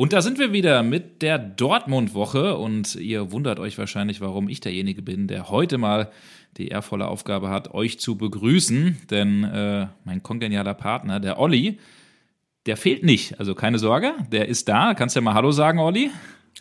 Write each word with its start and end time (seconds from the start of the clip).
Und 0.00 0.14
da 0.14 0.22
sind 0.22 0.38
wir 0.38 0.50
wieder 0.50 0.82
mit 0.82 1.20
der 1.20 1.38
Dortmund-Woche 1.38 2.56
und 2.56 2.94
ihr 2.94 3.32
wundert 3.32 3.60
euch 3.60 3.76
wahrscheinlich, 3.76 4.22
warum 4.22 4.48
ich 4.48 4.60
derjenige 4.60 5.02
bin, 5.02 5.26
der 5.26 5.50
heute 5.50 5.76
mal 5.76 6.10
die 6.56 6.68
ehrvolle 6.68 7.06
Aufgabe 7.06 7.50
hat, 7.50 7.74
euch 7.74 8.00
zu 8.00 8.16
begrüßen. 8.16 8.96
Denn 9.10 9.44
äh, 9.44 9.88
mein 10.04 10.22
kongenialer 10.22 10.72
Partner, 10.72 11.20
der 11.20 11.38
Olli, 11.38 11.78
der 12.64 12.78
fehlt 12.78 13.04
nicht. 13.04 13.38
Also 13.38 13.54
keine 13.54 13.78
Sorge, 13.78 14.14
der 14.32 14.48
ist 14.48 14.70
da. 14.70 14.94
Kannst 14.94 15.16
du 15.16 15.20
ja 15.20 15.22
mal 15.22 15.34
Hallo 15.34 15.52
sagen, 15.52 15.78
Olli? 15.78 16.10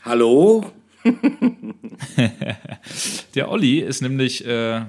Hallo? 0.02 0.70
der 3.36 3.50
Olli 3.50 3.80
ist 3.80 4.02
nämlich 4.02 4.46
äh, 4.46 4.82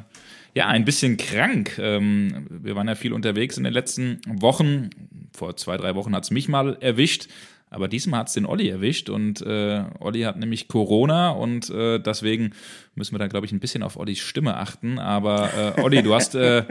ja 0.57 0.67
ein 0.67 0.85
bisschen 0.85 1.19
krank. 1.19 1.79
Ähm, 1.79 2.49
wir 2.51 2.75
waren 2.75 2.89
ja 2.89 2.97
viel 2.97 3.13
unterwegs 3.13 3.57
in 3.59 3.63
den 3.63 3.73
letzten 3.73 4.21
Wochen. 4.27 4.91
Vor 5.33 5.57
zwei, 5.57 5.77
drei 5.77 5.95
Wochen 5.95 6.17
hat 6.17 6.25
es 6.25 6.33
mich 6.33 6.49
mal 6.49 6.77
erwischt. 6.81 7.29
Aber 7.71 7.87
diesmal 7.87 8.21
hat 8.21 8.29
es 8.29 8.35
den 8.35 8.47
Olli 8.47 8.69
erwischt 8.69 9.09
und 9.09 9.41
äh, 9.43 9.85
Olli 10.01 10.23
hat 10.23 10.37
nämlich 10.37 10.67
Corona 10.67 11.31
und 11.31 11.71
äh, 11.71 12.01
deswegen 12.01 12.53
müssen 13.01 13.15
wir 13.15 13.19
da, 13.19 13.27
glaube 13.27 13.47
ich, 13.47 13.53
ein 13.53 13.61
bisschen 13.61 13.83
auf 13.83 13.97
Ollis 13.97 14.19
Stimme 14.19 14.57
achten. 14.57 14.99
Aber 14.99 15.75
äh, 15.77 15.81
Olli, 15.81 16.03
du 16.03 16.15
hast 16.15 16.35
äh, 16.35 16.63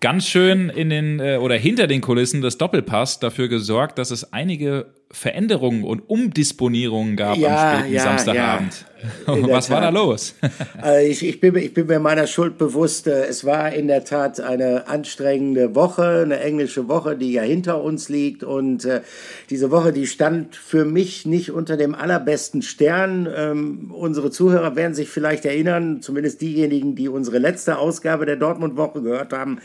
ganz 0.00 0.26
schön 0.26 0.70
in 0.70 0.90
den 0.90 1.20
äh, 1.20 1.36
oder 1.36 1.54
hinter 1.56 1.86
den 1.86 2.00
Kulissen 2.00 2.40
des 2.40 2.58
Doppelpass 2.58 3.20
dafür 3.20 3.48
gesorgt, 3.48 3.98
dass 3.98 4.10
es 4.10 4.32
einige 4.32 4.86
Veränderungen 5.12 5.82
und 5.82 6.08
Umdisponierungen 6.08 7.16
gab 7.16 7.36
ja, 7.36 7.72
am 7.72 7.78
späten 7.78 7.94
ja, 7.94 8.02
Samstagabend. 8.02 8.72
Ja, 8.72 8.86
Was 9.26 9.70
war 9.70 9.80
da 9.80 9.88
los? 9.88 10.34
Also 10.80 11.06
ich, 11.10 11.26
ich, 11.26 11.40
bin, 11.40 11.56
ich 11.56 11.72
bin 11.74 11.86
mir 11.86 11.98
meiner 11.98 12.26
Schuld 12.26 12.58
bewusst. 12.58 13.06
Äh, 13.06 13.24
es 13.26 13.44
war 13.44 13.72
in 13.72 13.88
der 13.88 14.04
Tat 14.04 14.40
eine 14.40 14.88
anstrengende 14.88 15.74
Woche, 15.74 16.22
eine 16.24 16.40
englische 16.40 16.86
Woche, 16.88 17.16
die 17.16 17.32
ja 17.32 17.42
hinter 17.42 17.82
uns 17.82 18.08
liegt. 18.08 18.44
Und 18.44 18.84
äh, 18.84 19.00
diese 19.48 19.70
Woche, 19.70 19.92
die 19.92 20.06
stand 20.06 20.54
für 20.54 20.84
mich 20.84 21.26
nicht 21.26 21.50
unter 21.50 21.76
dem 21.76 21.94
allerbesten 21.94 22.62
Stern. 22.62 23.28
Ähm, 23.34 23.90
unsere 23.92 24.30
Zuhörer 24.30 24.76
werden 24.76 24.94
sich 24.94 25.08
vielleicht 25.08 25.44
erinnern, 25.50 26.00
zumindest 26.00 26.40
diejenigen, 26.40 26.94
die 26.94 27.08
unsere 27.08 27.38
letzte 27.38 27.78
Ausgabe 27.78 28.26
der 28.26 28.36
Dortmund-Woche 28.36 29.02
gehört 29.02 29.32
haben. 29.32 29.60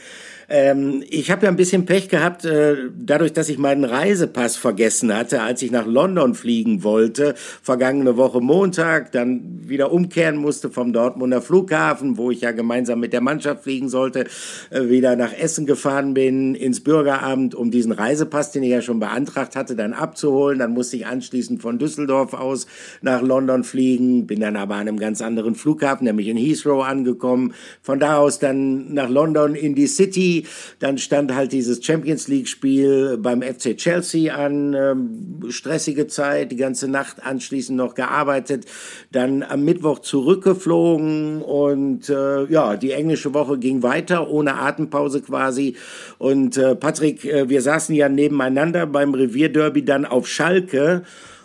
Ähm, 0.50 1.04
ich 1.10 1.32
habe 1.32 1.46
ja 1.46 1.52
ein 1.52 1.56
bisschen 1.56 1.86
Pech 1.86 2.10
gehabt, 2.10 2.46
äh, 2.46 2.76
dadurch, 2.98 3.34
dass 3.34 3.50
ich 3.50 3.58
meinen 3.58 3.84
Reisepass 3.84 4.56
vergessen 4.58 5.16
hatte, 5.16 5.42
als 5.42 5.62
ich 5.62 5.72
nach 5.72 5.86
London 5.86 6.36
fliegen 6.36 6.84
wollte. 6.84 7.36
Vergangene 7.62 8.18
Woche 8.18 8.42
Montag, 8.42 9.12
dann 9.12 9.62
wieder 9.68 9.92
umkehren 9.92 10.38
musste 10.38 10.70
vom 10.70 10.94
Dortmunder 10.94 11.42
Flughafen, 11.42 12.18
wo 12.18 12.32
ich 12.32 12.42
ja 12.42 12.52
gemeinsam 12.52 13.00
mit 13.00 13.14
der 13.14 13.22
Mannschaft 13.22 13.64
fliegen 13.64 13.90
sollte, 13.90 14.26
äh, 14.70 14.90
wieder 14.90 15.16
nach 15.16 15.34
Essen 15.34 15.66
gefahren 15.66 16.14
bin, 16.14 16.56
ins 16.56 16.82
Bürgeramt, 16.82 17.56
um 17.56 17.72
diesen 17.72 17.92
Reisepass, 17.92 18.52
den 18.52 18.64
ich 18.64 18.72
ja 18.72 18.82
schon 18.82 19.00
beantragt 19.00 19.56
hatte, 19.56 19.76
dann 19.76 19.94
abzuholen. 19.94 20.60
Dann 20.60 20.72
musste 20.72 20.98
ich 20.98 21.08
anschließend 21.08 21.62
von 21.62 21.80
Düsseldorf 21.80 22.34
aus 22.34 22.68
nach 23.02 23.22
London 23.22 23.64
fliegen, 23.64 24.28
bin 24.28 24.40
dann 24.40 24.56
aber 24.56 24.76
an 24.76 24.82
einem 24.82 25.00
ganz 25.00 25.22
anderen 25.22 25.56
Flughafen, 25.56 26.06
nämlich 26.06 26.28
in 26.28 26.38
Heathrow 26.38 26.84
angekommen. 26.84 27.54
Von 27.82 28.00
da 28.00 28.18
aus 28.18 28.40
dann 28.40 28.94
nach 28.94 29.10
London 29.10 29.56
in 29.56 29.76
die 29.76 29.88
City 29.88 30.35
dann 30.80 30.98
stand 30.98 31.34
halt 31.34 31.52
dieses 31.52 31.84
Champions 31.86 32.28
League-Spiel 32.28 33.18
beim 33.18 33.42
FC 33.42 33.78
Chelsea 33.78 34.34
an. 34.34 34.74
Ähm, 34.74 35.40
stressige 35.50 36.08
Zeit, 36.08 36.52
die 36.52 36.56
ganze 36.56 36.88
Nacht 36.88 37.24
anschließend 37.24 37.78
noch 37.78 37.96
gearbeitet. 37.96 38.66
Dann 39.12 39.44
am 39.44 39.64
Mittwoch 39.64 40.00
zurückgeflogen 40.00 41.42
und 41.42 42.10
äh, 42.10 42.46
ja, 42.46 42.76
die 42.76 42.92
englische 42.92 43.34
Woche 43.34 43.58
ging 43.58 43.84
weiter, 43.84 44.30
ohne 44.30 44.56
Atempause 44.56 45.22
quasi. 45.22 45.76
Und 46.18 46.58
äh, 46.58 46.76
Patrick, 46.76 47.26
äh, 47.26 47.50
wir 47.50 47.62
saßen 47.62 47.96
ja 47.96 48.10
nebeneinander 48.10 48.86
beim 48.86 49.14
Revierderby 49.14 49.86
dann 49.86 50.06
auf 50.06 50.28
Schalke. 50.28 51.04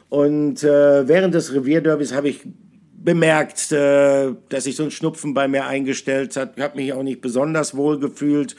Und 0.08 0.64
äh, 0.64 1.06
während 1.06 1.34
des 1.34 1.54
Revierderbys 1.54 2.12
habe 2.12 2.28
ich 2.28 2.40
bemerkt, 3.02 3.72
äh, 3.72 4.32
dass 4.50 4.64
sich 4.64 4.76
so 4.76 4.84
ein 4.84 4.90
Schnupfen 4.90 5.34
bei 5.34 5.48
mir 5.48 5.66
eingestellt 5.66 6.36
hat. 6.36 6.60
Habe 6.60 6.76
mich 6.76 6.92
auch 6.92 7.02
nicht 7.02 7.20
besonders 7.20 7.74
wohl 7.74 7.98
gefühlt 7.98 8.56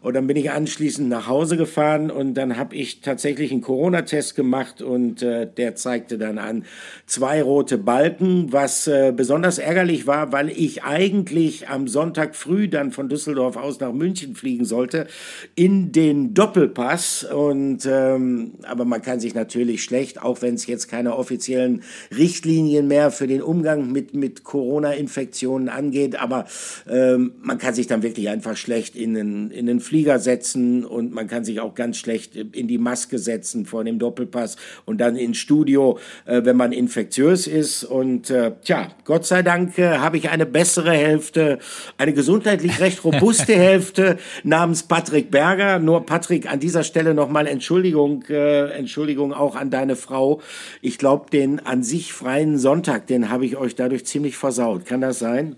und 0.00 0.14
dann 0.14 0.26
bin 0.26 0.36
ich 0.36 0.50
anschließend 0.50 1.08
nach 1.08 1.26
Hause 1.26 1.56
gefahren 1.56 2.10
und 2.10 2.34
dann 2.34 2.56
habe 2.56 2.74
ich 2.76 3.00
tatsächlich 3.00 3.52
einen 3.52 3.60
Corona-Test 3.60 4.34
gemacht 4.34 4.82
und 4.82 5.22
äh, 5.22 5.46
der 5.46 5.74
zeigte 5.74 6.18
dann 6.18 6.38
an 6.38 6.64
zwei 7.06 7.42
rote 7.42 7.78
Balken, 7.78 8.52
was 8.52 8.86
äh, 8.86 9.12
besonders 9.16 9.58
ärgerlich 9.58 10.06
war, 10.06 10.32
weil 10.32 10.50
ich 10.50 10.84
eigentlich 10.84 11.68
am 11.68 11.88
Sonntag 11.88 12.34
früh 12.34 12.68
dann 12.68 12.92
von 12.92 13.08
Düsseldorf 13.08 13.56
aus 13.56 13.80
nach 13.80 13.92
München 13.92 14.34
fliegen 14.34 14.64
sollte 14.64 15.06
in 15.54 15.92
den 15.92 16.34
Doppelpass. 16.34 17.24
Und 17.24 17.86
ähm, 17.86 18.52
aber 18.64 18.84
man 18.84 19.02
kann 19.02 19.20
sich 19.20 19.34
natürlich 19.34 19.82
schlecht, 19.82 20.22
auch 20.22 20.42
wenn 20.42 20.54
es 20.54 20.66
jetzt 20.66 20.88
keine 20.88 21.16
offiziellen 21.16 21.82
Richtlinien 22.16 22.88
mehr 22.88 23.10
für 23.10 23.26
den 23.26 23.42
Umgang 23.42 23.90
mit 23.92 24.14
mit 24.14 24.44
Corona-Infektionen 24.44 25.68
angeht, 25.68 26.16
aber 26.20 26.46
ähm, 26.88 27.32
man 27.42 27.58
kann 27.58 27.74
sich 27.74 27.86
dann 27.86 28.02
wirklich 28.02 28.28
einfach 28.28 28.56
schlecht 28.56 28.96
in 28.96 29.14
den 29.14 29.50
in 29.50 29.66
den 29.66 29.80
Flieger 29.86 30.18
setzen 30.18 30.84
und 30.84 31.12
man 31.12 31.28
kann 31.28 31.44
sich 31.44 31.60
auch 31.60 31.74
ganz 31.74 31.96
schlecht 31.96 32.36
in 32.36 32.68
die 32.68 32.78
Maske 32.78 33.18
setzen 33.18 33.66
vor 33.66 33.84
dem 33.84 33.98
Doppelpass 33.98 34.56
und 34.84 35.00
dann 35.00 35.16
ins 35.16 35.38
Studio, 35.38 35.98
äh, 36.24 36.42
wenn 36.44 36.56
man 36.56 36.72
infektiös 36.72 37.46
ist. 37.46 37.84
Und 37.84 38.30
äh, 38.30 38.52
tja, 38.62 38.88
Gott 39.04 39.26
sei 39.26 39.42
Dank 39.42 39.78
äh, 39.78 39.98
habe 39.98 40.16
ich 40.16 40.28
eine 40.30 40.46
bessere 40.46 40.92
Hälfte, 40.92 41.58
eine 41.98 42.12
gesundheitlich 42.12 42.80
recht 42.80 43.04
robuste 43.04 43.54
Hälfte 43.56 44.18
namens 44.42 44.82
Patrick 44.82 45.30
Berger. 45.30 45.78
Nur 45.78 46.04
Patrick, 46.04 46.50
an 46.50 46.60
dieser 46.60 46.82
Stelle 46.82 47.14
nochmal 47.14 47.46
Entschuldigung, 47.46 48.24
äh, 48.28 48.70
Entschuldigung 48.70 49.32
auch 49.32 49.56
an 49.56 49.70
deine 49.70 49.96
Frau. 49.96 50.40
Ich 50.82 50.98
glaube, 50.98 51.30
den 51.30 51.60
an 51.60 51.82
sich 51.82 52.12
freien 52.12 52.58
Sonntag, 52.58 53.06
den 53.06 53.30
habe 53.30 53.46
ich 53.46 53.56
euch 53.56 53.74
dadurch 53.74 54.06
ziemlich 54.06 54.36
versaut. 54.36 54.84
Kann 54.86 55.00
das 55.00 55.18
sein? 55.18 55.56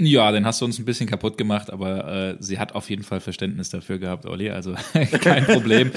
Ja, 0.00 0.30
den 0.30 0.46
hast 0.46 0.60
du 0.60 0.64
uns 0.64 0.78
ein 0.78 0.84
bisschen 0.84 1.08
kaputt 1.08 1.36
gemacht, 1.36 1.72
aber 1.72 2.30
äh, 2.30 2.36
sie 2.38 2.60
hat 2.60 2.74
auf 2.76 2.88
jeden 2.88 3.02
Fall 3.02 3.18
Verständnis 3.18 3.70
dafür 3.70 3.98
gehabt, 3.98 4.26
Olli, 4.26 4.48
also 4.48 4.74
kein 5.20 5.44
Problem. 5.44 5.90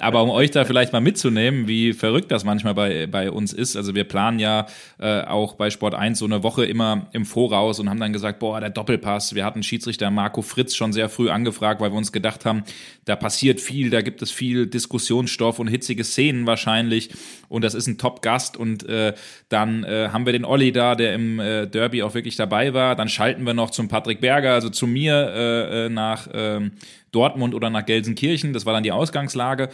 aber 0.00 0.24
um 0.24 0.30
euch 0.30 0.50
da 0.50 0.64
vielleicht 0.64 0.92
mal 0.92 1.00
mitzunehmen, 1.00 1.68
wie 1.68 1.92
verrückt 1.92 2.32
das 2.32 2.42
manchmal 2.42 2.74
bei, 2.74 3.06
bei 3.06 3.30
uns 3.30 3.52
ist, 3.52 3.76
also 3.76 3.94
wir 3.94 4.04
planen 4.04 4.40
ja 4.40 4.66
äh, 4.98 5.20
auch 5.22 5.54
bei 5.54 5.70
Sport 5.70 5.94
1 5.94 6.18
so 6.18 6.24
eine 6.24 6.42
Woche 6.42 6.64
immer 6.64 7.06
im 7.12 7.24
Voraus 7.24 7.78
und 7.78 7.88
haben 7.88 8.00
dann 8.00 8.12
gesagt, 8.12 8.40
boah, 8.40 8.58
der 8.58 8.70
Doppelpass, 8.70 9.36
wir 9.36 9.44
hatten 9.44 9.62
Schiedsrichter 9.62 10.10
Marco 10.10 10.42
Fritz 10.42 10.74
schon 10.74 10.92
sehr 10.92 11.08
früh 11.08 11.30
angefragt, 11.30 11.80
weil 11.80 11.92
wir 11.92 11.96
uns 11.96 12.10
gedacht 12.10 12.44
haben, 12.44 12.64
da 13.04 13.14
passiert 13.14 13.60
viel, 13.60 13.90
da 13.90 14.00
gibt 14.00 14.20
es 14.22 14.32
viel 14.32 14.66
Diskussionsstoff 14.66 15.60
und 15.60 15.68
hitzige 15.68 16.02
Szenen 16.02 16.46
wahrscheinlich. 16.46 17.10
Und 17.48 17.62
das 17.62 17.74
ist 17.74 17.86
ein 17.86 17.98
Top-Gast 17.98 18.56
und 18.56 18.88
äh, 18.88 19.14
dann 19.48 19.84
äh, 19.84 20.08
haben 20.12 20.26
wir 20.26 20.32
den 20.32 20.44
Olli 20.44 20.72
da, 20.72 20.96
der 20.96 21.14
im 21.14 21.38
äh, 21.38 21.66
Derby 21.66 22.02
auch 22.02 22.14
wirklich 22.14 22.34
dabei 22.34 22.74
war, 22.74 22.96
dann 22.96 23.08
schalten 23.08 23.43
hätten 23.44 23.58
wir 23.58 23.62
noch 23.62 23.70
zum 23.70 23.88
Patrick 23.88 24.20
Berger, 24.20 24.54
also 24.54 24.70
zu 24.70 24.86
mir 24.86 25.14
äh, 25.14 25.86
äh, 25.86 25.88
nach 25.90 26.28
ähm, 26.32 26.72
Dortmund 27.12 27.54
oder 27.54 27.68
nach 27.68 27.84
Gelsenkirchen. 27.84 28.54
Das 28.54 28.64
war 28.64 28.72
dann 28.72 28.82
die 28.82 28.92
Ausgangslage. 28.92 29.68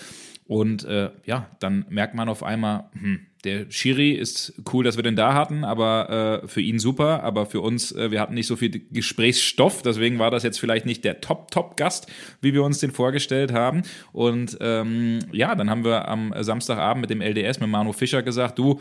Und 0.48 0.84
äh, 0.84 1.10
ja, 1.25 1.47
dann 1.60 1.84
merkt 1.88 2.16
man 2.16 2.28
auf 2.28 2.42
einmal, 2.42 2.86
hm, 2.92 3.20
der 3.44 3.70
Schiri 3.70 4.10
ist 4.10 4.60
cool, 4.72 4.82
dass 4.82 4.97
wir 4.97 5.04
den 5.04 5.14
da 5.14 5.34
hatten, 5.34 5.62
aber 5.62 6.42
äh, 6.42 6.48
für 6.48 6.60
ihn 6.60 6.80
super, 6.80 7.22
aber 7.22 7.47
für 7.47 7.60
uns, 7.60 7.92
äh, 7.92 8.10
wir 8.10 8.20
hatten 8.20 8.34
nicht 8.34 8.48
so 8.48 8.56
viel 8.56 8.70
Gesprächsstoff, 8.91 9.82
deswegen 9.82 10.19
war 10.19 10.32
das 10.32 10.42
jetzt 10.42 10.59
vielleicht 10.59 10.86
nicht 10.86 11.04
der 11.04 11.20
Top-Top-Gast, 11.20 12.09
wie 12.42 12.53
wir 12.53 12.64
uns 12.64 12.80
den 12.80 12.91
vorgestellt 12.91 13.53
haben. 13.53 13.82
Und 14.12 14.59
ähm, 14.60 15.20
ja, 15.30 15.54
dann 15.54 15.70
haben 15.70 15.84
wir 15.84 16.09
am 16.09 16.34
Samstagabend 16.41 17.03
mit 17.03 17.10
dem 17.10 17.22
LDS, 17.22 17.60
mit 17.60 17.70
Manu 17.70 17.92
Fischer 17.92 18.25
gesagt, 18.25 18.59
du, 18.59 18.80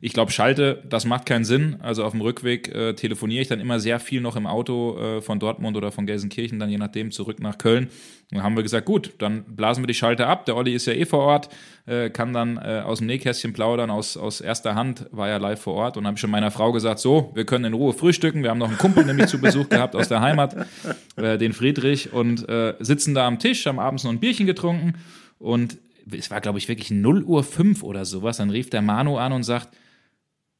ich 0.00 0.12
glaube, 0.12 0.30
schalte, 0.30 0.82
das 0.88 1.04
macht 1.04 1.26
keinen 1.26 1.44
Sinn. 1.44 1.76
Also 1.80 2.04
auf 2.04 2.12
dem 2.12 2.20
Rückweg 2.20 2.68
äh, 2.68 2.94
telefoniere 2.94 3.42
ich 3.42 3.48
dann 3.48 3.58
immer 3.58 3.80
sehr 3.80 3.98
viel 3.98 4.20
noch 4.20 4.36
im 4.36 4.46
Auto 4.46 4.96
äh, 4.98 5.20
von 5.20 5.40
Dortmund 5.40 5.76
oder 5.76 5.90
von 5.90 6.06
Gelsenkirchen, 6.06 6.60
dann 6.60 6.70
je 6.70 6.78
nachdem 6.78 7.10
zurück 7.10 7.40
nach 7.40 7.58
Köln. 7.58 7.84
Und 8.30 8.36
dann 8.36 8.42
haben 8.44 8.56
wir 8.56 8.62
gesagt, 8.62 8.86
gut, 8.86 9.12
dann 9.18 9.42
blasen 9.44 9.82
wir 9.82 9.88
die 9.88 9.94
Schalte 9.94 10.26
ab. 10.26 10.44
Der 10.46 10.54
Olli 10.54 10.72
ist 10.72 10.86
ja 10.86 10.92
eh 10.92 11.04
vor 11.04 11.20
Ort, 11.20 11.48
äh, 11.86 12.10
kann 12.10 12.32
dann 12.32 12.58
äh, 12.58 12.82
aus 12.84 12.98
dem 12.98 13.08
Nähkästchen 13.08 13.52
plaudern, 13.52 13.90
aus, 13.90 14.16
aus 14.16 14.40
erster 14.40 14.76
Hand, 14.76 15.06
war 15.10 15.28
ja 15.28 15.38
live 15.38 15.60
vor 15.60 15.74
Ort. 15.74 15.96
Und 15.96 16.06
habe 16.06 16.14
ich 16.14 16.20
schon 16.20 16.30
meiner 16.30 16.52
Frau 16.52 16.70
gesagt, 16.70 17.00
so, 17.00 17.32
wir 17.34 17.44
können 17.44 17.64
in 17.64 17.72
Ruhe 17.72 17.92
frühstücken. 17.92 18.44
Wir 18.44 18.50
haben 18.50 18.58
noch 18.58 18.68
einen 18.68 18.78
Kumpel 18.78 19.04
nämlich 19.04 19.26
zu 19.26 19.40
Besuch 19.40 19.68
gehabt 19.68 19.96
aus 19.96 20.08
der 20.08 20.20
Heimat, 20.20 20.54
äh, 21.16 21.38
den 21.38 21.52
Friedrich, 21.52 22.12
und 22.12 22.48
äh, 22.48 22.74
sitzen 22.78 23.14
da 23.14 23.26
am 23.26 23.40
Tisch, 23.40 23.66
haben 23.66 23.80
abends 23.80 24.04
noch 24.04 24.12
ein 24.12 24.20
Bierchen 24.20 24.46
getrunken. 24.46 24.94
Und 25.40 25.78
es 26.16 26.30
war, 26.30 26.40
glaube 26.40 26.58
ich, 26.58 26.68
wirklich 26.68 26.90
0 26.90 27.24
Uhr 27.24 27.42
5 27.42 27.82
oder 27.82 28.04
sowas. 28.04 28.36
Dann 28.36 28.50
rief 28.50 28.70
der 28.70 28.82
Manu 28.82 29.16
an 29.16 29.32
und 29.32 29.42
sagt, 29.42 29.68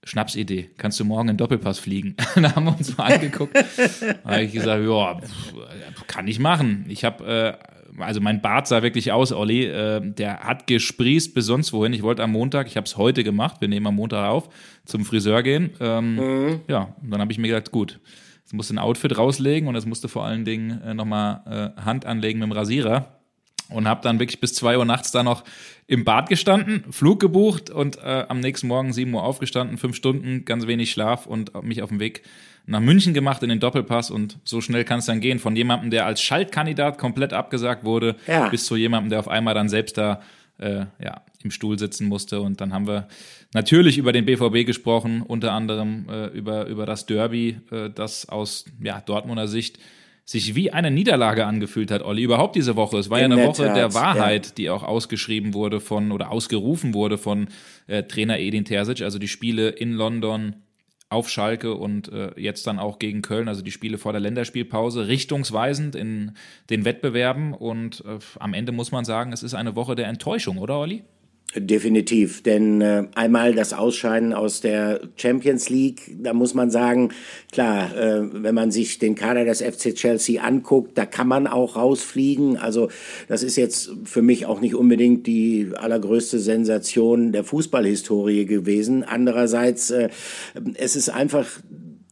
Schnapsidee, 0.09 0.71
kannst 0.79 0.99
du 0.99 1.05
morgen 1.05 1.29
in 1.29 1.37
Doppelpass 1.37 1.79
fliegen? 1.79 2.17
da 2.35 2.57
haben 2.57 2.65
wir 2.65 2.77
uns 2.79 2.97
mal 2.97 3.13
angeguckt. 3.13 3.55
da 4.25 4.31
habe 4.31 4.43
ich 4.43 4.53
gesagt, 4.53 4.83
ja, 4.83 5.21
kann 6.07 6.27
ich 6.27 6.39
machen. 6.39 6.87
Ich 6.89 7.05
habe, 7.05 7.59
äh, 7.99 8.03
also 8.03 8.23
mein 8.23 8.41
Bart 8.41 8.67
sah 8.67 8.83
wirklich 8.83 9.13
aus, 9.13 9.33
Olli. 9.33 9.67
Äh, 9.67 10.01
der 10.03 10.41
hat 10.41 10.67
gesprießt 10.67 11.35
bis 11.35 11.45
sonst 11.45 11.75
wohin. 11.75 11.93
Ich 11.93 12.03
wollte 12.03 12.23
am 12.23 12.33
Montag, 12.33 12.69
ich 12.69 12.79
habe 12.79 12.87
es 12.87 12.97
heute 12.97 13.23
gemacht, 13.23 13.61
wir 13.61 13.69
nehmen 13.69 13.87
am 13.87 13.97
Montag 13.97 14.27
auf, 14.27 14.49
zum 14.87 15.05
Friseur 15.05 15.43
gehen. 15.43 15.73
Ähm, 15.79 16.15
mhm. 16.15 16.61
Ja, 16.69 16.95
und 17.03 17.11
dann 17.11 17.21
habe 17.21 17.31
ich 17.31 17.37
mir 17.37 17.49
gedacht, 17.49 17.71
gut, 17.71 18.01
jetzt 18.41 18.55
musst 18.55 18.71
du 18.71 18.75
ein 18.77 18.79
Outfit 18.79 19.19
rauslegen 19.19 19.69
und 19.69 19.77
es 19.77 19.85
musste 19.85 20.09
vor 20.09 20.25
allen 20.25 20.47
Dingen 20.47 20.81
äh, 20.81 20.95
nochmal 20.95 21.75
äh, 21.77 21.83
Hand 21.83 22.07
anlegen 22.07 22.39
mit 22.39 22.49
dem 22.49 22.53
Rasierer. 22.53 23.18
Und 23.71 23.89
habe 23.89 24.01
dann 24.03 24.19
wirklich 24.19 24.41
bis 24.41 24.55
zwei 24.55 24.79
Uhr 24.79 24.85
nachts 24.85 25.11
da 25.11 25.23
noch 25.23 25.45
im 25.87 26.05
Bad 26.05 26.29
gestanden, 26.29 26.85
Flug 26.91 27.21
gebucht 27.21 27.71
und 27.71 27.99
äh, 27.99 28.25
am 28.29 28.41
nächsten 28.41 28.69
Morgen 28.69 28.93
sieben 28.93 29.15
Uhr 29.15 29.23
aufgestanden, 29.23 29.79
fünf 29.79 29.97
Stunden, 29.97 30.45
ganz 30.45 30.67
wenig 30.67 30.91
Schlaf 30.91 31.27
und 31.27 31.63
mich 31.63 31.83
auf 31.83 31.91
den 31.91 32.01
Weg 32.01 32.23
nach 32.67 32.81
München 32.81 33.15
gemacht 33.15 33.43
in 33.43 33.49
den 33.49 33.61
Doppelpass 33.61 34.11
und 34.11 34.39
so 34.45 34.61
schnell 34.61 34.85
kann 34.85 34.99
es 34.99 35.07
dann 35.07 35.21
gehen 35.21 35.39
von 35.39 35.57
jemandem, 35.57 35.91
der 35.91 36.05
als 36.05 36.21
Schaltkandidat 36.21 36.99
komplett 36.99 37.33
abgesagt 37.33 37.85
wurde, 37.85 38.17
ja. 38.27 38.49
bis 38.51 38.67
zu 38.67 38.77
jemandem, 38.77 39.09
der 39.09 39.21
auf 39.21 39.29
einmal 39.29 39.55
dann 39.55 39.71
selbst 39.71 39.97
da 39.97 40.21
äh, 40.59 40.85
ja, 41.03 41.23
im 41.43 41.51
Stuhl 41.51 41.79
sitzen 41.79 42.07
musste. 42.09 42.41
Und 42.41 42.61
dann 42.61 42.75
haben 42.75 42.87
wir 42.87 43.09
natürlich 43.55 43.97
über 43.97 44.13
den 44.13 44.27
BVB 44.27 44.67
gesprochen, 44.67 45.23
unter 45.23 45.53
anderem 45.53 46.07
äh, 46.11 46.27
über, 46.27 46.67
über 46.67 46.85
das 46.85 47.07
Derby, 47.07 47.59
äh, 47.71 47.89
das 47.89 48.29
aus 48.29 48.67
ja, 48.83 49.01
Dortmunder 49.01 49.49
Sicht 49.49 49.79
sich 50.29 50.55
wie 50.55 50.71
eine 50.71 50.91
Niederlage 50.91 51.47
angefühlt 51.47 51.91
hat, 51.91 52.03
Olli, 52.03 52.23
überhaupt 52.23 52.55
diese 52.55 52.77
Woche. 52.77 52.99
Es 52.99 53.09
war 53.09 53.19
in 53.19 53.31
ja 53.31 53.39
eine 53.39 53.47
Woche 53.47 53.65
Tat, 53.65 53.77
der 53.77 53.95
Wahrheit, 53.95 54.47
ja. 54.49 54.53
die 54.59 54.69
auch 54.69 54.83
ausgeschrieben 54.83 55.55
wurde 55.55 55.81
von 55.81 56.13
oder 56.13 56.31
ausgerufen 56.31 56.93
wurde 56.93 57.17
von 57.17 57.49
äh, 57.87 58.03
Trainer 58.03 58.39
Edin 58.39 58.67
Terzic. 58.67 59.01
Also 59.01 59.19
die 59.19 59.27
Spiele 59.27 59.71
in 59.71 59.95
London 59.95 60.57
auf 61.09 61.31
Schalke 61.31 61.73
und 61.73 62.13
äh, 62.13 62.39
jetzt 62.39 62.67
dann 62.67 62.79
auch 62.79 62.99
gegen 62.99 63.23
Köln, 63.23 63.49
also 63.49 63.63
die 63.63 63.71
Spiele 63.71 63.97
vor 63.97 64.13
der 64.13 64.21
Länderspielpause, 64.21 65.09
richtungsweisend 65.09 65.95
in 65.95 66.33
den 66.69 66.85
Wettbewerben. 66.85 67.55
Und 67.55 68.05
äh, 68.07 68.19
am 68.39 68.53
Ende 68.53 68.73
muss 68.73 68.93
man 68.93 69.07
sagen, 69.07 69.33
es 69.33 69.43
ist 69.43 69.55
eine 69.55 69.77
Woche 69.77 69.97
der 69.97 70.09
Enttäuschung, 70.09 70.59
oder 70.59 70.79
Olli? 70.79 71.05
Definitiv, 71.55 72.43
denn 72.43 72.83
äh, 72.83 73.05
einmal 73.15 73.55
das 73.55 73.73
Ausscheiden 73.73 74.35
aus 74.35 74.61
der 74.61 75.01
Champions 75.17 75.71
League, 75.71 76.15
da 76.21 76.35
muss 76.35 76.53
man 76.53 76.71
sagen, 76.71 77.09
klar, 77.53 77.97
äh, 77.97 78.21
wenn 78.35 78.55
man 78.55 78.71
sich 78.71 78.99
den 78.99 79.15
Kader 79.15 79.47
des 79.47 79.63
FC 79.63 79.95
Chelsea 79.95 80.43
anguckt, 80.43 80.99
da 80.99 81.07
kann 81.07 81.27
man 81.27 81.47
auch 81.47 81.77
rausfliegen. 81.77 82.59
Also 82.59 82.91
das 83.29 83.43
ist 83.43 83.57
jetzt 83.57 83.91
für 84.05 84.21
mich 84.21 84.45
auch 84.45 84.61
nicht 84.61 84.75
unbedingt 84.75 85.27
die 85.27 85.71
allergrößte 85.75 86.39
Sensation 86.39 87.33
der 87.33 87.45
Fußballhistorie 87.45 88.45
gewesen. 88.45 89.03
Andererseits, 89.03 89.91
äh, 89.91 90.11
es 90.75 90.97
ist 90.97 91.09
einfach 91.09 91.47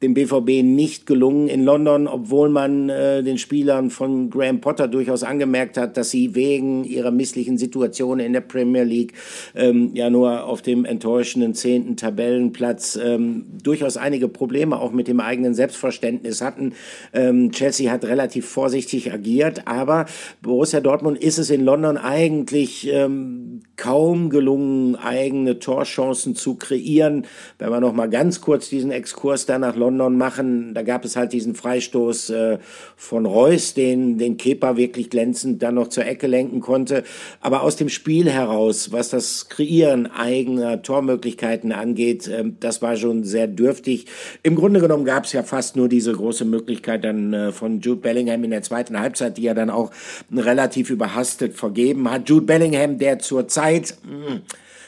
dem 0.03 0.13
BVB 0.13 0.63
nicht 0.63 1.07
gelungen 1.07 1.49
in 1.49 1.65
London, 1.65 2.07
obwohl 2.07 2.51
man 2.51 2.91
äh, 2.91 3.23
den 3.23 3.39
Spielern 3.39 3.89
von 3.89 4.29
Graham 4.29 4.61
Potter 4.61 4.89
durchaus 4.89 5.23
angemerkt 5.23 5.79
hat, 5.79 5.97
dass 5.97 6.11
sie 6.11 6.35
wegen 6.35 6.85
ihrer 6.85 7.11
misslichen 7.11 7.57
Situation 7.57 8.21
in 8.21 8.35
der 8.35 8.43
Premier 8.43 8.85
League 8.85 9.15
ähm, 9.55 9.93
ja 9.95 10.11
nur 10.11 10.45
auf 10.45 10.61
dem 10.61 10.85
enttäuschenden 10.85 11.55
zehnten 11.55 11.97
Tabellenplatz 11.97 12.99
ähm, 13.03 13.47
durchaus 13.63 13.97
einige 13.97 14.29
Probleme 14.29 14.79
auch 14.79 14.93
mit 14.93 15.09
dem 15.09 15.21
eigenen 15.21 15.55
Selbstverständnis 15.55 16.43
hatten. 16.43 16.75
Ähm, 17.15 17.51
Chelsea 17.53 17.91
hat 17.91 18.05
relativ 18.05 18.47
vorsichtig 18.47 19.15
agiert, 19.15 19.67
aber 19.67 20.05
Borussia 20.43 20.81
Dortmund 20.81 21.17
ist 21.19 21.39
es 21.39 21.49
in 21.49 21.65
London 21.65 21.97
eigentlich 21.97 22.87
ähm, 22.93 23.63
kaum 23.77 24.29
gelungen, 24.29 24.97
eigene 24.97 25.59
Torchancen 25.59 26.35
zu 26.35 26.57
kreieren. 26.57 27.27
Wenn 27.59 27.71
wir 27.71 27.81
noch 27.81 27.95
mal 27.95 28.11
ganz 28.11 28.43
kurz 28.43 28.69
diesen 28.69 28.91
Exkurs 28.91 29.47
da 29.47 29.59
nach 29.59 29.75
London 29.75 29.87
London 29.97 30.19
machen. 30.19 30.75
Da 30.75 30.83
gab 30.83 31.05
es 31.05 31.17
halt 31.17 31.33
diesen 31.33 31.55
Freistoß 31.55 32.31
äh, 32.31 32.59
von 32.97 33.27
Reus, 33.27 33.75
den, 33.75 34.19
den 34.19 34.37
Kepa 34.37 34.77
wirklich 34.77 35.11
glänzend 35.11 35.63
dann 35.63 35.75
noch 35.75 35.89
zur 35.89 36.07
Ecke 36.07 36.27
lenken 36.27 36.61
konnte. 36.61 37.05
Aber 37.41 37.63
aus 37.63 37.77
dem 37.77 37.89
Spiel 37.89 38.31
heraus, 38.31 38.93
was 38.93 39.11
das 39.11 39.49
Kreieren 39.49 40.07
eigener 40.07 40.83
Tormöglichkeiten 40.83 41.73
angeht, 41.73 42.29
äh, 42.29 42.45
das 42.61 42.83
war 42.83 42.97
schon 42.97 43.25
sehr 43.25 43.47
dürftig. 43.47 44.07
Im 44.43 44.55
Grunde 44.55 44.81
genommen 44.81 45.05
gab 45.05 45.25
es 45.25 45.33
ja 45.33 45.43
fast 45.43 45.77
nur 45.77 45.89
diese 45.89 46.13
große 46.13 46.45
Möglichkeit 46.45 47.05
dann 47.05 47.33
äh, 47.33 47.53
von 47.53 47.81
Jude 47.81 48.01
Bellingham 48.01 48.45
in 48.45 48.51
der 48.51 48.63
zweiten 48.63 48.99
Halbzeit, 48.99 49.37
die 49.39 49.47
er 49.47 49.55
dann 49.55 49.71
auch 49.71 49.91
relativ 50.35 50.91
überhastet 50.91 51.55
vergeben 51.55 52.11
hat. 52.11 52.29
Jude 52.29 52.47
Bellingham, 52.47 52.99
der 52.99 53.19
zur 53.19 53.49
Zeit 53.49 53.95
mh, 54.05 54.27
hm, 54.27 54.43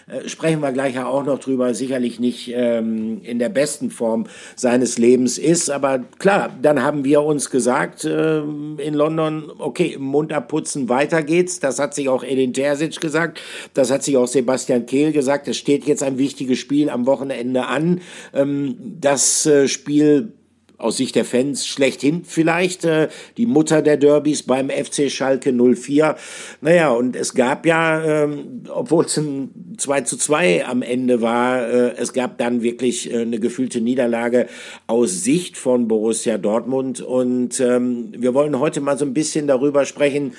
äh, 0.08 0.28
sprechen 0.28 0.60
wir 0.60 0.72
gleich 0.72 0.94
ja 0.94 1.06
auch 1.06 1.24
noch 1.24 1.38
drüber, 1.38 1.74
sicherlich 1.74 2.20
nicht 2.20 2.52
ähm, 2.54 3.20
in 3.22 3.38
der 3.38 3.48
besten 3.48 3.90
Form 3.90 4.26
seines 4.56 4.98
Lebens 4.98 5.38
ist. 5.38 5.70
Aber 5.70 6.00
klar, 6.18 6.50
dann 6.60 6.82
haben 6.82 7.04
wir 7.04 7.22
uns 7.22 7.50
gesagt 7.50 8.04
äh, 8.04 8.38
in 8.40 8.94
London, 8.94 9.50
okay, 9.58 9.96
Mund 9.98 10.32
abputzen, 10.32 10.88
weiter 10.88 11.22
geht's. 11.22 11.60
Das 11.60 11.78
hat 11.78 11.94
sich 11.94 12.08
auch 12.08 12.24
Edin 12.24 12.52
Terzic 12.52 13.00
gesagt, 13.00 13.40
das 13.74 13.90
hat 13.90 14.02
sich 14.02 14.16
auch 14.16 14.26
Sebastian 14.26 14.86
Kehl 14.86 15.12
gesagt. 15.12 15.48
Es 15.48 15.56
steht 15.56 15.84
jetzt 15.84 16.02
ein 16.02 16.18
wichtiges 16.18 16.58
Spiel 16.58 16.90
am 16.90 17.06
Wochenende 17.06 17.66
an. 17.66 18.00
Ähm, 18.34 18.76
das 19.00 19.46
äh, 19.46 19.68
Spiel 19.68 20.32
aus 20.78 20.96
Sicht 20.96 21.16
der 21.16 21.24
Fans 21.24 21.66
schlechthin 21.66 22.22
vielleicht, 22.24 22.84
äh, 22.84 23.08
die 23.36 23.46
Mutter 23.46 23.82
der 23.82 23.96
Derbys 23.96 24.44
beim 24.44 24.70
FC 24.70 25.10
Schalke 25.10 25.52
04. 25.52 26.16
Naja, 26.60 26.90
und 26.90 27.16
es 27.16 27.34
gab 27.34 27.66
ja, 27.66 28.24
ähm, 28.24 28.62
obwohl 28.68 29.04
es 29.04 29.16
ein 29.16 29.74
2 29.76 30.00
zu 30.02 30.16
2 30.16 30.66
am 30.66 30.82
Ende 30.82 31.20
war, 31.20 31.68
äh, 31.68 31.94
es 31.96 32.12
gab 32.12 32.38
dann 32.38 32.62
wirklich 32.62 33.12
äh, 33.12 33.22
eine 33.22 33.40
gefühlte 33.40 33.80
Niederlage 33.80 34.46
aus 34.86 35.24
Sicht 35.24 35.56
von 35.56 35.88
Borussia 35.88 36.38
Dortmund. 36.38 37.00
Und 37.00 37.58
ähm, 37.58 38.12
wir 38.16 38.32
wollen 38.34 38.58
heute 38.60 38.80
mal 38.80 38.96
so 38.96 39.04
ein 39.04 39.14
bisschen 39.14 39.48
darüber 39.48 39.84
sprechen, 39.84 40.32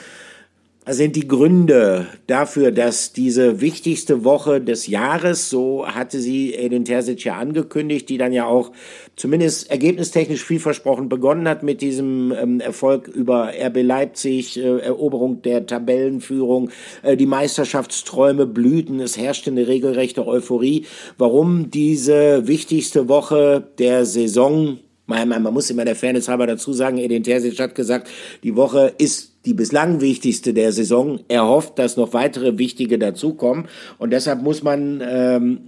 sind 0.87 1.15
die 1.15 1.27
Gründe 1.27 2.07
dafür, 2.25 2.71
dass 2.71 3.13
diese 3.13 3.61
wichtigste 3.61 4.23
Woche 4.23 4.61
des 4.61 4.87
Jahres, 4.87 5.49
so 5.49 5.85
hatte 5.85 6.19
sie 6.19 6.53
Edin 6.55 6.85
Terzic 6.85 7.23
ja 7.25 7.37
angekündigt, 7.37 8.09
die 8.09 8.17
dann 8.17 8.33
ja 8.33 8.45
auch 8.45 8.71
zumindest 9.15 9.69
ergebnistechnisch 9.69 10.43
vielversprochen 10.43 11.09
begonnen 11.09 11.47
hat 11.47 11.63
mit 11.63 11.81
diesem 11.81 12.31
ähm, 12.31 12.59
Erfolg 12.59 13.07
über 13.07 13.51
RB 13.53 13.83
Leipzig, 13.83 14.57
äh, 14.57 14.79
Eroberung 14.79 15.41
der 15.41 15.65
Tabellenführung, 15.65 16.71
äh, 17.03 17.17
die 17.17 17.25
Meisterschaftsträume 17.27 18.47
blühten, 18.47 18.99
es 18.99 19.17
herrschte 19.17 19.51
eine 19.51 19.67
regelrechte 19.67 20.25
Euphorie. 20.25 20.85
Warum 21.17 21.69
diese 21.69 22.47
wichtigste 22.47 23.09
Woche 23.09 23.67
der 23.77 24.05
Saison 24.05 24.79
man, 25.09 25.27
man, 25.27 25.41
man 25.41 25.53
muss 25.53 25.69
immer 25.71 25.85
der 25.85 25.95
Fairness 25.95 26.27
halber 26.27 26.45
dazu 26.45 26.71
sagen, 26.71 26.99
Edin 26.99 27.23
Terzic 27.23 27.59
hat 27.59 27.73
gesagt, 27.73 28.07
die 28.43 28.55
Woche 28.55 28.93
ist 28.99 29.38
die 29.49 29.55
bislang 29.55 29.99
wichtigste 29.99 30.53
der 30.53 30.71
Saison. 30.71 31.21
Er 31.27 31.47
hofft, 31.47 31.79
dass 31.79 31.97
noch 31.97 32.13
weitere 32.13 32.59
wichtige 32.59 32.99
dazukommen. 32.99 33.67
Und 33.97 34.11
deshalb 34.11 34.43
muss 34.43 34.61
man 34.61 35.01
ähm, 35.03 35.61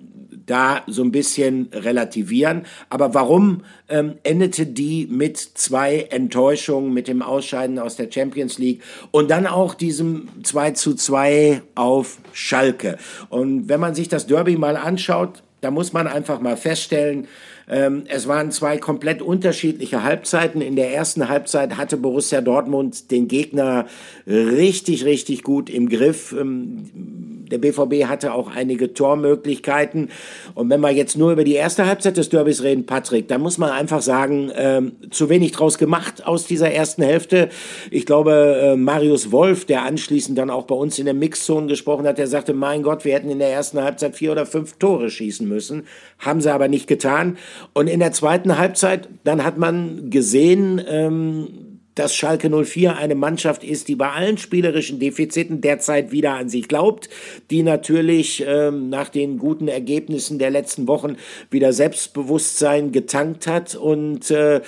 da 0.45 0.83
so 0.85 1.01
ein 1.01 1.11
bisschen 1.11 1.69
relativieren. 1.73 2.67
Aber 2.91 3.15
warum 3.15 3.63
ähm, 3.89 4.17
endete 4.21 4.67
die 4.67 5.07
mit 5.09 5.37
zwei 5.37 6.07
Enttäuschungen, 6.11 6.93
mit 6.93 7.07
dem 7.07 7.23
Ausscheiden 7.23 7.79
aus 7.79 7.95
der 7.95 8.11
Champions 8.11 8.59
League 8.59 8.83
und 9.09 9.31
dann 9.31 9.47
auch 9.47 9.73
diesem 9.73 10.27
2 10.43 10.71
zu 10.71 10.93
2 10.93 11.63
auf 11.73 12.19
Schalke? 12.33 12.99
Und 13.29 13.67
wenn 13.67 13.79
man 13.79 13.95
sich 13.95 14.09
das 14.09 14.27
Derby 14.27 14.57
mal 14.57 14.77
anschaut, 14.77 15.41
da 15.61 15.71
muss 15.71 15.91
man 15.91 16.05
einfach 16.05 16.39
mal 16.39 16.57
feststellen, 16.57 17.27
ähm, 17.71 18.03
es 18.09 18.27
waren 18.27 18.51
zwei 18.51 18.77
komplett 18.77 19.21
unterschiedliche 19.21 20.03
Halbzeiten. 20.03 20.61
In 20.61 20.75
der 20.75 20.93
ersten 20.93 21.29
Halbzeit 21.29 21.77
hatte 21.77 21.95
Borussia 21.95 22.41
Dortmund 22.41 23.11
den 23.11 23.29
Gegner 23.29 23.85
richtig, 24.27 25.05
richtig 25.05 25.43
gut 25.43 25.69
im 25.69 25.87
Griff. 25.87 26.35
Ähm, 26.37 27.41
der 27.51 27.57
BVB 27.57 28.07
hatte 28.07 28.33
auch 28.33 28.53
einige 28.53 28.93
Tormöglichkeiten. 28.93 30.09
Und 30.53 30.69
wenn 30.69 30.81
wir 30.81 30.91
jetzt 30.91 31.17
nur 31.17 31.31
über 31.31 31.43
die 31.43 31.53
erste 31.53 31.85
Halbzeit 31.85 32.17
des 32.17 32.29
Derbys 32.29 32.63
reden, 32.63 32.85
Patrick, 32.85 33.27
dann 33.27 33.41
muss 33.41 33.57
man 33.57 33.71
einfach 33.71 34.01
sagen, 34.01 34.51
ähm, 34.55 34.93
zu 35.09 35.29
wenig 35.29 35.51
draus 35.51 35.77
gemacht 35.77 36.25
aus 36.25 36.45
dieser 36.45 36.71
ersten 36.71 37.03
Hälfte. 37.03 37.49
Ich 37.89 38.05
glaube, 38.05 38.59
äh, 38.61 38.75
Marius 38.75 39.31
Wolf, 39.31 39.65
der 39.65 39.83
anschließend 39.83 40.37
dann 40.37 40.49
auch 40.49 40.65
bei 40.65 40.75
uns 40.75 40.97
in 40.99 41.05
der 41.05 41.13
Mixzone 41.13 41.67
gesprochen 41.67 42.07
hat, 42.07 42.17
der 42.17 42.27
sagte, 42.27 42.53
mein 42.53 42.83
Gott, 42.83 43.05
wir 43.05 43.13
hätten 43.13 43.29
in 43.29 43.39
der 43.39 43.49
ersten 43.49 43.81
Halbzeit 43.81 44.15
vier 44.15 44.31
oder 44.31 44.45
fünf 44.45 44.77
Tore 44.77 45.09
schießen 45.09 45.47
müssen. 45.47 45.83
Haben 46.19 46.41
sie 46.41 46.53
aber 46.53 46.67
nicht 46.67 46.87
getan. 46.87 47.37
Und 47.73 47.87
in 47.87 47.99
der 47.99 48.11
zweiten 48.11 48.57
Halbzeit, 48.57 49.09
dann 49.23 49.43
hat 49.43 49.57
man 49.57 50.09
gesehen, 50.09 50.81
ähm, 50.87 51.47
dass 51.95 52.15
Schalke 52.15 52.49
04 52.49 52.97
eine 52.97 53.15
Mannschaft 53.15 53.63
ist, 53.63 53.87
die 53.87 53.95
bei 53.95 54.09
allen 54.11 54.37
spielerischen 54.37 54.99
Defiziten 54.99 55.61
derzeit 55.61 56.11
wieder 56.11 56.33
an 56.33 56.49
sich 56.49 56.67
glaubt, 56.67 57.09
die 57.49 57.63
natürlich 57.63 58.43
ähm, 58.47 58.89
nach 58.89 59.09
den 59.09 59.37
guten 59.37 59.67
Ergebnissen 59.67 60.39
der 60.39 60.51
letzten 60.51 60.87
Wochen 60.87 61.17
wieder 61.49 61.73
Selbstbewusstsein 61.73 62.91
getankt 62.91 63.45
hat 63.45 63.75
und 63.75 64.31
äh, 64.31 64.61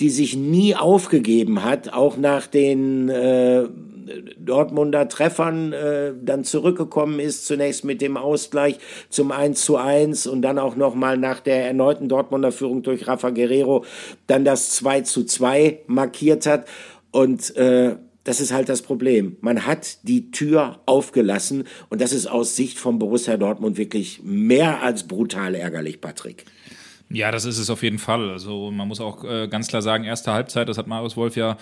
die 0.00 0.10
sich 0.10 0.36
nie 0.36 0.74
aufgegeben 0.74 1.62
hat, 1.62 1.92
auch 1.92 2.16
nach 2.16 2.46
den 2.46 3.10
äh, 3.10 3.68
Dortmunder 4.38 5.08
Treffern 5.08 5.72
äh, 5.72 6.12
dann 6.22 6.44
zurückgekommen 6.44 7.20
ist, 7.20 7.46
zunächst 7.46 7.84
mit 7.84 8.00
dem 8.00 8.16
Ausgleich 8.16 8.78
zum 9.08 9.32
1 9.32 9.64
zu 9.64 9.76
1 9.76 10.26
und 10.26 10.42
dann 10.42 10.58
auch 10.58 10.76
nochmal 10.76 11.16
nach 11.16 11.40
der 11.40 11.66
erneuten 11.66 12.08
Dortmunder 12.08 12.52
Führung 12.52 12.82
durch 12.82 13.06
Rafa 13.06 13.30
Guerrero 13.30 13.84
dann 14.26 14.44
das 14.44 14.70
2 14.72 15.02
zu 15.02 15.24
2 15.24 15.80
markiert 15.86 16.46
hat. 16.46 16.66
Und 17.10 17.56
äh, 17.56 17.96
das 18.24 18.40
ist 18.40 18.52
halt 18.52 18.68
das 18.68 18.82
Problem. 18.82 19.36
Man 19.40 19.66
hat 19.66 20.06
die 20.06 20.30
Tür 20.30 20.80
aufgelassen 20.86 21.64
und 21.88 22.00
das 22.00 22.12
ist 22.12 22.26
aus 22.26 22.54
Sicht 22.54 22.78
von 22.78 22.98
Borussia 22.98 23.36
Dortmund 23.36 23.78
wirklich 23.78 24.20
mehr 24.22 24.82
als 24.82 25.06
brutal 25.08 25.54
ärgerlich, 25.54 26.00
Patrick. 26.00 26.44
Ja, 27.12 27.32
das 27.32 27.44
ist 27.44 27.58
es 27.58 27.70
auf 27.70 27.82
jeden 27.82 27.98
Fall. 27.98 28.30
Also 28.30 28.70
man 28.70 28.86
muss 28.86 29.00
auch 29.00 29.24
äh, 29.24 29.48
ganz 29.48 29.66
klar 29.66 29.82
sagen, 29.82 30.04
erste 30.04 30.32
Halbzeit, 30.32 30.68
das 30.68 30.78
hat 30.78 30.86
Marius 30.86 31.16
Wolf 31.16 31.36
ja 31.36 31.56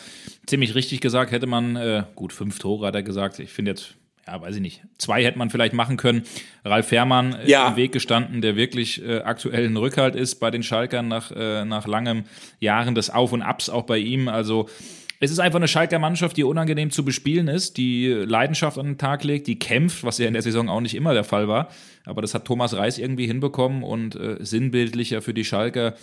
ziemlich 0.47 0.75
richtig 0.75 1.01
gesagt, 1.01 1.31
hätte 1.33 1.47
man, 1.47 1.75
äh, 1.77 2.05
gut, 2.15 2.35
fünf 2.35 2.59
Tore 2.59 2.87
hat 2.87 2.95
er 2.95 3.03
gesagt. 3.03 3.39
Ich 3.39 3.51
finde 3.51 3.71
jetzt, 3.71 3.95
ja, 4.27 4.39
weiß 4.39 4.57
ich 4.57 4.61
nicht, 4.61 4.83
zwei 4.99 5.25
hätte 5.25 5.39
man 5.39 5.49
vielleicht 5.49 5.73
machen 5.73 5.97
können. 5.97 6.25
Ralf 6.67 6.89
Fährmann 6.89 7.33
äh, 7.33 7.49
ja. 7.51 7.69
im 7.69 7.77
Weg 7.77 7.93
gestanden, 7.93 8.43
der 8.43 8.57
wirklich 8.57 9.03
äh, 9.03 9.21
aktuell 9.21 9.65
ein 9.65 9.77
Rückhalt 9.79 10.17
ist 10.17 10.35
bei 10.35 10.51
den 10.51 10.63
Schalkern 10.63 11.09
nach, 11.09 11.33
äh, 11.33 11.65
nach 11.65 11.87
langem 11.87 12.25
Jahren 12.61 12.95
des 12.95 13.09
Auf 13.09 13.33
und 13.33 13.41
Abs 13.41 13.71
auch 13.71 13.85
bei 13.85 13.97
ihm. 13.97 14.29
Also 14.29 14.69
es 15.21 15.31
ist 15.31 15.41
einfach 15.41 15.59
eine 15.59 15.69
Schalker 15.69 15.99
Mannschaft, 15.99 16.37
die 16.37 16.45
unangenehm 16.45 16.91
zu 16.91 17.05
bespielen 17.05 17.49
ist, 17.49 17.77
die 17.77 18.09
Leidenschaft 18.09 18.79
an 18.79 18.87
den 18.87 18.99
Tag 18.99 19.25
legt, 19.25 19.47
die 19.47 19.59
kämpft, 19.59 20.05
was 20.05 20.19
ja 20.19 20.27
in 20.27 20.35
der 20.35 20.43
Saison 20.43 20.69
auch 20.69 20.81
nicht 20.81 20.95
immer 20.95 21.13
der 21.13 21.25
Fall 21.25 21.49
war. 21.49 21.69
Aber 22.05 22.23
das 22.23 22.35
hat 22.35 22.45
Thomas 22.45 22.75
Reis 22.75 22.99
irgendwie 22.99 23.27
hinbekommen 23.27 23.83
und 23.83 24.15
äh, 24.15 24.37
sinnbildlicher 24.39 25.21
für 25.21 25.35
die 25.35 25.45
Schalker 25.45 25.95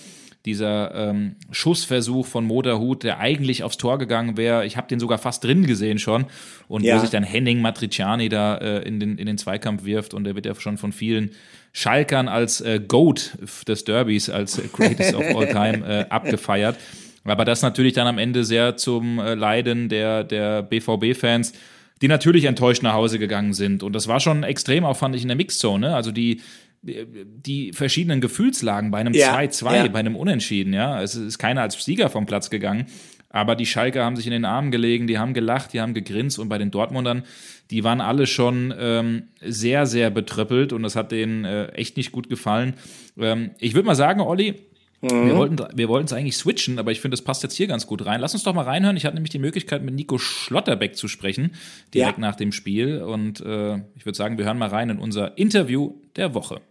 dieser 0.46 0.94
ähm, 0.94 1.36
Schussversuch 1.52 2.28
von 2.28 2.46
Moderhut, 2.46 3.04
der 3.04 3.20
eigentlich 3.20 3.64
aufs 3.64 3.78
Tor 3.78 3.98
gegangen 3.98 4.38
wäre. 4.38 4.66
Ich 4.66 4.78
habe 4.78 4.88
den 4.88 5.00
sogar 5.00 5.18
fast 5.18 5.44
drin 5.44 5.66
gesehen 5.66 5.98
schon. 5.98 6.26
Und 6.68 6.84
ja. 6.84 6.96
wo 6.96 7.00
sich 7.00 7.10
dann 7.10 7.24
Henning 7.24 7.62
Matriciani 7.62 8.30
da 8.30 8.58
äh, 8.58 8.88
in, 8.88 9.00
den, 9.00 9.18
in 9.18 9.26
den 9.26 9.38
Zweikampf 9.38 9.86
wirft. 9.86 10.14
Und 10.14 10.24
der 10.24 10.36
wird 10.36 10.46
ja 10.46 10.54
schon 10.56 10.78
von 10.78 10.92
vielen 10.92 11.32
Schalkern 11.74 12.28
als 12.28 12.62
äh, 12.62 12.80
GOAT 12.80 13.38
des 13.68 13.86
Derbys, 13.86 14.30
als 14.30 14.60
äh, 14.60 14.68
Greatest 14.72 15.16
of 15.16 15.24
All 15.36 15.48
Time 15.48 15.86
äh, 15.88 16.06
abgefeiert. 16.10 16.78
Aber 17.26 17.46
das 17.46 17.62
natürlich 17.62 17.94
dann 17.94 18.08
am 18.08 18.18
Ende 18.18 18.44
sehr 18.44 18.78
zum 18.78 19.20
äh, 19.20 19.34
Leiden 19.34 19.90
der, 19.90 20.24
der 20.24 20.62
BVB-Fans, 20.62 21.54
die 22.02 22.08
natürlich 22.08 22.46
enttäuscht 22.46 22.84
nach 22.84 22.94
Hause 22.94 23.20
gegangen 23.20 23.54
sind. 23.54 23.84
Und 23.84 23.94
das 23.94 24.08
war 24.08 24.20
schon 24.20 24.44
extrem 24.44 24.86
auch, 24.86 24.98
fand 24.98 25.16
ich, 25.16 25.24
in 25.24 25.30
der 25.30 25.38
Mixzone. 25.38 25.96
Also 25.96 26.12
die, 26.12 26.42
die 26.84 27.74
verschiedenen 27.74 28.22
Gefühlslagen 28.22 28.92
bei 28.92 29.00
einem 29.00 29.14
2-2, 29.14 29.66
ja, 29.66 29.76
ja. 29.76 29.88
bei 29.88 30.00
einem 30.00 30.16
Unentschieden, 30.16 30.74
ja. 30.74 31.02
Es 31.02 31.16
ist 31.16 31.40
keiner 31.40 31.62
als 31.62 31.84
Sieger 31.84 32.10
vom 32.10 32.26
Platz 32.26 32.50
gegangen. 32.50 32.86
Aber 33.30 33.56
die 33.56 33.66
Schalker 33.66 34.06
haben 34.06 34.16
sich 34.16 34.28
in 34.28 34.32
den 34.32 34.46
Armen 34.46 34.72
gelegen, 34.72 35.08
die 35.08 35.18
haben 35.18 35.34
gelacht, 35.34 35.74
die 35.74 35.82
haben 35.82 35.94
gegrinst 35.94 36.40
und 36.40 36.48
bei 36.48 36.58
den 36.58 36.72
Dortmundern, 36.72 37.24
die 37.70 37.84
waren 37.84 38.00
alle 38.00 38.28
schon 38.28 38.74
ähm, 38.80 39.24
sehr, 39.42 39.88
sehr 39.88 40.10
betröppelt 40.10 40.72
und 40.72 40.84
das 40.84 40.96
hat 40.96 41.12
denen 41.12 41.44
äh, 41.44 41.68
echt 41.74 41.98
nicht 41.98 42.14
gut 42.14 42.30
gefallen. 42.30 42.76
Ähm, 43.20 43.52
ich 43.60 43.74
würde 43.74 43.88
mal 43.88 43.96
sagen, 43.96 44.22
Olli, 44.22 44.56
Mhm. 45.02 45.28
Wir 45.28 45.36
wollten 45.36 45.58
wir 45.74 45.90
wollten 45.90 46.06
es 46.06 46.14
eigentlich 46.14 46.38
switchen, 46.38 46.80
aber 46.80 46.92
ich 46.92 47.02
finde, 47.02 47.16
das 47.16 47.24
passt 47.24 47.44
jetzt 47.44 47.56
hier 47.56 47.68
ganz 47.68 47.88
gut 47.88 48.06
rein. 48.06 48.22
Lass 48.22 48.34
uns 48.34 48.44
doch 48.44 48.54
mal 48.54 48.64
reinhören. 48.64 48.98
Ich 48.98 49.06
hatte 49.06 49.16
nämlich 49.16 49.32
die 49.32 49.40
Möglichkeit, 49.40 49.84
mit 49.84 49.94
Nico 49.94 50.18
Schlotterbeck 50.18 50.96
zu 50.96 51.08
sprechen, 51.08 51.52
direkt 51.94 52.18
ja. 52.18 52.22
nach 52.22 52.36
dem 52.36 52.52
Spiel. 52.52 53.02
Und 53.02 53.42
äh, 53.42 53.78
ich 53.96 54.06
würde 54.06 54.18
sagen, 54.18 54.38
wir 54.38 54.46
hören 54.46 54.58
mal 54.58 54.70
rein 54.70 54.90
in 54.90 55.00
unser 55.00 55.38
Interview 55.38 55.96
der 56.16 56.34
Woche. 56.34 56.62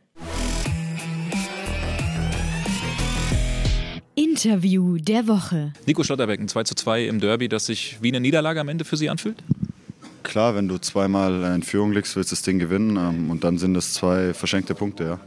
Interview 4.16 4.98
der 4.98 5.26
Woche. 5.26 5.72
Nico 5.86 6.02
Schlotterbeck, 6.02 6.40
ein 6.40 6.48
2 6.48 6.64
zu 6.64 6.74
2 6.74 7.06
im 7.06 7.20
Derby, 7.20 7.48
das 7.48 7.66
sich 7.66 7.98
wie 8.00 8.08
eine 8.08 8.20
Niederlage 8.20 8.60
am 8.60 8.68
Ende 8.68 8.84
für 8.84 8.96
Sie 8.96 9.08
anfühlt? 9.08 9.36
Klar, 10.22 10.56
wenn 10.56 10.68
du 10.68 10.78
zweimal 10.78 11.54
in 11.54 11.62
Führung 11.62 11.92
liegst, 11.92 12.16
willst 12.16 12.32
du 12.32 12.34
das 12.34 12.42
Ding 12.42 12.58
gewinnen. 12.58 12.96
Ähm, 12.96 13.30
und 13.30 13.44
dann 13.44 13.58
sind 13.58 13.76
es 13.76 13.92
zwei 13.92 14.34
verschenkte 14.34 14.74
Punkte, 14.74 15.04
ja. 15.04 15.20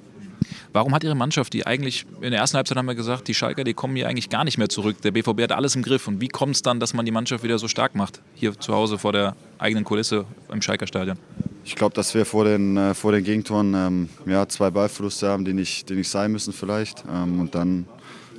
Warum 0.74 0.94
hat 0.94 1.04
Ihre 1.04 1.16
Mannschaft, 1.16 1.54
die 1.54 1.66
eigentlich 1.66 2.06
in 2.22 2.32
der 2.32 2.40
ersten 2.40 2.58
Halbzeit 2.58 2.78
haben 2.78 2.86
wir 2.86 2.96
gesagt, 2.96 3.28
die 3.28 3.34
Schalker, 3.34 3.64
die 3.64 3.74
kommen 3.74 3.96
hier 3.96 4.08
eigentlich 4.08 4.30
gar 4.30 4.44
nicht 4.44 4.58
mehr 4.58 4.70
zurück. 4.70 5.02
Der 5.02 5.12
BVB 5.12 5.42
hat 5.44 5.52
alles 5.52 5.76
im 5.76 5.84
Griff. 5.84 6.08
Und 6.08 6.22
wie 6.22 6.28
kommt 6.28 6.56
es 6.56 6.62
dann, 6.62 6.80
dass 6.80 6.94
man 6.94 7.06
die 7.06 7.12
Mannschaft 7.12 7.44
wieder 7.44 7.60
so 7.60 7.68
stark 7.68 7.96
macht? 7.96 8.22
Hier 8.36 8.60
zu 8.60 8.74
Hause 8.74 8.98
vor 8.98 9.14
der 9.14 9.36
eigenen 9.60 9.84
Kulisse 9.84 10.26
im 10.52 10.62
Schalker 10.62 10.88
Stadion. 10.88 11.18
Ich 11.66 11.76
glaube, 11.76 11.94
dass 11.94 12.14
wir 12.14 12.26
vor 12.26 12.46
den, 12.46 12.78
äh, 12.78 12.94
vor 12.94 13.12
den 13.12 13.24
Gegentoren 13.24 13.74
ähm, 13.74 14.10
ja, 14.26 14.48
zwei 14.48 14.70
Ballverluste 14.70 15.28
haben, 15.28 15.44
die 15.44 15.54
nicht, 15.54 15.90
die 15.90 15.96
nicht 15.96 16.10
sein 16.10 16.32
müssen 16.32 16.54
vielleicht. 16.54 17.04
Ähm, 17.14 17.42
und 17.42 17.56
dann 17.56 17.86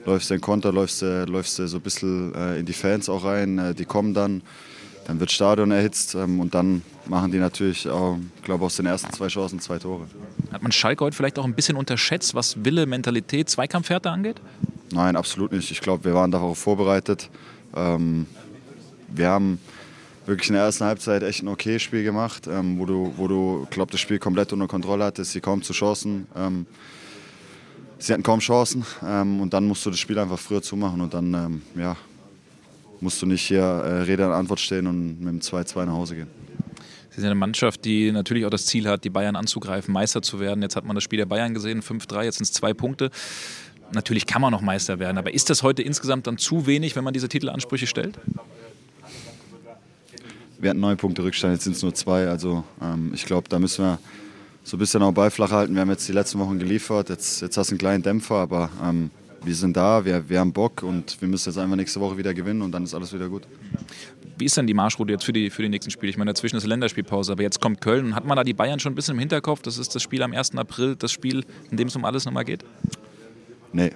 läufst 0.07 0.31
du 0.31 0.35
in 0.35 0.41
Konter, 0.41 0.73
läufst 0.73 1.03
du, 1.03 1.27
so 1.69 1.77
ein 1.77 1.83
bisschen 1.83 2.35
äh, 2.35 2.61
in 2.61 2.67
die 2.67 2.73
Fans 2.73 3.09
auch 3.09 3.25
rein. 3.25 3.59
Äh, 3.59 3.75
die 3.75 3.85
kommen 3.85 4.15
dann 4.15 4.43
dann 5.09 5.21
wird 5.21 5.33
Stadion 5.33 5.71
erhitzt 5.71 6.15
ähm, 6.15 6.39
und 6.39 6.55
dann 6.55 6.83
machen 7.07 7.33
die 7.33 7.39
natürlich, 7.39 7.89
auch, 7.89 8.19
glaube 8.43 8.67
aus 8.67 8.77
den 8.77 8.85
ersten 8.85 9.11
zwei 9.11 9.29
Chancen 9.29 9.59
zwei 9.59 9.79
Tore. 9.79 10.07
Hat 10.53 10.63
man 10.63 10.71
Schalke 10.71 11.03
heute 11.03 11.17
vielleicht 11.17 11.39
auch 11.39 11.47
ein 11.47 11.55
bisschen 11.55 11.77
unterschätzt, 11.77 12.35
was 12.35 12.63
Wille, 12.63 12.85
Mentalität, 12.85 13.49
Zweikampfhärte 13.49 14.11
angeht? 14.11 14.37
Nein, 14.93 15.17
absolut 15.17 15.53
nicht. 15.53 15.71
Ich 15.71 15.81
glaube, 15.81 16.05
wir 16.05 16.15
waren 16.15 16.31
darauf 16.31 16.59
vorbereitet. 16.59 17.31
Ähm, 17.75 18.27
wir 19.09 19.31
haben 19.31 19.59
wirklich 20.27 20.51
in 20.51 20.57
der 20.57 20.65
ersten 20.65 20.85
Halbzeit 20.85 21.23
echt 21.23 21.43
ein 21.43 21.49
okay 21.49 21.79
Spiel 21.79 22.05
gemacht, 22.05 22.47
ähm, 22.47 22.79
wo 22.79 22.85
du, 22.85 23.15
wo 23.17 23.29
du 23.29 23.67
glaub, 23.71 23.91
das 23.91 24.01
Spiel 24.01 24.19
komplett 24.19 24.53
unter 24.53 24.69
Kontrolle 24.69 25.05
hattest, 25.05 25.33
sie 25.33 25.41
kaum 25.41 25.63
zu 25.63 25.73
Chancen. 25.73 26.27
Ähm, 26.37 26.67
sie 27.99 28.13
hatten 28.13 28.23
kaum 28.23 28.41
Chancen 28.41 28.85
ähm, 29.03 29.41
und 29.41 29.55
dann 29.55 29.67
musst 29.67 29.87
du 29.87 29.91
das 29.91 29.99
Spiel 29.99 30.19
einfach 30.19 30.39
früher 30.39 30.61
zumachen 30.61 31.01
und 31.01 31.15
dann 31.15 31.33
ähm, 31.33 31.63
ja, 31.77 31.97
musst 33.01 33.21
du 33.23 33.27
nicht 33.27 33.43
hier 33.43 33.63
äh, 33.63 34.03
Rede 34.03 34.27
an 34.27 34.33
Antwort 34.33 34.61
stehen 34.61 34.87
und 34.87 35.21
mit 35.21 35.29
dem 35.29 35.41
2-2 35.41 35.85
nach 35.85 35.93
Hause 35.93 36.17
gehen. 36.17 36.29
Sie 37.11 37.21
sind 37.21 37.31
eine 37.31 37.35
Mannschaft, 37.39 37.85
die 37.85 38.13
natürlich 38.13 38.47
auch 38.47 38.51
das 38.51 38.67
Ziel 38.67 38.89
hat, 38.89 39.03
die 39.03 39.11
Bayern 39.11 39.35
anzugreifen, 39.35 39.93
Meister 39.93 40.23
zu 40.23 40.39
werden. 40.39 40.63
Jetzt 40.63 40.77
hat 40.77 40.85
man 40.85 40.95
das 40.95 41.03
Spiel 41.03 41.17
der 41.17 41.27
Bayern 41.27 41.53
gesehen, 41.53 41.83
5-3, 41.83 42.23
jetzt 42.23 42.39
sind 42.39 42.45
es 42.45 42.53
zwei 42.53 42.73
Punkte. 42.75 43.11
Natürlich 43.93 44.27
kann 44.27 44.43
man 44.43 44.53
noch 44.53 44.61
Meister 44.61 44.99
werden, 44.99 45.19
aber 45.19 45.33
ist 45.33 45.51
das 45.51 45.63
heute 45.63 45.83
insgesamt 45.83 46.27
dann 46.27 46.39
zu 46.39 46.67
wenig, 46.67 46.95
wenn 46.95 47.05
man 47.05 47.15
diese 47.15 47.29
Titelansprüche 47.29 47.87
stellt? 47.87 48.19
Wir 50.61 50.71
hatten 50.71 50.81
neun 50.81 50.97
Punkte 50.97 51.23
Rückstand, 51.23 51.55
jetzt 51.55 51.65
sind 51.65 51.77
es 51.77 51.83
nur 51.83 51.95
zwei. 51.95 52.29
Also 52.29 52.65
ähm, 52.83 53.13
ich 53.15 53.25
glaube, 53.25 53.49
da 53.49 53.59
müssen 53.59 53.85
wir 53.85 53.99
so 54.65 54.77
ein 54.77 54.81
bisschen 54.81 55.03
auch 55.03 55.13
beiflach 55.13 55.51
halten. 55.51 55.75
Wir 55.75 55.81
haben 55.81 55.91
jetzt 55.91 56.07
die 56.09 56.13
letzten 56.13 56.39
Wochen 56.39 56.59
geliefert, 56.59 57.09
jetzt, 57.09 57.41
jetzt 57.43 57.57
hast 57.57 57.71
du 57.71 57.75
einen 57.75 57.79
kleinen 57.79 58.03
Dämpfer, 58.03 58.37
aber 58.37 58.71
ähm, 58.85 59.11
wir 59.45 59.55
sind 59.55 59.77
da, 59.77 60.05
wir, 60.05 60.29
wir 60.29 60.41
haben 60.41 60.53
Bock 60.53 60.83
und 60.83 61.21
wir 61.21 61.29
müssen 61.29 61.49
jetzt 61.49 61.59
einfach 61.59 61.77
nächste 61.77 62.01
Woche 62.01 62.19
wieder 62.19 62.35
gewinnen 62.35 62.63
und 62.63 62.73
dann 62.73 62.85
ist 62.85 62.95
alles 62.95 63.13
wieder 63.13 63.29
gut. 63.29 63.43
Wie 64.37 64.45
ist 64.45 64.57
denn 64.57 64.67
die 64.67 64.75
Marschroute 64.75 65.13
jetzt 65.13 65.25
für 65.25 65.33
die, 65.33 65.51
für 65.51 65.63
die 65.63 65.69
nächsten 65.69 65.91
Spiele? 65.91 66.11
Ich 66.11 66.17
meine, 66.17 66.33
dazwischen 66.33 66.57
ist 66.57 66.67
Länderspielpause, 66.67 67.33
aber 67.33 67.43
jetzt 67.43 67.61
kommt 67.61 67.81
Köln. 67.81 68.15
Hat 68.15 68.25
man 68.25 68.37
da 68.37 68.45
die 68.45 68.55
Bayern 68.55 68.79
schon 68.79 68.93
ein 68.93 68.95
bisschen 68.95 69.15
im 69.15 69.21
Hinterkopf? 69.21 69.63
Das 69.63 69.79
ist 69.79 69.95
das 69.95 70.03
Spiel 70.03 70.23
am 70.23 70.33
1. 70.33 70.57
April, 70.57 70.97
das 70.97 71.13
Spiel, 71.13 71.45
in 71.71 71.77
dem 71.77 71.89
es 71.89 71.97
um 71.97 72.05
alles 72.05 72.25
nochmal 72.25 72.45
geht? 72.45 72.65
Nee, 73.73 73.93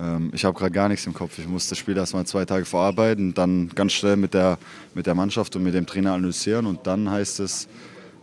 ähm, 0.00 0.30
ich 0.34 0.44
habe 0.44 0.58
gerade 0.58 0.72
gar 0.72 0.88
nichts 0.88 1.06
im 1.06 1.14
Kopf. 1.14 1.38
Ich 1.38 1.46
muss 1.46 1.68
das 1.68 1.78
Spiel 1.78 1.96
erstmal 1.96 2.24
zwei 2.26 2.44
Tage 2.44 2.64
vorarbeiten, 2.64 3.34
dann 3.34 3.68
ganz 3.74 3.92
schnell 3.92 4.16
mit 4.16 4.34
der, 4.34 4.58
mit 4.94 5.06
der 5.06 5.14
Mannschaft 5.14 5.54
und 5.56 5.62
mit 5.62 5.74
dem 5.74 5.86
Trainer 5.86 6.12
analysieren 6.12 6.66
und 6.66 6.86
dann 6.86 7.10
heißt 7.10 7.40
es 7.40 7.68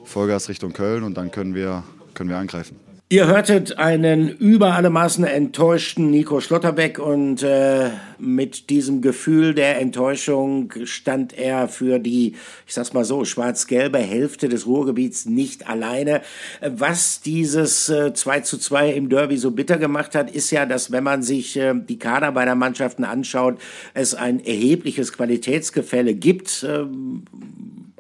Vollgas 0.03 0.49
Richtung 0.49 0.73
Köln 0.73 1.03
und 1.03 1.15
dann 1.15 1.31
können 1.31 1.53
wir, 1.53 1.83
können 2.13 2.29
wir 2.29 2.37
angreifen. 2.37 2.77
Ihr 3.11 3.25
hörtet 3.25 3.79
einen 3.79 4.29
über 4.29 4.75
alle 4.75 4.91
Maßen 4.91 5.23
enttäuschten 5.23 6.11
Nico 6.11 6.41
Schlotterbeck 6.41 6.99
und 6.99 7.41
äh, 7.41 7.89
mit 8.19 8.69
diesem 8.69 9.01
Gefühl 9.01 9.55
der 9.55 9.81
Enttäuschung 9.81 10.71
stand 10.83 11.35
er 11.35 11.67
für 11.69 11.97
die, 11.97 12.35
ich 12.67 12.75
sag's 12.75 12.93
mal 12.93 13.03
so, 13.03 13.25
schwarz-gelbe 13.25 13.97
Hälfte 13.97 14.47
des 14.47 14.67
Ruhrgebiets 14.67 15.25
nicht 15.25 15.67
alleine. 15.67 16.21
Was 16.61 17.21
dieses 17.21 17.89
äh, 17.89 18.13
2 18.13 18.41
zu 18.41 18.59
2 18.59 18.91
im 18.91 19.09
Derby 19.09 19.37
so 19.37 19.49
bitter 19.49 19.79
gemacht 19.79 20.13
hat, 20.13 20.29
ist 20.29 20.51
ja, 20.51 20.67
dass 20.67 20.91
wenn 20.91 21.03
man 21.03 21.23
sich 21.23 21.57
äh, 21.57 21.73
die 21.73 21.97
Kader 21.97 22.33
beider 22.33 22.53
Mannschaften 22.53 23.05
anschaut, 23.05 23.57
es 23.95 24.13
ein 24.13 24.39
erhebliches 24.39 25.13
Qualitätsgefälle 25.13 26.13
gibt. 26.13 26.61
Äh, 26.61 26.85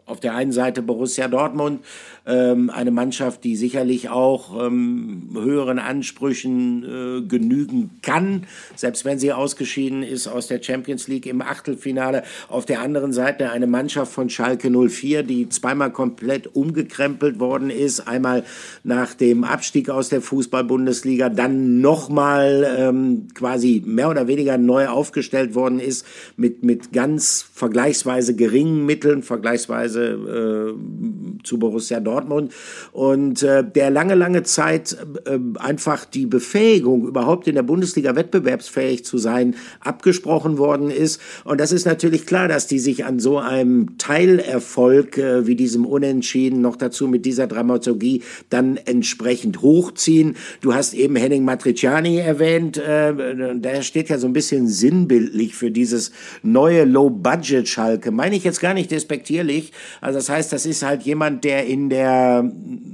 auf 0.09 0.19
der 0.19 0.35
einen 0.35 0.51
Seite 0.51 0.81
Borussia 0.81 1.27
Dortmund, 1.27 1.81
ähm, 2.25 2.69
eine 2.69 2.91
Mannschaft, 2.91 3.43
die 3.43 3.55
sicherlich 3.55 4.09
auch 4.09 4.65
ähm, 4.65 5.29
höheren 5.33 5.79
Ansprüchen 5.79 6.83
äh, 6.83 7.21
genügen 7.27 7.91
kann, 8.01 8.45
selbst 8.75 9.05
wenn 9.05 9.19
sie 9.19 9.33
ausgeschieden 9.33 10.03
ist 10.03 10.27
aus 10.27 10.47
der 10.47 10.61
Champions 10.61 11.07
League 11.07 11.25
im 11.25 11.41
Achtelfinale. 11.41 12.23
Auf 12.47 12.65
der 12.65 12.81
anderen 12.81 13.13
Seite 13.13 13.51
eine 13.51 13.67
Mannschaft 13.67 14.11
von 14.11 14.29
Schalke 14.29 14.69
04, 14.69 15.23
die 15.23 15.49
zweimal 15.49 15.91
komplett 15.91 16.55
umgekrempelt 16.55 17.39
worden 17.39 17.69
ist, 17.69 18.07
einmal 18.07 18.43
nach 18.83 19.13
dem 19.13 19.43
Abstieg 19.43 19.89
aus 19.89 20.09
der 20.09 20.21
Fußball-Bundesliga, 20.21 21.29
dann 21.29 21.81
nochmal 21.81 22.75
ähm, 22.77 23.27
quasi 23.33 23.81
mehr 23.85 24.09
oder 24.09 24.27
weniger 24.27 24.57
neu 24.57 24.87
aufgestellt 24.87 25.55
worden 25.55 25.79
ist 25.79 26.05
mit, 26.37 26.63
mit 26.63 26.93
ganz 26.93 27.45
vergleichsweise 27.53 28.35
geringen 28.35 28.85
Mitteln, 28.85 29.23
vergleichsweise 29.23 30.73
äh, 30.75 31.28
zu 31.43 31.59
Borussia 31.59 31.99
Dortmund. 31.99 32.53
Und 32.91 33.43
äh, 33.43 33.63
der 33.63 33.89
lange, 33.89 34.15
lange 34.15 34.43
Zeit 34.43 34.97
äh, 35.25 35.39
einfach 35.59 36.05
die 36.05 36.25
Befähigung, 36.25 37.07
überhaupt 37.07 37.47
in 37.47 37.55
der 37.55 37.63
Bundesliga 37.63 38.15
wettbewerbsfähig 38.15 39.05
zu 39.05 39.17
sein, 39.17 39.55
abgesprochen 39.79 40.57
worden 40.57 40.89
ist. 40.89 41.21
Und 41.43 41.59
das 41.59 41.71
ist 41.71 41.85
natürlich 41.85 42.25
klar, 42.25 42.47
dass 42.47 42.67
die 42.67 42.79
sich 42.79 43.05
an 43.05 43.19
so 43.19 43.37
einem 43.37 43.97
Teilerfolg 43.97 45.17
äh, 45.17 45.47
wie 45.47 45.55
diesem 45.55 45.85
Unentschieden 45.85 46.61
noch 46.61 46.75
dazu 46.75 47.07
mit 47.07 47.25
dieser 47.25 47.47
Dramaturgie 47.47 48.23
dann 48.49 48.77
entsprechend 48.77 49.61
hochziehen. 49.61 50.35
Du 50.61 50.73
hast 50.73 50.93
eben 50.93 51.15
Henning 51.15 51.45
Matriciani 51.45 52.17
erwähnt, 52.17 52.77
äh, 52.77 53.13
der 53.55 53.81
steht 53.81 54.09
ja 54.09 54.17
so 54.17 54.27
ein 54.27 54.33
bisschen 54.33 54.67
sinnbildlich 54.67 55.55
für 55.55 55.71
dieses 55.71 56.11
neue 56.43 56.85
Low-Budget-Schalke. 56.85 58.11
Meine 58.11 58.35
ich 58.35 58.43
jetzt 58.43 58.59
gar 58.59 58.73
nicht 58.73 58.91
despektierlich, 58.91 59.71
Also 60.01 60.19
das 60.19 60.29
heißt, 60.29 60.53
das 60.53 60.65
ist 60.65 60.83
halt 60.83 61.03
jemand, 61.03 61.28
der 61.29 61.65
in 61.65 61.89
der 61.89 62.43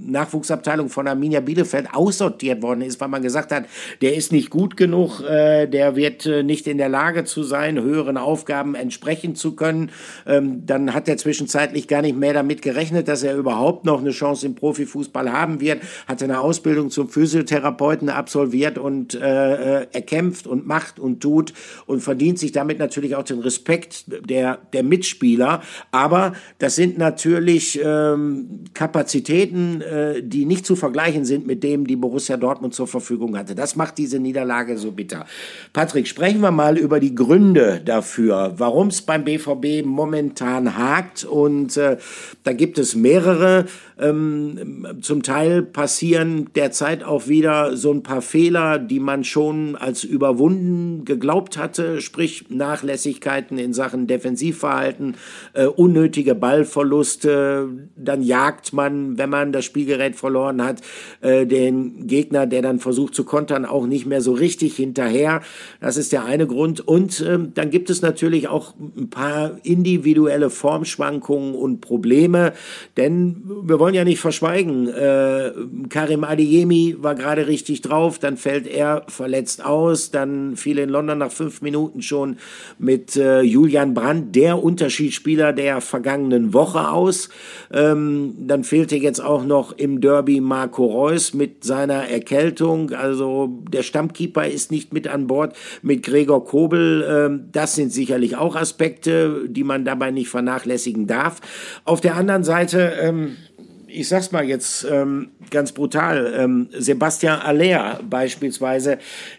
Nachwuchsabteilung 0.05 0.89
von 0.89 1.07
Arminia 1.07 1.39
Bielefeld 1.39 1.93
aussortiert 1.93 2.61
worden 2.61 2.81
ist, 2.81 3.01
weil 3.01 3.07
man 3.07 3.21
gesagt 3.21 3.51
hat, 3.51 3.65
der 4.01 4.15
ist 4.15 4.31
nicht 4.31 4.49
gut 4.49 4.77
genug, 4.77 5.21
äh, 5.21 5.67
der 5.67 5.95
wird 5.95 6.25
äh, 6.25 6.43
nicht 6.43 6.67
in 6.67 6.77
der 6.77 6.89
Lage 6.89 7.25
zu 7.25 7.43
sein, 7.43 7.81
höheren 7.81 8.17
Aufgaben 8.17 8.75
entsprechen 8.75 9.35
zu 9.35 9.55
können. 9.55 9.91
Ähm, 10.25 10.65
dann 10.65 10.93
hat 10.93 11.07
er 11.07 11.17
zwischenzeitlich 11.17 11.87
gar 11.87 12.01
nicht 12.01 12.17
mehr 12.17 12.33
damit 12.33 12.61
gerechnet, 12.61 13.07
dass 13.07 13.23
er 13.23 13.35
überhaupt 13.35 13.85
noch 13.85 13.99
eine 13.99 14.11
Chance 14.11 14.45
im 14.45 14.55
Profifußball 14.55 15.31
haben 15.31 15.59
wird, 15.59 15.81
hat 16.07 16.21
eine 16.21 16.39
Ausbildung 16.39 16.89
zum 16.89 17.09
Physiotherapeuten 17.09 18.09
absolviert 18.09 18.77
und 18.77 19.15
äh, 19.15 19.81
äh, 19.81 19.87
er 19.91 20.01
kämpft 20.01 20.47
und 20.47 20.67
macht 20.67 20.99
und 20.99 21.21
tut 21.21 21.53
und 21.85 22.01
verdient 22.01 22.39
sich 22.39 22.51
damit 22.51 22.79
natürlich 22.79 23.15
auch 23.15 23.23
den 23.23 23.39
Respekt 23.39 24.05
der, 24.29 24.59
der 24.73 24.83
Mitspieler. 24.83 25.61
Aber 25.91 26.33
das 26.59 26.75
sind 26.75 26.97
natürlich 26.97 27.79
ähm, 27.83 28.24
Kapazitäten, 28.73 29.81
äh, 29.81 30.21
die 30.21 30.45
nicht 30.45 30.65
zu 30.65 30.75
vergleichen 30.75 31.25
sind 31.25 31.47
mit 31.47 31.63
dem, 31.63 31.87
die 31.87 31.95
Borussia 31.95 32.37
Dortmund 32.37 32.73
zur 32.73 32.87
Verfügung 32.87 33.37
hatte. 33.37 33.55
Das 33.55 33.75
macht 33.75 33.97
diese 33.97 34.19
Niederlage 34.19 34.77
so 34.77 34.91
bitter. 34.91 35.25
Patrick, 35.73 36.07
sprechen 36.07 36.41
wir 36.41 36.51
mal 36.51 36.77
über 36.77 36.99
die 36.99 37.15
Gründe 37.15 37.81
dafür, 37.83 38.53
warum 38.57 38.87
es 38.87 39.01
beim 39.01 39.23
BVB 39.23 39.85
momentan 39.85 40.77
hakt. 40.77 41.23
Und 41.23 41.77
äh, 41.77 41.97
da 42.43 42.53
gibt 42.53 42.77
es 42.77 42.95
mehrere. 42.95 43.65
Ähm, 43.97 44.87
zum 45.01 45.23
Teil 45.23 45.61
passieren 45.61 46.49
derzeit 46.55 47.03
auch 47.03 47.27
wieder 47.27 47.77
so 47.77 47.91
ein 47.93 48.03
paar 48.03 48.21
Fehler, 48.21 48.77
die 48.77 48.99
man 48.99 49.23
schon 49.23 49.75
als 49.75 50.03
überwunden 50.03 51.05
geglaubt 51.05 51.57
hatte, 51.57 52.01
sprich 52.01 52.49
Nachlässigkeiten 52.49 53.57
in 53.57 53.73
Sachen 53.73 54.07
Defensivverhalten, 54.07 55.15
äh, 55.53 55.65
unnötige 55.65 56.35
Ballverluste. 56.35 57.69
Dann 58.15 58.21
jagt 58.21 58.73
man, 58.73 59.17
wenn 59.17 59.29
man 59.29 59.51
das 59.51 59.65
Spielgerät 59.65 60.15
verloren 60.15 60.61
hat, 60.61 60.81
äh, 61.21 61.45
den 61.45 62.07
Gegner, 62.07 62.47
der 62.47 62.61
dann 62.61 62.79
versucht 62.79 63.15
zu 63.15 63.23
kontern, 63.23 63.65
auch 63.65 63.87
nicht 63.87 64.05
mehr 64.05 64.21
so 64.21 64.33
richtig 64.33 64.75
hinterher. 64.75 65.41
Das 65.79 65.97
ist 65.97 66.11
der 66.11 66.25
eine 66.25 66.47
Grund. 66.47 66.85
Und 66.85 67.21
äh, 67.21 67.39
dann 67.53 67.69
gibt 67.69 67.89
es 67.89 68.01
natürlich 68.01 68.49
auch 68.49 68.73
ein 68.97 69.09
paar 69.09 69.59
individuelle 69.63 70.49
Formschwankungen 70.49 71.55
und 71.55 71.81
Probleme, 71.81 72.53
denn 72.97 73.41
wir 73.63 73.79
wollen 73.79 73.85
wollen 73.85 73.93
ja 73.93 74.03
nicht 74.03 74.19
verschweigen, 74.19 74.87
äh, 74.87 75.51
Karim 75.89 76.23
Adeyemi 76.23 76.95
war 76.99 77.13
gerade 77.15 77.47
richtig 77.47 77.81
drauf, 77.81 78.17
dann 78.17 78.35
fällt 78.35 78.65
er 78.65 79.03
verletzt 79.07 79.63
aus, 79.63 80.09
dann 80.09 80.55
fiel 80.57 80.79
in 80.79 80.89
London 80.89 81.19
nach 81.19 81.31
fünf 81.31 81.61
Minuten 81.61 82.01
schon 82.01 82.37
mit 82.79 83.15
äh, 83.15 83.41
Julian 83.41 83.93
Brandt, 83.93 84.35
der 84.35 84.61
Unterschiedsspieler 84.61 85.53
der 85.53 85.81
vergangenen 85.81 86.51
Woche 86.53 86.89
aus. 86.89 87.29
Ähm, 87.71 88.04
dann 88.47 88.63
fehlte 88.63 88.95
jetzt 88.95 89.19
auch 89.19 89.43
noch 89.43 89.71
im 89.71 90.01
Derby 90.01 90.41
Marco 90.41 90.85
Reus 90.85 91.33
mit 91.33 91.63
seiner 91.63 92.09
Erkältung. 92.09 92.91
Also 92.91 93.49
der 93.69 93.83
Stammkeeper 93.83 94.47
ist 94.47 94.71
nicht 94.71 94.93
mit 94.93 95.07
an 95.07 95.27
Bord 95.27 95.55
mit 95.81 96.03
Gregor 96.03 96.45
Kobel. 96.45 97.05
Ähm, 97.07 97.49
das 97.51 97.75
sind 97.75 97.91
sicherlich 97.91 98.37
auch 98.37 98.55
Aspekte, 98.55 99.47
die 99.47 99.63
man 99.63 99.85
dabei 99.85 100.11
nicht 100.11 100.29
vernachlässigen 100.29 101.07
darf. 101.07 101.41
Auf 101.83 102.01
der 102.01 102.15
anderen 102.15 102.43
Seite 102.43 102.93
ähm, 103.01 103.37
ich 103.95 104.07
sag's 104.07 104.31
mal 104.31 104.43
jetzt 104.43 104.85
ähm, 104.89 105.29
ganz 105.49 105.71
brutal, 105.71 106.33
ähm, 106.37 106.69
Sebastian 106.71 107.39
Aller 107.39 107.99
beispielsweise, 108.07 108.97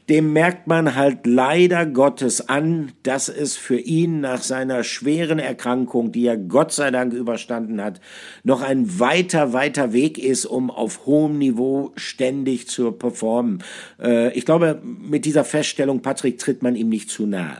dem 0.08 0.32
merkt 0.32 0.66
man 0.66 0.94
halt 0.94 1.26
leider 1.26 1.86
Gottes 1.86 2.48
an, 2.48 2.92
dass 3.02 3.28
es 3.28 3.56
für 3.56 3.78
ihn 3.78 4.20
nach 4.20 4.42
seiner 4.42 4.82
schweren 4.84 5.38
Erkrankung, 5.38 6.12
die 6.12 6.26
er 6.26 6.36
Gott 6.36 6.72
sei 6.72 6.90
Dank 6.90 7.12
überstanden 7.12 7.82
hat, 7.82 8.00
noch 8.44 8.62
ein 8.62 8.98
weiter, 8.98 9.52
weiter 9.52 9.92
Weg 9.92 10.18
ist, 10.18 10.46
um 10.46 10.70
auf 10.70 11.06
hohem 11.06 11.38
Niveau 11.38 11.92
ständig 11.96 12.68
zu 12.68 12.92
performen. 12.92 13.62
Äh, 14.00 14.32
ich 14.36 14.44
glaube, 14.44 14.80
mit 14.82 15.24
dieser 15.24 15.44
Feststellung, 15.44 16.02
Patrick, 16.02 16.38
tritt 16.38 16.62
man 16.62 16.76
ihm 16.76 16.88
nicht 16.88 17.10
zu 17.10 17.26
nahe. 17.26 17.58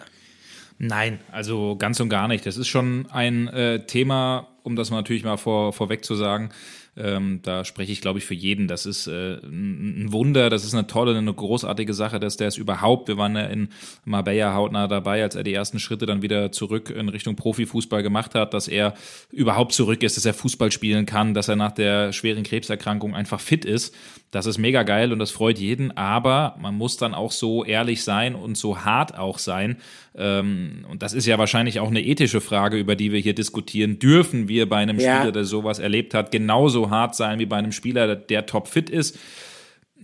Nein, 0.78 1.20
also 1.32 1.76
ganz 1.76 2.00
und 2.00 2.10
gar 2.10 2.28
nicht. 2.28 2.44
Das 2.44 2.56
ist 2.56 2.68
schon 2.68 3.06
ein 3.10 3.49
äh, 3.49 3.86
Thema, 3.86 4.49
um 4.62 4.76
das 4.76 4.90
natürlich 4.90 5.25
mal 5.25 5.38
vor, 5.38 5.73
vorweg 5.73 6.04
zu 6.04 6.14
sagen, 6.14 6.50
ähm, 6.97 7.41
da 7.43 7.65
spreche 7.65 7.93
ich, 7.93 8.00
glaube 8.00 8.19
ich, 8.19 8.25
für 8.25 8.35
jeden. 8.35 8.69
Das 8.69 8.87
ist 8.87 9.06
äh, 9.06 9.37
ein 9.43 10.13
Wunder, 10.13 10.49
das 10.49 10.65
ist 10.65 10.75
eine 10.75 10.87
tolle, 10.87 11.17
eine 11.17 11.32
großartige 11.32 11.93
Sache, 11.93 12.19
dass 12.19 12.37
der 12.37 12.49
es 12.49 12.56
überhaupt, 12.56 13.09
wir 13.09 13.19
waren 13.19 13.37
ja 13.37 13.47
in 13.47 13.69
Marbella 14.04 14.54
hautnah 14.54 14.89
dabei, 14.89 15.23
als 15.23 15.35
er 15.35 15.45
die 15.45 15.52
ersten 15.52 15.78
Schritte 15.78 16.06
dann 16.06 16.23
wieder 16.23 16.52
zurück 16.52 16.91
in 16.91 17.09
Richtung 17.09 17.37
Profifußball 17.37 18.02
gemacht 18.02 18.35
hat, 18.35 18.54
dass 18.54 18.67
er 18.67 18.95
überhaupt 19.30 19.73
zurück 19.73 20.02
ist, 20.02 20.17
dass 20.17 20.25
er 20.25 20.35
Fußball 20.35 20.73
spielen 20.73 21.04
kann, 21.04 21.35
dass 21.35 21.49
er 21.49 21.56
nach 21.56 21.73
der 21.73 22.13
schweren 22.13 22.45
Krebserkrankung 22.45 23.15
einfach 23.15 23.41
fit 23.41 23.65
ist. 23.65 23.95
Das 24.32 24.47
ist 24.47 24.58
mega 24.58 24.82
geil 24.82 25.12
und 25.12 25.19
das 25.19 25.30
freut 25.30 25.58
jeden, 25.58 25.97
aber 25.97 26.56
man 26.60 26.75
muss 26.75 26.97
dann 26.97 27.15
auch 27.15 27.30
so 27.30 27.65
ehrlich 27.65 28.02
sein 28.02 28.34
und 28.34 28.58
so 28.58 28.84
hart 28.84 29.17
auch 29.17 29.39
sein. 29.39 29.76
Ähm, 30.17 30.84
und 30.91 31.02
das 31.02 31.12
ist 31.12 31.26
ja 31.26 31.39
wahrscheinlich 31.39 31.78
auch 31.78 31.89
eine 31.89 32.02
ethische 32.02 32.41
Frage, 32.41 32.76
über 32.76 32.97
die 32.97 33.12
wir 33.12 33.21
hier 33.21 33.34
diskutieren. 33.34 33.99
Dürfen 33.99 34.49
wir 34.49 34.69
bei 34.69 34.78
einem 34.78 34.99
ja. 34.99 35.17
Spieler, 35.17 35.32
der 35.32 35.45
sowas 35.45 35.78
erlebt 35.78 36.12
hat, 36.12 36.32
genauso 36.32 36.91
hart 36.91 37.15
sein 37.15 37.39
wie 37.39 37.47
bei 37.47 37.56
einem 37.56 37.73
Spieler, 37.73 38.17
der 38.17 38.47
topfit 38.47 38.91
ist? 38.91 39.19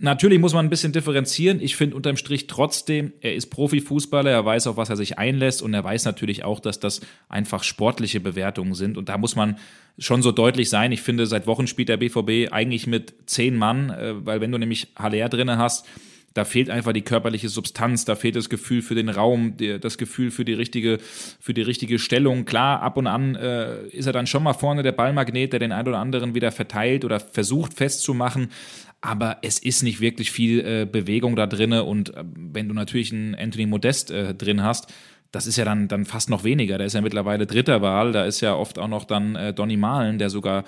Natürlich 0.03 0.39
muss 0.39 0.53
man 0.53 0.65
ein 0.65 0.69
bisschen 0.69 0.91
differenzieren. 0.91 1.61
Ich 1.61 1.77
finde 1.77 1.95
unterm 1.95 2.17
Strich 2.17 2.47
trotzdem, 2.47 3.13
er 3.21 3.35
ist 3.35 3.45
Profifußballer, 3.45 4.29
er 4.29 4.43
weiß, 4.43 4.67
auf 4.67 4.75
was 4.75 4.89
er 4.89 4.97
sich 4.97 5.17
einlässt 5.17 5.61
und 5.61 5.73
er 5.73 5.81
weiß 5.81 6.03
natürlich 6.03 6.43
auch, 6.43 6.59
dass 6.59 6.77
das 6.77 6.99
einfach 7.29 7.63
sportliche 7.63 8.19
Bewertungen 8.19 8.73
sind. 8.73 8.97
Und 8.97 9.07
da 9.07 9.17
muss 9.17 9.37
man 9.37 9.59
schon 9.97 10.21
so 10.21 10.33
deutlich 10.33 10.69
sein. 10.69 10.91
Ich 10.91 11.01
finde, 11.01 11.25
seit 11.25 11.47
Wochen 11.47 11.67
spielt 11.67 11.87
der 11.87 11.95
BVB 11.95 12.51
eigentlich 12.51 12.85
mit 12.85 13.13
zehn 13.27 13.55
Mann, 13.55 13.91
äh, 13.91 14.25
weil 14.25 14.41
wenn 14.41 14.51
du 14.51 14.57
nämlich 14.57 14.89
Haller 14.97 15.29
drinne 15.29 15.57
hast, 15.57 15.85
da 16.33 16.43
fehlt 16.43 16.69
einfach 16.69 16.91
die 16.91 17.03
körperliche 17.03 17.47
Substanz, 17.47 18.03
da 18.03 18.15
fehlt 18.15 18.35
das 18.35 18.49
Gefühl 18.49 18.81
für 18.81 18.95
den 18.95 19.07
Raum, 19.07 19.55
das 19.79 19.97
Gefühl 19.97 20.31
für 20.31 20.43
die 20.43 20.53
richtige, 20.53 20.97
für 21.39 21.53
die 21.53 21.61
richtige 21.61 21.99
Stellung. 21.99 22.43
Klar, 22.45 22.81
ab 22.81 22.97
und 22.97 23.07
an 23.07 23.35
äh, 23.35 23.87
ist 23.89 24.07
er 24.07 24.13
dann 24.13 24.27
schon 24.27 24.43
mal 24.43 24.53
vorne 24.53 24.83
der 24.83 24.93
Ballmagnet, 24.93 25.53
der 25.53 25.59
den 25.59 25.71
einen 25.71 25.87
oder 25.87 25.99
anderen 25.99 26.33
wieder 26.33 26.51
verteilt 26.51 27.05
oder 27.05 27.19
versucht 27.19 27.75
festzumachen 27.75 28.49
aber 29.03 29.39
es 29.41 29.59
ist 29.59 29.83
nicht 29.83 29.99
wirklich 29.99 30.31
viel 30.31 30.61
äh, 30.61 30.87
Bewegung 30.89 31.35
da 31.35 31.45
drinne 31.45 31.83
und 31.83 32.15
äh, 32.15 32.23
wenn 32.35 32.69
du 32.69 32.73
natürlich 32.73 33.11
einen 33.11 33.35
Anthony 33.35 33.65
Modest 33.65 34.11
äh, 34.11 34.33
drin 34.33 34.63
hast, 34.63 34.93
das 35.33 35.45
ist 35.45 35.57
ja 35.57 35.65
dann, 35.65 35.89
dann 35.89 36.05
fast 36.05 36.29
noch 36.29 36.45
weniger. 36.45 36.77
Der 36.77 36.87
ist 36.87 36.93
ja 36.93 37.01
mittlerweile 37.01 37.45
dritter 37.45 37.81
Wahl, 37.81 38.13
da 38.13 38.23
ist 38.23 38.39
ja 38.39 38.55
oft 38.55 38.79
auch 38.79 38.87
noch 38.87 39.03
dann 39.03 39.35
äh, 39.35 39.53
Donny 39.53 39.75
Malen, 39.75 40.19
der 40.19 40.29
sogar 40.29 40.63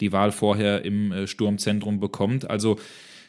die 0.00 0.12
Wahl 0.12 0.32
vorher 0.32 0.84
im 0.84 1.12
äh, 1.12 1.26
Sturmzentrum 1.26 1.98
bekommt. 1.98 2.50
Also 2.50 2.78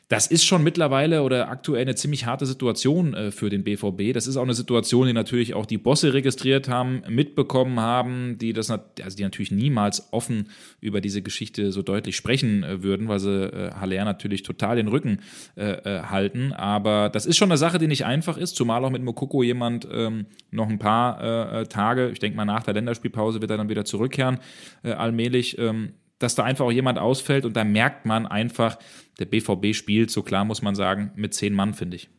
das 0.09 0.25
ist 0.25 0.43
schon 0.43 0.63
mittlerweile 0.63 1.21
oder 1.21 1.49
aktuell 1.49 1.83
eine 1.83 1.93
ziemlich 1.93 2.25
harte 2.25 2.47
Situation 2.47 3.13
äh, 3.13 3.29
für 3.29 3.51
den 3.51 3.63
BVB. 3.63 4.11
Das 4.11 4.25
ist 4.25 4.37
auch 4.37 4.43
eine 4.43 4.55
Situation, 4.55 5.05
die 5.05 5.13
natürlich 5.13 5.53
auch 5.53 5.67
die 5.67 5.77
Bosse 5.77 6.13
registriert 6.15 6.67
haben, 6.67 7.03
mitbekommen 7.07 7.79
haben, 7.79 8.39
die 8.39 8.51
das 8.51 8.71
also 8.71 9.17
die 9.17 9.21
natürlich 9.21 9.51
niemals 9.51 10.11
offen 10.11 10.49
über 10.81 10.99
diese 10.99 11.21
Geschichte 11.21 11.71
so 11.71 11.83
deutlich 11.83 12.15
sprechen 12.15 12.63
äh, 12.63 12.81
würden, 12.81 13.07
weil 13.07 13.19
sie 13.19 13.29
äh, 13.29 13.71
Haller 13.75 14.03
natürlich 14.03 14.41
total 14.41 14.77
den 14.77 14.87
Rücken 14.87 15.19
äh, 15.55 15.73
äh, 15.73 16.01
halten. 16.01 16.53
Aber 16.53 17.09
das 17.09 17.27
ist 17.27 17.37
schon 17.37 17.51
eine 17.51 17.57
Sache, 17.57 17.77
die 17.77 17.87
nicht 17.87 18.05
einfach 18.05 18.37
ist, 18.37 18.55
zumal 18.55 18.83
auch 18.83 18.89
mit 18.89 19.03
Mokoko 19.03 19.43
jemand 19.43 19.87
ähm, 19.91 20.25
noch 20.49 20.69
ein 20.69 20.79
paar 20.79 21.61
äh, 21.61 21.67
Tage, 21.67 22.09
ich 22.09 22.17
denke 22.17 22.35
mal 22.35 22.45
nach 22.45 22.63
der 22.63 22.73
Länderspielpause 22.73 23.41
wird 23.41 23.51
er 23.51 23.57
dann 23.57 23.69
wieder 23.69 23.85
zurückkehren, 23.85 24.39
allmählich. 24.81 25.59
Ähm, 25.59 25.93
dass 26.19 26.35
da 26.35 26.43
einfach 26.43 26.65
auch 26.65 26.71
jemand 26.71 26.99
ausfällt 26.99 27.45
und 27.45 27.55
da 27.55 27.63
merkt 27.63 28.05
man 28.05 28.27
einfach, 28.27 28.77
der 29.19 29.25
BVB 29.25 29.73
spielt, 29.73 30.11
so 30.11 30.21
klar 30.21 30.45
muss 30.45 30.61
man 30.61 30.75
sagen, 30.75 31.11
mit 31.15 31.33
zehn 31.33 31.53
Mann, 31.53 31.73
finde 31.73 31.95
ich. 31.95 32.09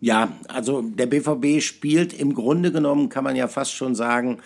Ja, 0.00 0.32
also 0.48 0.80
der 0.80 1.06
BVB 1.06 1.60
spielt 1.60 2.12
im 2.14 2.34
Grunde 2.34 2.72
genommen, 2.72 3.10
kann 3.10 3.24
man 3.24 3.36
ja 3.36 3.48
fast 3.48 3.74
schon 3.74 3.94
sagen, 3.94 4.38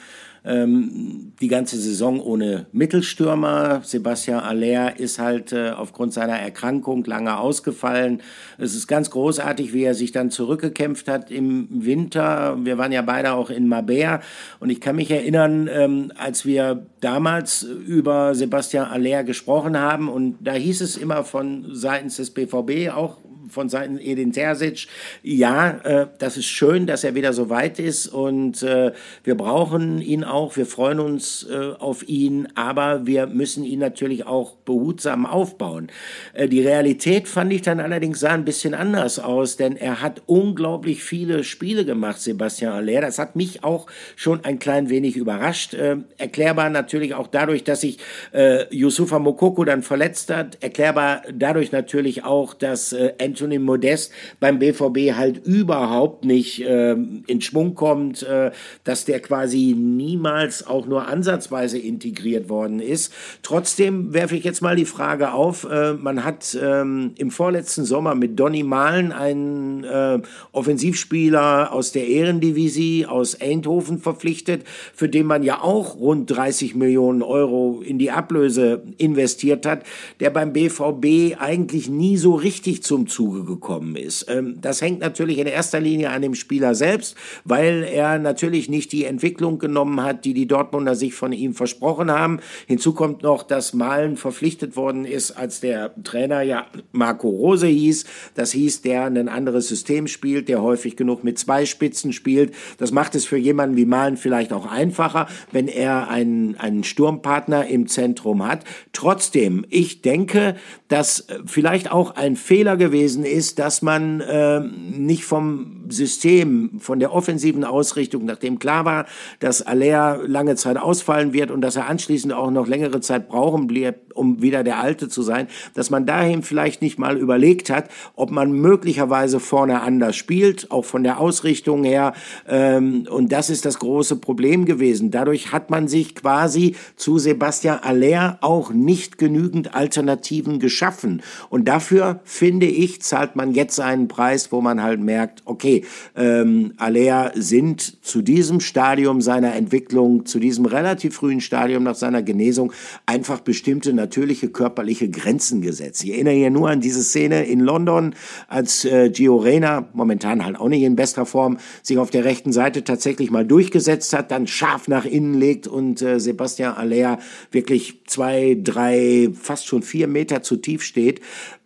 ähm, 0.45 1.33
die 1.41 1.49
ganze 1.49 1.77
Saison 1.77 2.21
ohne 2.21 2.67
Mittelstürmer. 2.73 3.81
Sebastian 3.83 4.41
Aller 4.41 4.99
ist 4.99 5.19
halt 5.19 5.53
äh, 5.53 5.71
aufgrund 5.71 6.13
seiner 6.13 6.39
Erkrankung 6.39 7.05
lange 7.05 7.39
ausgefallen. 7.39 8.21
Es 8.59 8.75
ist 8.75 8.87
ganz 8.87 9.11
großartig, 9.11 9.73
wie 9.73 9.85
er 9.85 9.95
sich 9.95 10.13
dann 10.13 10.31
zurückgekämpft 10.31 11.09
hat 11.09 11.31
im 11.31 11.69
Winter. 11.71 12.59
Wir 12.63 12.79
waren 12.79 12.93
ja 12.93 13.03
beide 13.03 13.33
auch 13.33 13.51
in 13.51 13.69
Mabea 13.69 14.21
und 14.61 14.71
ich 14.71 14.81
kann 14.81 14.97
mich 14.97 15.11
erinnern, 15.11 15.69
ähm, 15.73 16.13
als 16.17 16.45
wir 16.45 16.87
damals 17.01 17.63
über 17.63 18.35
Sebastian 18.35 18.87
Aller 18.87 19.25
gesprochen 19.25 19.79
haben 19.79 20.09
und 20.09 20.37
da 20.41 20.53
hieß 20.53 20.83
es 20.83 20.97
immer 20.97 21.25
von 21.25 21.67
seitens 21.73 22.17
des 22.17 22.31
BVB 22.31 22.95
auch 22.95 23.19
von 23.55 23.69
Seiten 23.69 23.99
Edin 23.99 24.33
Terzic. 24.33 24.89
Ja, 25.23 25.71
äh, 25.85 26.07
das 26.19 26.37
ist 26.37 26.47
schön, 26.47 26.87
dass 26.87 27.05
er 27.05 27.15
wieder 27.15 27.33
so 27.33 27.49
weit 27.49 27.79
ist 27.79 28.09
und 28.09 28.63
äh, 28.63 28.93
wir 29.23 29.37
brauchen 29.37 30.03
ihn 30.03 30.25
auch. 30.25 30.57
Wir 30.57 30.67
freuen 30.67 31.01
uns 31.01 31.47
äh, 31.49 31.73
auf 31.79 32.07
ihn, 32.09 32.49
aber 32.55 33.07
wir 33.07 33.27
müssen 33.27 33.65
ihn 33.65 33.79
natürlich 33.79 34.27
auch 34.27 34.57
behutsam 34.57 35.25
aufbauen. 35.25 35.89
Äh, 36.33 36.49
die 36.49 36.61
Realität 36.61 37.29
fand 37.29 37.53
ich 37.53 37.63
dann 37.63 37.81
allerdings 37.81 38.21
sah 38.21 38.33
ein 38.33 38.45
bisschen 38.45 38.75
anders 38.75 39.19
aus, 39.19 39.57
denn 39.57 39.77
er 39.77 40.03
hat 40.03 40.23
unglaublich 40.27 41.05
viele 41.05 41.45
Spiele 41.45 41.85
gemacht, 41.85 42.21
Sebastian 42.21 42.73
Aller. 42.73 43.01
Das 43.01 43.19
hat 43.19 43.37
mich 43.37 43.63
auch 43.63 43.87
schon 44.17 44.45
ein 44.45 44.59
klein 44.59 44.91
wenig 44.91 45.17
überrascht. 45.17 45.75
Äh, 45.75 45.99
erklärbar 46.19 46.71
natürlich 46.71 47.15
auch 47.15 47.29
dadurch, 47.29 47.63
dass 47.63 47.83
sich 47.83 47.99
äh, 48.33 48.65
Yusufa 48.75 49.19
Mokoko 49.19 49.65
dann 49.65 49.83
verletzt 49.83 50.31
hat. 50.31 50.59
Erklärbar 50.61 51.23
dadurch 51.33 51.71
natürlich 51.71 52.25
auch, 52.25 52.55
dass 52.55 52.93
äh, 52.93 53.13
Anthony 53.21 53.44
Modest 53.53 54.13
beim 54.41 54.59
BVB 54.59 55.17
halt 55.17 55.45
überhaupt 55.47 56.25
nicht 56.25 56.63
äh, 56.63 56.93
in 56.93 57.41
Schwung 57.41 57.75
kommt, 57.75 58.23
äh, 58.23 58.51
dass 58.85 59.05
der 59.05 59.21
quasi 59.21 59.75
niemals 59.77 60.67
auch 60.67 60.87
nur 60.87 61.09
ansatzweise 61.09 61.79
integriert 61.79 62.49
worden 62.49 62.81
ist. 62.81 63.13
Trotzdem 63.43 64.13
werfe 64.15 64.37
ich 64.37 64.45
jetzt 64.45 64.63
mal 64.63 64.77
die 64.77 64.85
Frage 64.85 65.33
auf, 65.33 65.65
äh, 65.65 65.95
man 65.95 66.25
hat 66.25 66.57
ähm, 66.61 67.13
im 67.17 67.31
vorletzten 67.31 67.85
Sommer 67.85 68.15
mit 68.15 68.39
Donny 68.39 68.63
Malen 68.63 69.13
einen 69.13 69.85
äh, 69.85 70.21
Offensivspieler 70.53 71.73
aus 71.73 71.93
der 71.93 72.07
Ehrendivisie 72.07 73.07
aus 73.07 73.41
Eindhoven 73.41 73.99
verpflichtet, 73.99 74.65
für 74.95 75.09
den 75.09 75.27
man 75.27 75.43
ja 75.43 75.61
auch 75.61 75.97
rund 75.97 76.31
30 76.31 76.75
Millionen 76.75 77.23
Euro 77.23 77.83
in 77.85 77.99
die 77.99 78.11
Ablöse 78.11 78.83
investiert 78.99 79.67
hat, 79.67 79.85
der 80.21 80.31
beim 80.31 80.53
BVB 80.53 81.37
eigentlich 81.39 81.89
nie 81.89 82.17
so 82.17 82.35
richtig 82.35 82.83
zum 82.83 83.07
Zuge 83.25 83.45
gekommen 83.45 83.97
ist. 83.97 84.27
Ähm, 84.29 84.61
das 84.61 84.83
hängt 84.83 85.01
natürlich 85.01 85.39
in 85.39 85.47
erster 85.47 85.81
Linie 85.81 86.11
an 86.11 86.21
dem 86.21 86.35
Spieler 86.35 86.75
selbst, 86.75 87.17
weil 87.45 87.83
er 87.83 88.19
natürlich 88.19 88.69
nicht 88.69 88.93
die 88.93 89.05
Entwicklung 89.05 89.59
genommen 89.59 90.03
hat, 90.03 90.27
die 90.27 90.35
die 90.35 90.47
Dortmunder 90.47 90.95
sich 90.95 91.15
von 91.15 91.33
ihm 91.33 91.55
versprochen 91.55 92.11
haben. 92.11 92.41
Hinzu 92.67 92.93
kommt 92.93 93.23
noch, 93.23 93.43
dass 93.43 93.73
Malen 93.73 94.19
verpflichtet 94.19 94.77
worden 94.77 95.07
ist, 95.07 95.31
als 95.31 95.61
der 95.61 95.95
Trainer 96.05 96.43
ja 96.43 96.67
Marco 96.93 97.31
Rose 97.31 97.67
hieß. 97.67 98.05
Das 98.35 98.53
hieß, 98.53 98.83
der 98.83 99.07
ein 99.07 99.29
anderes 99.29 99.69
System 99.69 100.07
spielt, 100.07 100.51
der 100.51 100.61
häufig 100.61 100.95
genug 100.95 101.25
mit 101.25 101.39
zwei 101.39 101.65
Spitzen 101.65 102.13
spielt. 102.13 102.53
Das 102.77 102.93
macht 102.93 103.15
es 103.15 103.25
für 103.25 103.39
jemanden 103.39 103.79
wie 103.79 103.87
Malen 103.87 104.19
vielleicht 104.19 104.53
auch 104.53 104.67
einfacher, 104.71 105.29
wenn 105.51 105.69
er 105.69 106.11
einen, 106.11 106.57
einen 106.57 106.85
Sturmpartner 106.85 107.69
im 107.69 107.87
Zentrum 107.87 108.47
hat. 108.47 108.65
Trotzdem, 108.93 109.65
ich 109.71 110.03
denke, 110.03 110.57
dass 110.89 111.27
vielleicht 111.47 111.91
auch 111.91 112.17
ein 112.17 112.37
Fehler 112.37 112.77
gewesen 112.77 113.14
ist, 113.23 113.61
dass 113.61 113.83
man 113.83 114.21
äh, 114.21 114.61
nicht 114.61 115.25
vom 115.25 115.85
System, 115.89 116.81
von 116.81 116.99
der 116.99 117.13
offensiven 117.13 117.65
Ausrichtung, 117.65 118.25
nachdem 118.25 118.59
klar 118.59 118.85
war, 118.85 119.07
dass 119.39 119.63
Aller 119.63 120.21
lange 120.27 120.57
Zeit 120.57 120.77
ausfallen 120.77 121.33
wird 121.33 121.51
und 121.51 121.61
dass 121.61 121.77
er 121.77 121.89
anschließend 121.89 122.33
auch 122.33 122.51
noch 122.51 122.67
längere 122.67 123.01
Zeit 123.01 123.29
brauchen 123.29 123.71
wird, 123.71 123.97
um 124.15 124.43
wieder 124.43 124.65
der 124.65 124.81
Alte 124.81 125.09
zu 125.09 125.23
sein, 125.23 125.49
dass 125.75 125.91
man 125.91 126.07
dahin 126.07 126.43
vielleicht 126.43 126.83
nicht 126.83 126.99
mal 126.99 127.17
überlegt 127.17 127.71
hat, 127.71 127.91
ob 128.17 128.31
man 128.31 128.53
möglicherweise 128.53 129.41
vorne 129.41 129.83
anders 129.83 130.17
spielt, 130.17 130.71
auch 130.71 130.85
von 130.85 131.03
der 131.03 131.21
Ausrichtung 131.21 131.85
her. 131.85 132.15
Ähm, 132.49 133.07
und 133.11 133.33
das 133.33 133.51
ist 133.51 133.65
das 133.65 133.79
große 133.79 134.17
Problem 134.17 134.65
gewesen. 134.65 135.11
Dadurch 135.11 135.53
hat 135.53 135.71
man 135.71 135.89
sich 135.89 136.15
quasi 136.15 136.77
zu 136.97 137.19
Sebastian 137.19 137.81
Aller 137.81 138.39
auch 138.41 138.71
nicht 138.71 139.19
genügend 139.19 139.75
Alternativen 139.75 140.59
geschaffen. 140.59 141.23
Und 141.51 141.67
dafür, 141.67 142.21
finde 142.25 142.67
ich, 142.67 143.03
zahlt 143.05 143.37
man 143.37 143.53
jetzt 143.53 143.79
einen 143.81 144.09
Preis, 144.09 144.51
wo 144.51 144.61
man 144.61 144.83
halt 144.83 145.01
merkt, 145.01 145.43
okay, 145.45 145.85
ähm, 146.17 146.73
Aller 146.79 147.33
sind 147.35 148.05
zu 148.05 148.23
diesem 148.23 148.61
Stadium 148.61 149.21
seiner 149.21 149.55
Entwicklung, 149.55 150.25
zu 150.25 150.39
diesem 150.39 150.65
relativ 150.65 151.15
frühen 151.15 151.41
Stadium 151.41 151.83
nach 151.83 151.95
seiner 151.95 152.23
Genesung 152.23 152.73
einfach 153.07 153.41
bestimmte 153.41 153.93
natürliche 153.93 154.49
körperliche 154.49 155.11
Grenzen 155.11 155.61
gesetzt. 155.61 156.03
Ich 156.05 156.13
erinnere 156.13 156.35
hier 156.35 156.51
nur 156.51 156.71
an 156.71 156.81
diese 156.81 157.03
Szene 157.03 157.45
in 157.45 157.61
London, 157.61 158.15
als 158.49 158.85
äh, 158.87 159.11
Gio 159.11 159.37
Reyna, 159.37 159.89
momentan 159.93 160.45
halt 160.45 160.59
auch 160.59 160.69
nicht 160.69 160.83
in 160.83 160.97
bester 160.97 161.27
Form, 161.27 161.59
sich 161.83 161.99
auf 161.99 162.11
der 162.11 162.25
rechten 162.25 162.53
Seite 162.53 162.85
tatsächlich 162.85 163.31
mal 163.31 163.45
durchgesetzt 163.45 164.15
hat, 164.15 164.31
dann 164.31 164.47
scharf 164.47 164.89
nach 164.89 165.05
innen 165.05 165.35
legt 165.35 165.67
und 165.67 166.01
äh, 166.01 166.19
Sebastian 166.19 166.75
Aller 166.75 167.19
wirklich 167.51 168.01
zwei, 168.07 168.57
drei, 168.63 169.29
fast 169.35 169.67
schon 169.67 169.83
vier 169.83 170.09
Meter 170.09 170.43
zu 170.43 170.57
tief 170.57 170.83
steht. 170.83 171.21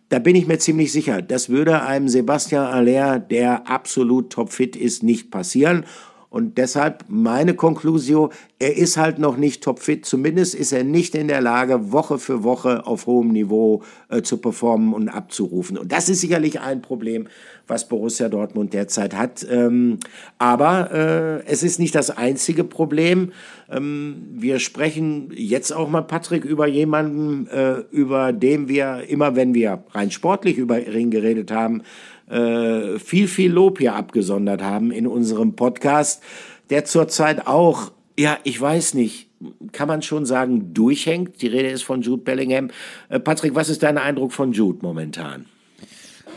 Da 0.09 0.17
bin 0.17 0.35
ich 0.35 0.47
mir 0.47 0.57
ziemlich 0.57 0.91
sicher, 0.91 1.21
das 1.21 1.49
würde 1.49 1.83
einem 1.83 2.09
Sebastian 2.09 2.65
Aller, 2.65 3.19
der 3.19 3.67
absolut 3.67 4.31
topfit 4.31 4.75
ist, 4.75 5.03
nicht 5.03 5.29
passieren. 5.29 5.85
Und 6.31 6.59
deshalb 6.59 7.05
meine 7.07 7.55
Konklusion, 7.55 8.29
er 8.59 8.75
ist 8.75 8.97
halt 8.97 9.17
noch 9.17 9.37
nicht 9.37 9.63
topfit. 9.63 10.05
Zumindest 10.05 10.53
ist 10.53 10.71
er 10.71 10.83
nicht 10.83 11.15
in 11.15 11.27
der 11.27 11.41
Lage, 11.41 11.91
Woche 11.91 12.19
für 12.19 12.43
Woche 12.43 12.85
auf 12.85 13.07
hohem 13.07 13.29
Niveau 13.29 13.83
äh, 14.09 14.21
zu 14.21 14.37
performen 14.37 14.93
und 14.93 15.09
abzurufen. 15.09 15.77
Und 15.77 15.91
das 15.91 16.07
ist 16.07 16.21
sicherlich 16.21 16.59
ein 16.59 16.81
Problem, 16.81 17.27
was 17.69 17.87
Borussia 17.87 18.29
Dortmund 18.29 18.73
derzeit 18.73 19.15
hat. 19.15 19.45
Ähm, 19.49 19.99
aber 20.37 20.91
äh, 20.91 21.49
es 21.49 21.63
ist 21.63 21.79
nicht 21.79 21.95
das 21.95 22.09
einzige 22.09 22.63
Problem. 22.63 23.31
Ähm, 23.69 24.27
wir 24.31 24.59
sprechen 24.59 25.31
jetzt 25.33 25.71
auch 25.71 25.89
mal, 25.89 26.01
Patrick, 26.01 26.45
über 26.45 26.67
jemanden, 26.67 27.47
äh, 27.47 27.83
über 27.91 28.33
den 28.33 28.67
wir 28.67 29.03
immer, 29.07 29.35
wenn 29.35 29.53
wir 29.53 29.83
rein 29.91 30.11
sportlich 30.11 30.57
über 30.57 30.85
ihn 30.85 31.11
geredet 31.11 31.51
haben, 31.51 31.83
äh, 32.29 32.99
viel, 32.99 33.27
viel 33.27 33.51
Lob 33.51 33.79
hier 33.79 33.95
abgesondert 33.95 34.61
haben 34.61 34.91
in 34.91 35.07
unserem 35.07 35.55
Podcast, 35.55 36.21
der 36.69 36.85
zurzeit 36.85 37.47
auch, 37.47 37.91
ja, 38.17 38.37
ich 38.43 38.59
weiß 38.59 38.93
nicht, 38.95 39.29
kann 39.71 39.87
man 39.87 40.01
schon 40.01 40.25
sagen, 40.25 40.73
durchhängt. 40.73 41.41
Die 41.41 41.47
Rede 41.47 41.69
ist 41.69 41.83
von 41.83 42.01
Jude 42.01 42.23
Bellingham. 42.23 42.69
Äh, 43.09 43.19
Patrick, 43.19 43.55
was 43.55 43.69
ist 43.69 43.83
dein 43.83 43.97
Eindruck 43.97 44.33
von 44.33 44.51
Jude 44.51 44.79
momentan? 44.81 45.45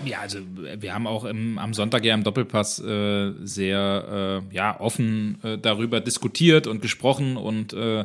Ja, 0.05 0.21
also 0.21 0.38
wir 0.79 0.95
haben 0.95 1.07
auch 1.07 1.25
im, 1.25 1.59
am 1.59 1.75
Sonntag 1.75 2.05
ja 2.05 2.15
im 2.15 2.25
Doppelpass 2.25 2.81
äh, 2.81 3.33
sehr 3.43 4.43
äh, 4.51 4.55
ja, 4.55 4.81
offen 4.81 5.38
äh, 5.43 5.59
darüber 5.59 6.01
diskutiert 6.01 6.67
und 6.67 6.83
gesprochen 6.83 7.37
und 7.37 7.73
äh, 7.73 8.05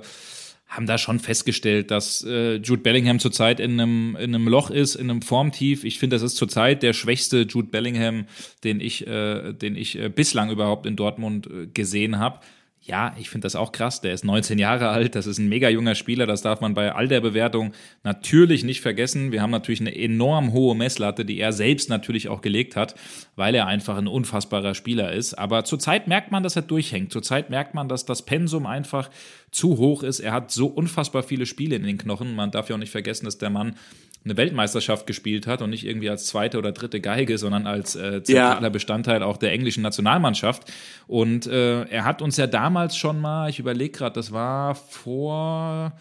haben 0.68 0.86
da 0.86 0.98
schon 0.98 1.20
festgestellt, 1.20 1.92
dass 1.92 2.24
äh, 2.24 2.56
Jude 2.56 2.82
Bellingham 2.82 3.20
zurzeit 3.20 3.60
in 3.60 3.80
einem, 3.80 4.16
in 4.18 4.36
einem 4.36 4.48
Loch 4.48 4.70
ist, 4.70 4.96
in 4.96 5.10
einem 5.10 5.22
Formtief. 5.22 5.84
Ich 5.86 5.98
finde, 5.98 6.16
das 6.16 6.24
ist 6.24 6.36
zurzeit 6.36 6.84
der 6.84 6.94
schwächste 6.94 7.42
Jude 7.44 7.70
Bellingham, 7.70 8.26
den 8.64 8.82
ich, 8.82 9.08
äh, 9.08 9.54
den 9.54 9.76
ich 9.76 9.98
bislang 10.14 10.50
überhaupt 10.52 10.86
in 10.86 10.96
Dortmund 10.96 11.50
gesehen 11.74 12.20
habe 12.20 12.40
ja, 12.88 13.14
ich 13.20 13.30
finde 13.30 13.46
das 13.46 13.56
auch 13.56 13.74
krass. 13.74 14.00
Der 14.00 14.14
ist 14.14 14.24
19 14.24 14.60
Jahre 14.60 14.90
alt, 14.90 15.16
das 15.16 15.28
ist 15.28 15.38
ein 15.38 15.50
mega 15.50 15.68
junger 15.70 15.94
Spieler, 15.94 16.26
das 16.26 16.42
darf 16.42 16.62
man 16.62 16.74
bei 16.74 16.94
all 16.94 17.10
der 17.10 17.20
Bewertung 17.20 17.74
natürlich 18.04 18.64
nicht 18.64 18.80
vergessen. 18.80 19.34
Wir 19.34 19.42
haben 19.42 19.52
natürlich 19.52 19.82
eine 19.82 19.94
enorm 19.94 20.54
hohe 20.54 20.74
Messlatte, 20.74 21.26
die 21.26 21.40
er 21.40 21.52
selbst 21.52 21.90
natürlich 21.90 22.30
auch 22.30 22.42
gelegt 22.42 22.78
hat, 22.78 22.96
weil 23.36 23.56
er 23.56 23.68
einfach 23.68 23.98
ein 23.98 24.08
unfassbarer 24.08 24.74
Spieler 24.74 25.12
ist. 25.12 25.34
Aber 25.34 25.66
zurzeit 25.66 26.08
merkt 26.08 26.32
man, 26.32 26.44
dass 26.44 26.56
er 26.56 26.62
durchhängt. 26.62 27.12
Zurzeit 27.12 27.50
merkt 27.50 27.74
man, 27.74 27.90
dass 27.90 28.06
das 28.06 28.24
Pensum 28.24 28.66
einfach 28.66 29.10
zu 29.58 29.78
hoch 29.78 30.04
ist. 30.04 30.20
Er 30.20 30.34
hat 30.34 30.52
so 30.52 30.68
unfassbar 30.68 31.24
viele 31.24 31.48
Spiele 31.48 31.76
in 31.76 31.84
den 31.84 31.98
Knochen. 31.98 32.36
Man 32.36 32.52
darf 32.52 32.70
ja 32.70 32.76
auch 32.76 32.80
nicht 32.80 32.92
vergessen, 32.92 33.26
dass 33.26 33.40
der 33.40 33.50
Mann 33.50 33.76
eine 34.24 34.38
Weltmeisterschaft 34.38 35.08
gespielt 35.08 35.48
hat 35.48 35.64
und 35.64 35.72
nicht 35.72 35.84
irgendwie 35.86 36.10
als 36.10 36.28
zweite 36.28 36.60
oder 36.60 36.72
dritte 36.72 37.02
Geige, 37.02 37.38
sondern 37.40 37.66
als 37.66 37.96
äh, 37.96 38.22
zentraler 38.22 38.62
ja. 38.62 38.70
Bestandteil 38.70 39.24
auch 39.24 39.38
der 39.38 39.54
englischen 39.54 39.82
Nationalmannschaft. 39.82 40.72
Und 41.08 41.48
äh, 41.48 41.84
er 41.86 42.06
hat 42.06 42.22
uns 42.22 42.38
ja 42.38 42.46
damals 42.46 42.96
schon 42.98 43.20
mal, 43.20 43.50
ich 43.50 43.58
überlege 43.58 43.98
gerade, 43.98 44.14
das 44.14 44.32
war 44.32 44.76
vor 44.76 45.94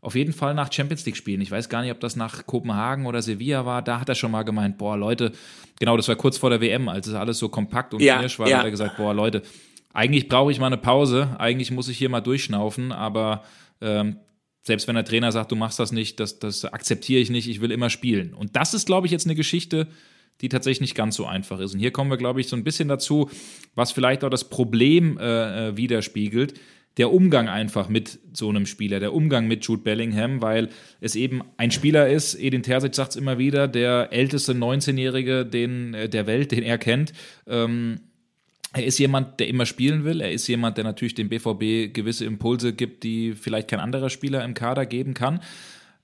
auf 0.00 0.14
jeden 0.14 0.32
Fall 0.32 0.54
nach 0.54 0.72
Champions 0.72 1.04
League 1.04 1.16
spielen. 1.16 1.40
Ich 1.40 1.50
weiß 1.50 1.68
gar 1.68 1.82
nicht, 1.82 1.90
ob 1.90 2.00
das 2.00 2.16
nach 2.16 2.46
Kopenhagen 2.46 3.06
oder 3.06 3.20
Sevilla 3.20 3.66
war. 3.66 3.82
Da 3.82 4.00
hat 4.00 4.08
er 4.08 4.14
schon 4.14 4.30
mal 4.30 4.44
gemeint, 4.44 4.78
boah, 4.78 4.96
Leute, 4.96 5.32
genau, 5.80 5.96
das 5.96 6.08
war 6.08 6.16
kurz 6.16 6.38
vor 6.38 6.48
der 6.48 6.60
WM, 6.62 6.88
als 6.88 7.08
es 7.08 7.14
alles 7.14 7.38
so 7.38 7.48
kompakt 7.48 7.92
und 7.92 8.00
ja, 8.00 8.22
war, 8.38 8.48
ja. 8.48 8.58
hat 8.58 8.64
er 8.64 8.70
gesagt, 8.70 8.96
boah, 8.96 9.12
Leute, 9.12 9.42
eigentlich 9.96 10.28
brauche 10.28 10.52
ich 10.52 10.60
mal 10.60 10.66
eine 10.66 10.76
Pause, 10.76 11.34
eigentlich 11.38 11.70
muss 11.70 11.88
ich 11.88 11.96
hier 11.96 12.10
mal 12.10 12.20
durchschnaufen, 12.20 12.92
aber 12.92 13.44
ähm, 13.80 14.16
selbst 14.62 14.86
wenn 14.88 14.94
der 14.94 15.06
Trainer 15.06 15.32
sagt, 15.32 15.52
du 15.52 15.56
machst 15.56 15.78
das 15.78 15.90
nicht, 15.90 16.20
das, 16.20 16.38
das 16.38 16.66
akzeptiere 16.66 17.20
ich 17.20 17.30
nicht, 17.30 17.48
ich 17.48 17.62
will 17.62 17.70
immer 17.70 17.88
spielen. 17.88 18.34
Und 18.34 18.56
das 18.56 18.74
ist, 18.74 18.84
glaube 18.86 19.06
ich, 19.06 19.10
jetzt 19.12 19.26
eine 19.26 19.34
Geschichte, 19.34 19.86
die 20.42 20.50
tatsächlich 20.50 20.82
nicht 20.82 20.94
ganz 20.96 21.16
so 21.16 21.24
einfach 21.24 21.60
ist. 21.60 21.72
Und 21.72 21.80
hier 21.80 21.92
kommen 21.92 22.10
wir, 22.10 22.18
glaube 22.18 22.42
ich, 22.42 22.48
so 22.48 22.56
ein 22.56 22.64
bisschen 22.64 22.88
dazu, 22.88 23.30
was 23.74 23.90
vielleicht 23.90 24.22
auch 24.22 24.28
das 24.28 24.50
Problem 24.50 25.16
äh, 25.18 25.68
äh 25.68 25.76
widerspiegelt. 25.78 26.60
Der 26.98 27.10
Umgang 27.10 27.48
einfach 27.48 27.88
mit 27.88 28.18
so 28.34 28.50
einem 28.50 28.66
Spieler, 28.66 29.00
der 29.00 29.14
Umgang 29.14 29.46
mit 29.48 29.64
Jude 29.64 29.82
Bellingham, 29.82 30.42
weil 30.42 30.68
es 31.00 31.14
eben 31.14 31.42
ein 31.56 31.70
Spieler 31.70 32.08
ist, 32.08 32.34
Edin 32.34 32.62
Terzic 32.62 32.94
sagt 32.94 33.10
es 33.10 33.16
immer 33.16 33.38
wieder, 33.38 33.66
der 33.66 34.12
älteste 34.12 34.52
19-Jährige 34.52 35.40
äh, 35.40 36.08
der 36.08 36.26
Welt, 36.26 36.52
den 36.52 36.62
er 36.62 36.76
kennt. 36.76 37.14
Ähm, 37.46 38.00
er 38.76 38.84
ist 38.84 38.98
jemand, 38.98 39.40
der 39.40 39.48
immer 39.48 39.64
spielen 39.64 40.04
will. 40.04 40.20
Er 40.20 40.30
ist 40.30 40.46
jemand, 40.48 40.76
der 40.76 40.84
natürlich 40.84 41.14
dem 41.14 41.30
BVB 41.30 41.94
gewisse 41.94 42.26
Impulse 42.26 42.74
gibt, 42.74 43.04
die 43.04 43.32
vielleicht 43.32 43.68
kein 43.68 43.80
anderer 43.80 44.10
Spieler 44.10 44.44
im 44.44 44.52
Kader 44.52 44.84
geben 44.84 45.14
kann. 45.14 45.40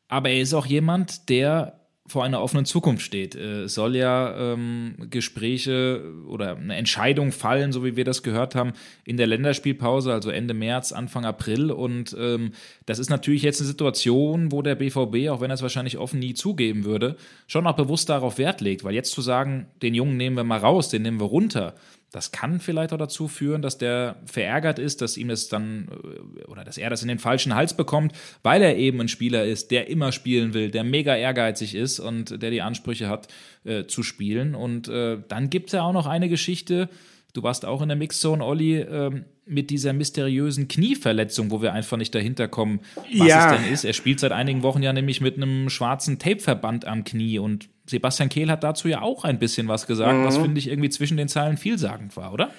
Aber 0.08 0.30
er 0.30 0.40
ist 0.40 0.54
auch 0.54 0.66
jemand, 0.66 1.28
der 1.28 1.78
vor 2.06 2.24
einer 2.24 2.42
offenen 2.42 2.64
Zukunft 2.64 3.04
steht. 3.04 3.34
Äh, 3.34 3.64
es 3.64 3.74
soll 3.74 3.94
ja 3.94 4.52
ähm, 4.54 4.96
Gespräche 5.10 6.02
oder 6.26 6.56
eine 6.56 6.76
Entscheidung 6.76 7.30
fallen, 7.30 7.72
so 7.72 7.84
wie 7.84 7.94
wir 7.94 8.04
das 8.04 8.22
gehört 8.22 8.54
haben, 8.54 8.72
in 9.04 9.16
der 9.16 9.26
Länderspielpause, 9.26 10.12
also 10.12 10.30
Ende 10.30 10.54
März, 10.54 10.92
Anfang 10.92 11.24
April. 11.24 11.70
Und 11.70 12.16
ähm, 12.18 12.52
das 12.86 12.98
ist 12.98 13.10
natürlich 13.10 13.42
jetzt 13.42 13.60
eine 13.60 13.68
Situation, 13.68 14.50
wo 14.50 14.62
der 14.62 14.74
BVB, 14.74 15.28
auch 15.28 15.40
wenn 15.40 15.50
er 15.50 15.54
es 15.54 15.62
wahrscheinlich 15.62 15.98
offen 15.98 16.18
nie 16.18 16.34
zugeben 16.34 16.84
würde, 16.84 17.16
schon 17.46 17.66
auch 17.66 17.76
bewusst 17.76 18.08
darauf 18.08 18.38
Wert 18.38 18.60
legt. 18.60 18.82
Weil 18.82 18.94
jetzt 18.94 19.12
zu 19.12 19.20
sagen, 19.20 19.66
den 19.82 19.94
Jungen 19.94 20.16
nehmen 20.16 20.36
wir 20.36 20.44
mal 20.44 20.58
raus, 20.58 20.88
den 20.88 21.02
nehmen 21.02 21.20
wir 21.20 21.26
runter, 21.26 21.74
das 22.12 22.30
kann 22.30 22.60
vielleicht 22.60 22.92
auch 22.92 22.98
dazu 22.98 23.26
führen, 23.26 23.62
dass 23.62 23.78
der 23.78 24.16
verärgert 24.26 24.78
ist, 24.78 25.00
dass 25.00 25.16
ihm 25.16 25.28
das 25.28 25.48
dann 25.48 25.88
äh, 25.88 26.44
oder 26.44 26.62
dass 26.62 26.78
er 26.78 26.90
das 26.90 27.02
in 27.02 27.08
den 27.08 27.18
falschen 27.18 27.54
Hals 27.54 27.74
bekommt, 27.74 28.12
weil 28.42 28.62
er 28.62 28.76
eben 28.76 29.00
ein 29.00 29.08
Spieler 29.08 29.44
ist, 29.44 29.70
der 29.70 29.88
immer 29.88 30.12
spielen 30.12 30.54
will, 30.54 30.70
der 30.70 30.84
mega 30.84 31.16
ehrgeizig 31.16 31.74
ist 31.74 31.98
und 31.98 32.42
der 32.42 32.50
die 32.50 32.62
Ansprüche 32.62 33.08
hat 33.08 33.28
äh, 33.64 33.86
zu 33.86 34.02
spielen. 34.02 34.54
Und 34.54 34.88
äh, 34.88 35.18
dann 35.26 35.48
gibt 35.48 35.68
es 35.68 35.72
ja 35.72 35.82
auch 35.82 35.92
noch 35.92 36.06
eine 36.06 36.28
Geschichte, 36.28 36.88
du 37.32 37.42
warst 37.42 37.64
auch 37.64 37.82
in 37.82 37.88
der 37.88 37.96
Mixzone, 37.96 38.44
Olli, 38.44 38.78
äh, 38.78 39.22
mit 39.44 39.70
dieser 39.70 39.92
mysteriösen 39.92 40.68
Knieverletzung, 40.68 41.50
wo 41.50 41.62
wir 41.62 41.72
einfach 41.72 41.96
nicht 41.96 42.14
dahinter 42.14 42.46
kommen, 42.48 42.80
was 42.96 43.28
ja. 43.28 43.54
es 43.54 43.60
denn 43.60 43.72
ist. 43.72 43.84
Er 43.84 43.92
spielt 43.92 44.20
seit 44.20 44.32
einigen 44.32 44.62
Wochen 44.62 44.82
ja 44.82 44.92
nämlich 44.92 45.20
mit 45.20 45.36
einem 45.36 45.68
schwarzen 45.68 46.18
Tapeverband 46.18 46.86
am 46.86 47.04
Knie 47.04 47.38
und 47.38 47.68
Sebastian 47.86 48.28
Kehl 48.28 48.50
hat 48.50 48.62
dazu 48.62 48.86
ja 48.86 49.02
auch 49.02 49.24
ein 49.24 49.38
bisschen 49.40 49.66
was 49.66 49.86
gesagt, 49.86 50.16
mhm. 50.16 50.24
was 50.24 50.38
finde 50.38 50.58
ich 50.58 50.68
irgendwie 50.68 50.90
zwischen 50.90 51.16
den 51.16 51.28
Zeilen 51.28 51.56
vielsagend 51.56 52.16
war, 52.16 52.32
oder? 52.32 52.52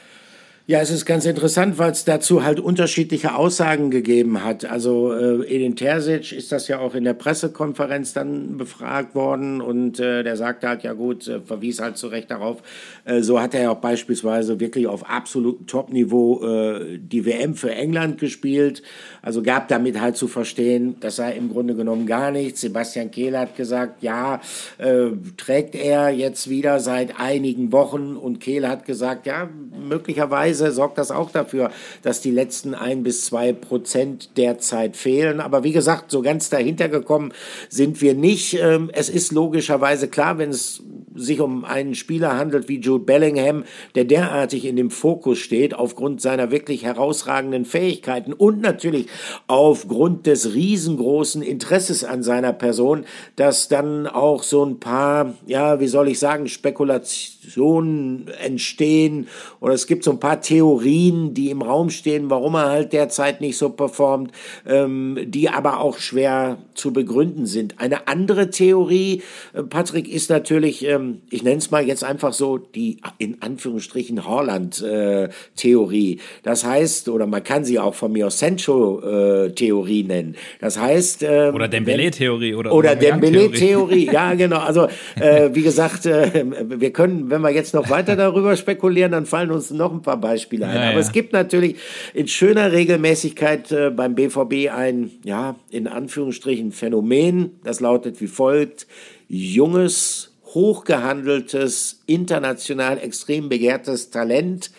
Ja, 0.65 0.79
es 0.79 0.91
ist 0.91 1.05
ganz 1.05 1.25
interessant, 1.25 1.77
weil 1.77 1.91
es 1.91 2.05
dazu 2.05 2.45
halt 2.45 2.57
unterschiedliche 2.57 3.35
Aussagen 3.35 3.91
gegeben 3.91 4.45
hat. 4.45 4.63
Also 4.63 5.11
äh, 5.11 5.45
Edin 5.53 5.75
Terzic 5.75 6.31
ist 6.31 6.53
das 6.53 6.69
ja 6.69 6.79
auch 6.79 6.95
in 6.95 7.03
der 7.03 7.15
Pressekonferenz 7.15 8.13
dann 8.13 8.55
befragt 8.55 9.13
worden 9.13 9.59
und 9.59 9.99
äh, 9.99 10.23
der 10.23 10.37
sagte 10.37 10.69
halt, 10.69 10.83
ja 10.83 10.93
gut, 10.93 11.27
äh, 11.27 11.41
verwies 11.41 11.81
halt 11.81 11.97
zu 11.97 12.07
Recht 12.07 12.31
darauf, 12.31 12.63
äh, 13.03 13.21
so 13.21 13.41
hat 13.41 13.53
er 13.53 13.63
ja 13.63 13.71
auch 13.71 13.81
beispielsweise 13.81 14.61
wirklich 14.61 14.87
auf 14.87 15.09
absolutem 15.09 15.67
Topniveau 15.67 16.41
äh, 16.45 16.97
die 16.97 17.25
WM 17.25 17.55
für 17.55 17.75
England 17.75 18.21
gespielt. 18.21 18.83
Also 19.21 19.43
gab 19.43 19.67
damit 19.67 19.99
halt 19.99 20.15
zu 20.15 20.29
verstehen, 20.29 20.95
das 21.01 21.17
sei 21.17 21.33
im 21.33 21.49
Grunde 21.51 21.75
genommen 21.75 22.05
gar 22.05 22.31
nichts. 22.31 22.61
Sebastian 22.61 23.11
Kehl 23.11 23.37
hat 23.37 23.57
gesagt, 23.57 24.01
ja, 24.01 24.39
äh, 24.77 25.07
trägt 25.35 25.75
er 25.75 26.11
jetzt 26.11 26.49
wieder 26.49 26.79
seit 26.79 27.19
einigen 27.19 27.73
Wochen 27.73 28.15
und 28.15 28.39
Kehl 28.39 28.65
hat 28.65 28.85
gesagt, 28.85 29.25
ja, 29.25 29.49
möglicherweise 29.77 30.52
Weise 30.53 30.71
sorgt 30.71 30.97
das 30.97 31.11
auch 31.11 31.31
dafür, 31.31 31.71
dass 32.03 32.21
die 32.21 32.31
letzten 32.31 32.75
ein 32.75 33.03
bis 33.03 33.25
zwei 33.25 33.53
Prozent 33.53 34.37
derzeit 34.37 34.95
fehlen. 34.95 35.39
Aber 35.39 35.63
wie 35.63 35.71
gesagt, 35.71 36.11
so 36.11 36.21
ganz 36.21 36.49
dahinter 36.49 36.89
gekommen 36.89 37.33
sind 37.69 38.01
wir 38.01 38.13
nicht. 38.13 38.59
Ähm, 38.61 38.89
es 38.93 39.09
ist 39.09 39.31
logischerweise 39.31 40.07
klar, 40.07 40.37
wenn 40.37 40.51
es 40.51 40.83
sich 41.15 41.41
um 41.41 41.63
einen 41.65 41.95
Spieler 41.95 42.37
handelt 42.37 42.67
wie 42.67 42.79
Jude 42.79 43.05
Bellingham, 43.05 43.63
der 43.95 44.05
derartig 44.05 44.65
in 44.65 44.75
dem 44.75 44.89
Fokus 44.89 45.39
steht, 45.39 45.73
aufgrund 45.73 46.21
seiner 46.21 46.51
wirklich 46.51 46.83
herausragenden 46.83 47.65
Fähigkeiten 47.65 48.33
und 48.33 48.61
natürlich 48.61 49.07
aufgrund 49.47 50.25
des 50.27 50.53
riesengroßen 50.53 51.41
Interesses 51.41 52.03
an 52.03 52.23
seiner 52.23 52.53
Person, 52.53 53.05
dass 53.35 53.67
dann 53.67 54.07
auch 54.07 54.43
so 54.43 54.65
ein 54.65 54.79
paar, 54.79 55.35
ja, 55.45 55.79
wie 55.79 55.87
soll 55.87 56.07
ich 56.07 56.19
sagen, 56.19 56.47
Spekulationen 56.47 58.27
entstehen 58.41 59.27
oder 59.59 59.73
es 59.73 59.87
gibt 59.87 60.03
so 60.03 60.11
ein 60.11 60.19
paar 60.19 60.41
Theorien, 60.43 61.33
die 61.33 61.49
im 61.49 61.61
Raum 61.61 61.89
stehen, 61.89 62.29
warum 62.29 62.55
er 62.55 62.69
halt 62.69 62.93
derzeit 62.93 63.41
nicht 63.41 63.57
so 63.57 63.69
performt, 63.69 64.31
ähm, 64.67 65.17
die 65.25 65.49
aber 65.49 65.79
auch 65.79 65.97
schwer 65.97 66.57
zu 66.75 66.93
begründen 66.93 67.45
sind. 67.45 67.79
Eine 67.79 68.07
andere 68.07 68.49
Theorie, 68.49 69.23
äh, 69.53 69.63
Patrick, 69.63 70.07
ist 70.07 70.29
natürlich, 70.29 70.85
ähm, 70.85 71.21
ich 71.29 71.43
nenne 71.43 71.57
es 71.57 71.71
mal 71.71 71.85
jetzt 71.87 72.03
einfach 72.03 72.33
so 72.33 72.57
die 72.57 72.99
in 73.17 73.41
Anführungsstrichen 73.41 74.27
Horland-Theorie. 74.27 76.13
Äh, 76.13 76.19
das 76.43 76.65
heißt, 76.65 77.09
oder 77.09 77.25
man 77.25 77.43
kann 77.43 77.63
sie 77.63 77.79
auch 77.79 77.95
von 77.95 78.11
mir 78.11 78.27
aus 78.27 78.39
Sancho-Theorie 78.39 80.01
äh, 80.01 80.03
nennen. 80.03 80.35
Das 80.59 80.79
heißt 80.79 81.23
ähm, 81.23 81.55
oder 81.55 81.67
Dembele-Theorie 81.67 82.53
oder 82.53 82.73
oder 82.73 82.95
Dembele-Theorie. 82.95 84.05
ja, 84.11 84.33
genau. 84.33 84.59
Also 84.59 84.87
äh, 85.15 85.49
wie 85.53 85.63
gesagt, 85.63 86.05
äh, 86.05 86.45
wir 86.67 86.91
können, 86.91 87.29
wenn 87.29 87.41
wir 87.41 87.51
jetzt 87.51 87.73
noch 87.73 87.89
weiter 87.89 88.15
darüber 88.15 88.55
spekulieren, 88.55 89.11
dann 89.11 89.25
fallen 89.25 89.51
uns 89.51 89.71
noch 89.71 89.91
ein 89.91 90.01
paar 90.01 90.17
Beispiele 90.17 90.32
ein. 90.67 90.75
Ja, 90.75 90.81
Aber 90.81 90.93
ja. 90.93 90.99
es 90.99 91.11
gibt 91.11 91.33
natürlich 91.33 91.77
in 92.13 92.27
schöner 92.27 92.71
Regelmäßigkeit 92.71 93.71
äh, 93.71 93.89
beim 93.89 94.15
BVB 94.15 94.71
ein, 94.71 95.11
ja, 95.23 95.55
in 95.69 95.87
Anführungsstrichen 95.87 96.71
Phänomen. 96.71 97.59
Das 97.63 97.79
lautet 97.79 98.21
wie 98.21 98.27
folgt. 98.27 98.87
Junges, 99.27 100.33
hochgehandeltes, 100.53 102.01
international 102.05 102.97
extrem 102.97 103.49
begehrtes 103.49 104.09
Talent 104.11 104.71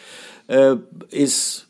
äh, 0.48 0.76
ist 1.10 1.68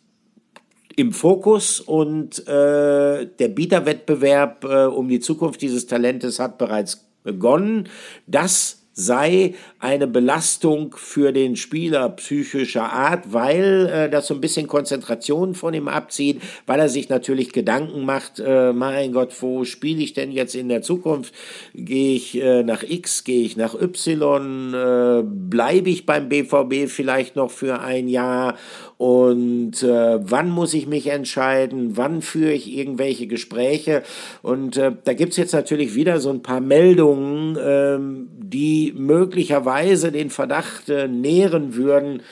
im 0.96 1.12
Fokus 1.12 1.80
und 1.80 2.46
äh, 2.46 3.26
der 3.26 3.48
Bieterwettbewerb 3.48 4.64
äh, 4.64 4.84
um 4.84 5.08
die 5.08 5.20
Zukunft 5.20 5.60
dieses 5.62 5.86
Talentes 5.86 6.38
hat 6.38 6.58
bereits 6.58 7.06
begonnen. 7.22 7.88
Das 8.26 8.83
sei 8.94 9.54
eine 9.80 10.06
Belastung 10.06 10.94
für 10.96 11.32
den 11.32 11.56
Spieler 11.56 12.08
psychischer 12.10 12.92
Art, 12.92 13.32
weil 13.32 13.90
äh, 13.92 14.08
das 14.08 14.28
so 14.28 14.34
ein 14.34 14.40
bisschen 14.40 14.68
Konzentration 14.68 15.54
von 15.54 15.74
ihm 15.74 15.88
abzieht, 15.88 16.40
weil 16.66 16.80
er 16.80 16.88
sich 16.88 17.08
natürlich 17.08 17.52
Gedanken 17.52 18.04
macht, 18.04 18.38
äh, 18.38 18.72
mein 18.72 19.12
Gott, 19.12 19.34
wo 19.40 19.64
spiele 19.64 20.02
ich 20.02 20.12
denn 20.12 20.30
jetzt 20.30 20.54
in 20.54 20.68
der 20.68 20.82
Zukunft? 20.82 21.34
Gehe 21.74 22.14
ich 22.14 22.40
äh, 22.40 22.62
nach 22.62 22.84
X, 22.84 23.24
gehe 23.24 23.44
ich 23.44 23.56
nach 23.56 23.74
Y, 23.74 24.72
äh, 24.72 25.22
bleibe 25.24 25.90
ich 25.90 26.06
beim 26.06 26.28
BVB 26.28 26.88
vielleicht 26.88 27.36
noch 27.36 27.50
für 27.50 27.80
ein 27.80 28.08
Jahr 28.08 28.56
und 29.04 29.82
äh, 29.82 30.18
wann 30.30 30.48
muss 30.48 30.72
ich 30.72 30.86
mich 30.86 31.08
entscheiden, 31.08 31.98
wann 31.98 32.22
führe 32.22 32.52
ich 32.52 32.74
irgendwelche 32.74 33.26
Gespräche? 33.26 34.02
Und 34.40 34.78
äh, 34.78 34.92
da 35.04 35.12
gibt's 35.12 35.36
jetzt 35.36 35.52
natürlich 35.52 35.94
wieder 35.94 36.20
so 36.20 36.30
ein 36.30 36.40
paar 36.40 36.60
Meldungen, 36.62 37.54
äh, 37.54 37.98
die 38.38 38.94
möglicherweise 38.96 40.10
den 40.10 40.30
Verdacht 40.30 40.88
äh, 40.88 41.06
nähren 41.06 41.74
würden, 41.74 42.22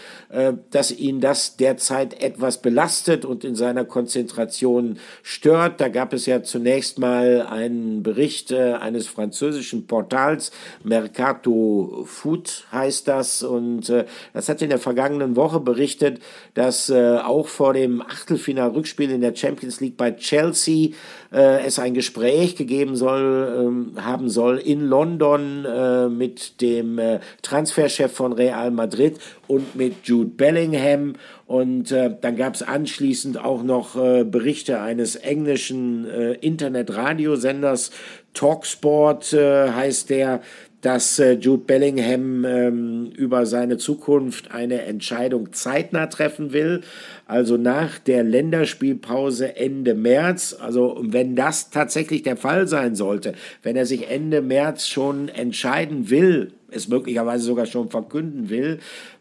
dass 0.71 0.91
ihn 0.91 1.21
das 1.21 1.57
derzeit 1.57 2.23
etwas 2.23 2.63
belastet 2.63 3.25
und 3.25 3.45
in 3.45 3.55
seiner 3.55 3.85
Konzentration 3.85 4.99
stört. 5.23 5.81
Da 5.81 5.89
gab 5.89 6.13
es 6.13 6.27
ja 6.27 6.43
zunächst 6.43 6.99
mal 6.99 7.47
einen 7.49 8.03
Bericht 8.03 8.51
äh, 8.51 8.73
eines 8.75 9.07
französischen 9.07 9.87
Portals, 9.87 10.51
Mercato 10.85 12.05
Food 12.07 12.67
heißt 12.73 13.09
das, 13.09 13.43
und 13.43 13.91
äh, 13.91 14.07
das 14.33 14.49
hat 14.49 14.63
in 14.63 14.71
der 14.71 14.79
vergangenen 14.79 15.37
Woche 15.37 15.61
berichtet, 15.61 16.21
dass 16.55 16.91
auch 16.91 17.47
vor 17.47 17.73
dem 17.73 18.03
Achtelfinal-Rückspiel 18.03 19.11
in 19.11 19.21
der 19.21 19.35
Champions 19.35 19.81
League 19.81 19.97
bei 19.97 20.13
Chelsea 20.13 20.91
es 21.33 21.79
ein 21.79 21.95
Gespräch 21.95 22.57
gegeben 22.57 22.95
soll, 22.95 23.57
ähm, 23.59 23.93
haben 24.05 24.29
soll 24.29 24.59
in 24.59 24.87
London 24.87 25.67
mit 26.17 26.61
dem 26.61 27.01
Transferchef 27.41 28.13
von 28.13 28.33
Real 28.33 28.71
Madrid 28.71 29.19
und 29.47 29.75
mit 29.75 29.95
Jude 30.05 30.31
Bellingham. 30.31 31.15
Und 31.47 31.93
äh, 31.93 32.15
dann 32.19 32.37
gab 32.37 32.55
es 32.55 32.63
anschließend 32.63 33.37
auch 33.37 33.63
noch 33.63 33.95
äh, 33.95 34.25
Berichte 34.25 34.81
eines 34.81 35.17
englischen 35.17 36.09
äh, 36.09 36.33
Internetradiosenders, 36.33 37.91
Talksport 38.33 39.35
äh, 39.35 39.71
heißt 39.71 40.09
der, 40.09 40.41
dass 40.83 41.19
äh, 41.21 41.35
Jude 41.35 41.63
Bellingham 41.65 42.45
ähm, 42.45 43.13
über 43.17 43.47
seine 43.47 43.79
Zukunft 43.79 44.51
eine 44.51 44.83
Entscheidung 44.83 45.53
zeitnah 45.53 46.09
treffen 46.09 46.53
will, 46.53 46.83
also 47.27 47.57
nach 47.57 47.99
der 48.01 48.25
Länderspielpause 48.25 49.57
Ende 49.57 49.95
März. 49.95 50.57
Also 50.61 50.99
wenn 51.01 51.37
das 51.37 51.71
tatsächlich 51.71 52.25
der 52.25 52.37
Fall 52.37 52.67
sein 52.67 52.97
sollte, 52.97 53.35
wenn 53.63 53.77
er 53.77 53.87
sich 53.87 54.11
Ende 54.11 54.43
März 54.43 54.89
schon 54.89 55.29
entscheiden 55.29 56.11
will, 56.11 56.53
es 56.71 56.89
möglicherweise 56.89 57.45
sogar 57.45 57.67
schon 57.67 57.89
verkünden 57.89 58.51
will, 58.51 58.81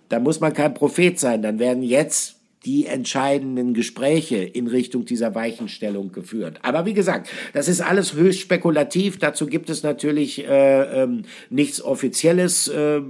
da 0.10 0.20
muss 0.20 0.40
man 0.40 0.54
kein 0.54 0.74
Prophet 0.74 1.20
sein. 1.20 1.42
Dann 1.44 1.60
werden 1.60 1.84
jetzt 1.84 2.41
die 2.66 2.86
entscheidenden 2.86 3.74
Gespräche 3.74 4.38
in 4.38 4.68
Richtung 4.68 5.06
dieser 5.06 5.34
Weichenstellung 5.34 6.12
geführt. 6.12 6.60
Aber 6.62 6.86
wie 6.86 6.94
gesagt, 6.94 7.30
das 7.54 7.68
ist 7.68 7.82
alles 7.82 8.14
höchst 8.14 8.40
spekulativ. 8.40 9.18
Dazu 9.18 9.48
gibt 9.48 9.70
es 9.70 9.82
natürlich 9.82 10.46
äh, 10.46 11.04
ähm, 11.04 11.24
nichts 11.50 11.82
Offizielles. 11.82 12.68
Äh, 12.68 13.02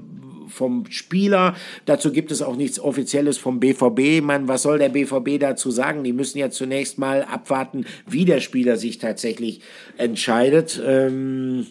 vom 0.52 0.86
Spieler. 0.90 1.56
Dazu 1.86 2.12
gibt 2.12 2.32
es 2.32 2.42
auch 2.42 2.56
nichts 2.56 2.80
Offizielles 2.80 3.38
vom 3.38 3.60
BVB. 3.60 4.22
Man, 4.24 4.48
was 4.48 4.64
soll 4.64 4.78
der 4.78 4.90
BVB 4.90 5.40
dazu 5.40 5.72
sagen? 5.72 6.04
Die 6.04 6.14
müssen 6.14 6.38
ja 6.38 6.50
zunächst 6.50 6.98
mal 6.98 7.24
abwarten, 7.24 7.86
wie 8.08 8.26
der 8.26 8.40
Spieler 8.40 8.78
sich 8.78 8.98
tatsächlich 8.98 9.62
entscheidet. 9.98 10.82
Ähm, 10.86 11.68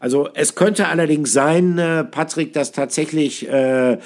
also 0.00 0.28
es 0.34 0.54
könnte 0.54 0.88
allerdings 0.88 1.32
sein, 1.32 1.78
äh, 1.78 2.04
Patrick, 2.04 2.52
dass 2.52 2.72
tatsächlich 2.72 3.48
äh, 3.48 3.98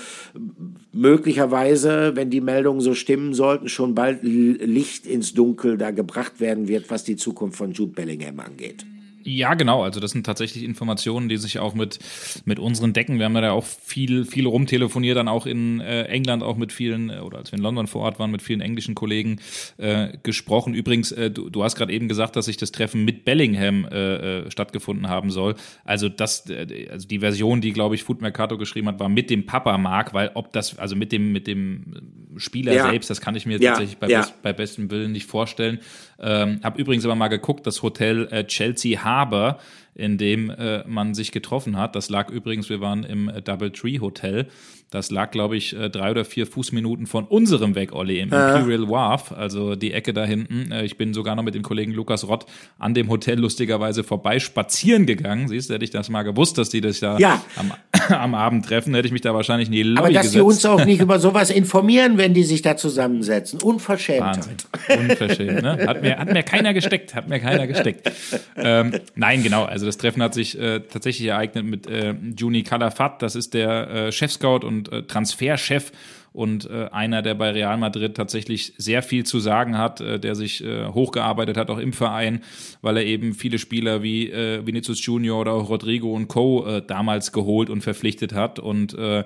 möglicherweise, 0.93 2.17
wenn 2.17 2.31
die 2.31 2.41
Meldungen 2.41 2.81
so 2.81 2.95
stimmen 2.95 3.35
sollten, 3.35 3.69
schon 3.69 3.95
bald 3.95 4.23
Licht 4.23 5.07
ins 5.07 5.35
Dunkel 5.35 5.79
da 5.79 5.91
gebracht 5.91 6.41
werden 6.41 6.69
wird, 6.69 6.91
was 6.91 7.05
die 7.05 7.17
Zukunft 7.17 7.57
von 7.57 7.73
Jude 7.73 7.93
Bellingham 7.93 8.41
angeht. 8.41 8.85
Ja, 9.29 9.53
genau. 9.55 9.83
Also 9.83 10.01
das 10.01 10.13
sind 10.13 10.25
tatsächlich 10.25 10.65
Informationen, 10.65 11.29
die 11.29 11.37
sich 11.37 11.59
auch 11.59 11.75
mit, 11.75 11.99
mit 12.47 12.59
unseren 12.59 12.95
Decken, 12.95 13.19
wir 13.19 13.27
haben 13.27 13.35
da 13.35 13.53
auch 13.53 13.65
viel, 13.65 14.25
viel 14.25 14.47
rumtelefoniert, 14.47 15.19
dann 15.19 15.29
auch 15.29 15.45
in 15.45 15.81
äh, 15.81 16.05
England 16.05 16.43
auch 16.43 16.57
mit 16.57 16.73
vielen, 16.73 17.11
äh, 17.11 17.19
oder 17.19 17.39
als 17.39 17.53
wir 17.53 17.59
in 17.59 17.63
London 17.63 17.87
vor 17.87 18.03
Ort 18.03 18.19
waren, 18.19 18.31
mit 18.31 18.41
vielen 18.41 18.63
englischen 18.63 18.95
Kollegen 18.95 19.41
äh, 19.77 20.17
gesprochen. 20.23 20.73
Übrigens, 20.73 21.13
äh, 21.13 21.31
du, 21.31 21.51
du 21.51 21.63
hast 21.63 21.77
gerade 21.77 21.93
eben 21.93 22.09
gesagt, 22.09 22.37
dass 22.37 22.47
sich 22.47 22.57
das 22.57 22.73
Treffen 22.73 23.05
mit 23.05 23.27
Bellingham 23.27 23.85
äh, 23.85 24.47
äh, 24.47 24.51
stattgefunden 24.51 25.09
haben 25.09 25.31
soll. 25.31 25.57
Also 25.85 26.09
das, 26.09 26.49
äh, 26.49 26.89
also 26.91 27.07
die 27.07 27.19
Version, 27.19 27.61
die, 27.61 27.73
glaube 27.73 27.97
ich, 27.97 28.05
Food 28.05 28.23
Mercato 28.23 28.57
geschrieben 28.57 28.89
hat, 28.89 28.99
war 28.99 29.11
mit 29.11 29.29
dem 29.29 29.45
Papa 29.45 29.77
Mark, 29.77 30.15
weil 30.15 30.31
ob 30.35 30.55
das, 30.55 30.79
also 30.79 30.97
mit 30.97 31.13
dem, 31.13 31.33
mit 31.33 31.47
dem 31.47 32.33
Spieler 32.39 32.73
ja. 32.73 32.89
selbst, 32.89 33.11
das 33.11 33.21
kann 33.21 33.37
ich 33.37 33.45
mir 33.45 33.59
ja. 33.61 33.71
tatsächlich 33.71 33.99
bei, 33.99 34.09
ja. 34.09 34.21
best, 34.21 34.43
bei 34.43 34.53
bestem 34.55 34.91
Willen 34.91 35.13
nicht 35.13 35.27
vorstellen. 35.27 35.81
Ähm, 36.21 36.61
hab 36.63 36.79
übrigens 36.79 37.05
aber 37.05 37.15
mal 37.15 37.29
geguckt, 37.29 37.67
das 37.67 37.83
Hotel 37.83 38.29
äh, 38.31 38.45
Chelsea 38.45 39.03
Harbor, 39.03 39.59
in 39.99 40.17
dem 40.17 40.49
äh, 40.49 40.85
man 40.87 41.15
sich 41.15 41.33
getroffen 41.33 41.77
hat. 41.77 41.97
Das 41.97 42.09
lag 42.09 42.31
übrigens, 42.31 42.71
wir 42.71 42.81
waren 42.81 43.05
im 43.05 43.29
äh, 43.29 43.43
Double 43.43 43.73
Tree 43.73 43.99
Hotel. 43.99 44.49
Das 44.91 45.11
lag, 45.11 45.31
glaube 45.33 45.55
ich, 45.55 45.77
äh, 45.77 45.91
drei 45.91 46.13
oder 46.13 46.25
vier 46.25 46.47
Fußminuten 46.47 47.07
von 47.07 47.25
unserem 47.27 47.75
weg, 47.75 47.93
Olli, 47.93 48.21
im 48.21 48.31
ja. 48.31 48.57
Imperial 48.57 48.89
Wharf, 48.89 49.33
also 49.33 49.75
die 49.75 49.93
Ecke 49.93 50.15
da 50.15 50.25
hinten. 50.25 50.73
Äh, 50.73 50.85
ich 50.85 50.97
bin 50.97 51.13
sogar 51.13 51.37
noch 51.37 51.43
mit 51.43 51.55
dem 51.55 51.63
Kollegen 51.63 51.93
Lukas 51.93 52.27
Rott 52.27 52.47
an 52.79 52.95
dem 52.95 53.11
Hotel 53.11 53.39
lustigerweise 53.39 54.03
vorbei 54.03 54.39
spazieren 54.39 55.05
gegangen. 55.05 55.49
Siehst 55.49 55.69
du, 55.69 55.75
hätte 55.75 55.85
ich 55.85 55.91
das 55.91 56.09
mal 56.09 56.23
gewusst, 56.23 56.57
dass 56.57 56.71
die 56.71 56.81
das 56.81 57.01
da 57.01 57.19
ja. 57.19 57.43
am, 57.57 57.73
am, 58.17 58.35
Abend 58.35 58.65
treffen, 58.65 58.95
hätte 58.95 59.07
ich 59.07 59.13
mich 59.13 59.21
da 59.21 59.35
wahrscheinlich 59.35 59.69
in 59.69 59.73
die 59.73 59.83
Lobby 59.83 59.99
Aber 59.99 60.11
dass 60.11 60.23
gesetzt. 60.23 60.37
die 60.37 60.41
uns 60.41 60.65
auch 60.65 60.83
nicht 60.83 61.01
über 61.03 61.19
sowas 61.19 61.51
informieren, 61.51 62.17
wenn 62.17 62.33
die 62.33 62.45
sich 62.45 62.63
da 62.63 62.75
zusammensetzen. 62.79 63.61
Unverschämt. 63.61 64.21
Wahnsinn. 64.21 64.57
Unverschämt, 64.89 65.63
ne? 65.63 65.87
Hat 65.87 66.01
mir, 66.01 66.19
hat 66.19 66.33
mir 66.33 66.43
keiner 66.43 66.73
gesteckt, 66.73 67.15
hat 67.15 67.29
mir 67.29 67.41
keiner 67.41 67.67
gesteckt. 67.67 68.11
Ähm, 68.57 68.95
nein, 69.17 69.43
genau, 69.43 69.65
also 69.65 69.85
das 69.89 69.99
Treffen 69.99 70.23
hat 70.23 70.35
sich 70.35 70.59
äh, 70.59 70.81
tatsächlich 70.81 71.29
ereignet 71.29 71.65
mit 71.65 71.87
äh, 71.87 72.15
Juni 72.37 72.63
Calafat, 72.63 73.23
das 73.23 73.35
ist 73.35 73.55
der 73.55 73.91
äh, 73.91 74.13
Chefscout 74.13 74.61
und 74.65 74.93
äh, 74.93 75.03
Transferchef 75.03 75.91
und 76.33 76.69
äh, 76.71 76.89
einer, 76.93 77.23
der 77.23 77.35
bei 77.35 77.51
Real 77.51 77.79
Madrid 77.79 78.15
tatsächlich 78.15 78.75
sehr 78.77 79.03
viel 79.03 79.25
zu 79.25 79.41
sagen 79.41 79.79
hat, 79.79 80.01
äh, 80.01 80.21
der 80.21 80.35
sich 80.35 80.63
äh, 80.63 80.87
hochgearbeitet 80.87 81.57
hat, 81.57 81.71
auch 81.71 81.79
im 81.79 81.93
Verein, 81.93 82.43
weil 82.83 82.99
er 82.99 83.07
eben 83.07 83.35
viele 83.35 83.59
Spieler 83.59 84.03
wie 84.03 84.31
äh, 84.31 84.65
Vinicius 84.65 85.05
Junior 85.05 85.41
oder 85.41 85.53
auch 85.55 85.69
Rodrigo 85.69 86.13
und 86.15 86.29
Co. 86.29 86.67
Äh, 86.67 86.83
damals 86.87 87.33
geholt 87.33 87.71
und 87.71 87.81
verpflichtet 87.81 88.35
hat. 88.35 88.59
Und 88.59 88.95
äh, 88.95 89.25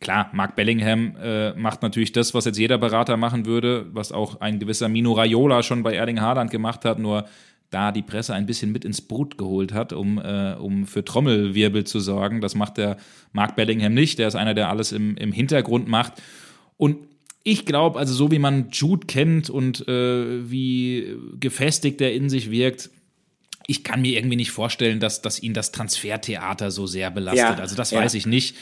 klar, 0.00 0.30
Mark 0.32 0.56
Bellingham 0.56 1.16
äh, 1.22 1.54
macht 1.54 1.82
natürlich 1.82 2.12
das, 2.12 2.34
was 2.34 2.44
jetzt 2.44 2.58
jeder 2.58 2.76
Berater 2.76 3.16
machen 3.16 3.46
würde, 3.46 3.86
was 3.92 4.10
auch 4.10 4.40
ein 4.40 4.58
gewisser 4.58 4.88
Mino 4.88 5.12
Raiola 5.12 5.62
schon 5.62 5.82
bei 5.82 5.94
Erling 5.94 6.20
Haaland 6.20 6.50
gemacht 6.50 6.84
hat, 6.84 6.98
nur 6.98 7.24
da 7.72 7.90
die 7.90 8.02
Presse 8.02 8.34
ein 8.34 8.46
bisschen 8.46 8.70
mit 8.70 8.84
ins 8.84 9.00
Boot 9.00 9.38
geholt 9.38 9.72
hat, 9.72 9.92
um, 9.92 10.18
äh, 10.18 10.54
um 10.54 10.86
für 10.86 11.04
Trommelwirbel 11.04 11.84
zu 11.84 12.00
sorgen. 12.00 12.40
Das 12.40 12.54
macht 12.54 12.76
der 12.76 12.98
Mark 13.32 13.56
Bellingham 13.56 13.94
nicht. 13.94 14.18
Der 14.18 14.28
ist 14.28 14.36
einer, 14.36 14.54
der 14.54 14.68
alles 14.68 14.92
im, 14.92 15.16
im 15.16 15.32
Hintergrund 15.32 15.88
macht. 15.88 16.22
Und 16.76 16.98
ich 17.44 17.66
glaube, 17.66 17.98
also 17.98 18.14
so 18.14 18.30
wie 18.30 18.38
man 18.38 18.68
Jude 18.70 19.06
kennt 19.06 19.50
und 19.50 19.88
äh, 19.88 20.50
wie 20.50 21.16
gefestigt 21.40 22.00
er 22.00 22.12
in 22.12 22.28
sich 22.28 22.50
wirkt, 22.50 22.90
ich 23.66 23.84
kann 23.84 24.02
mir 24.02 24.16
irgendwie 24.16 24.36
nicht 24.36 24.50
vorstellen, 24.50 25.00
dass, 25.00 25.22
dass 25.22 25.42
ihn 25.42 25.54
das 25.54 25.72
Transfertheater 25.72 26.70
so 26.70 26.86
sehr 26.86 27.10
belastet. 27.10 27.40
Ja, 27.40 27.54
also 27.54 27.76
das 27.76 27.90
ja. 27.90 28.00
weiß 28.00 28.14
ich 28.14 28.26
nicht. 28.26 28.56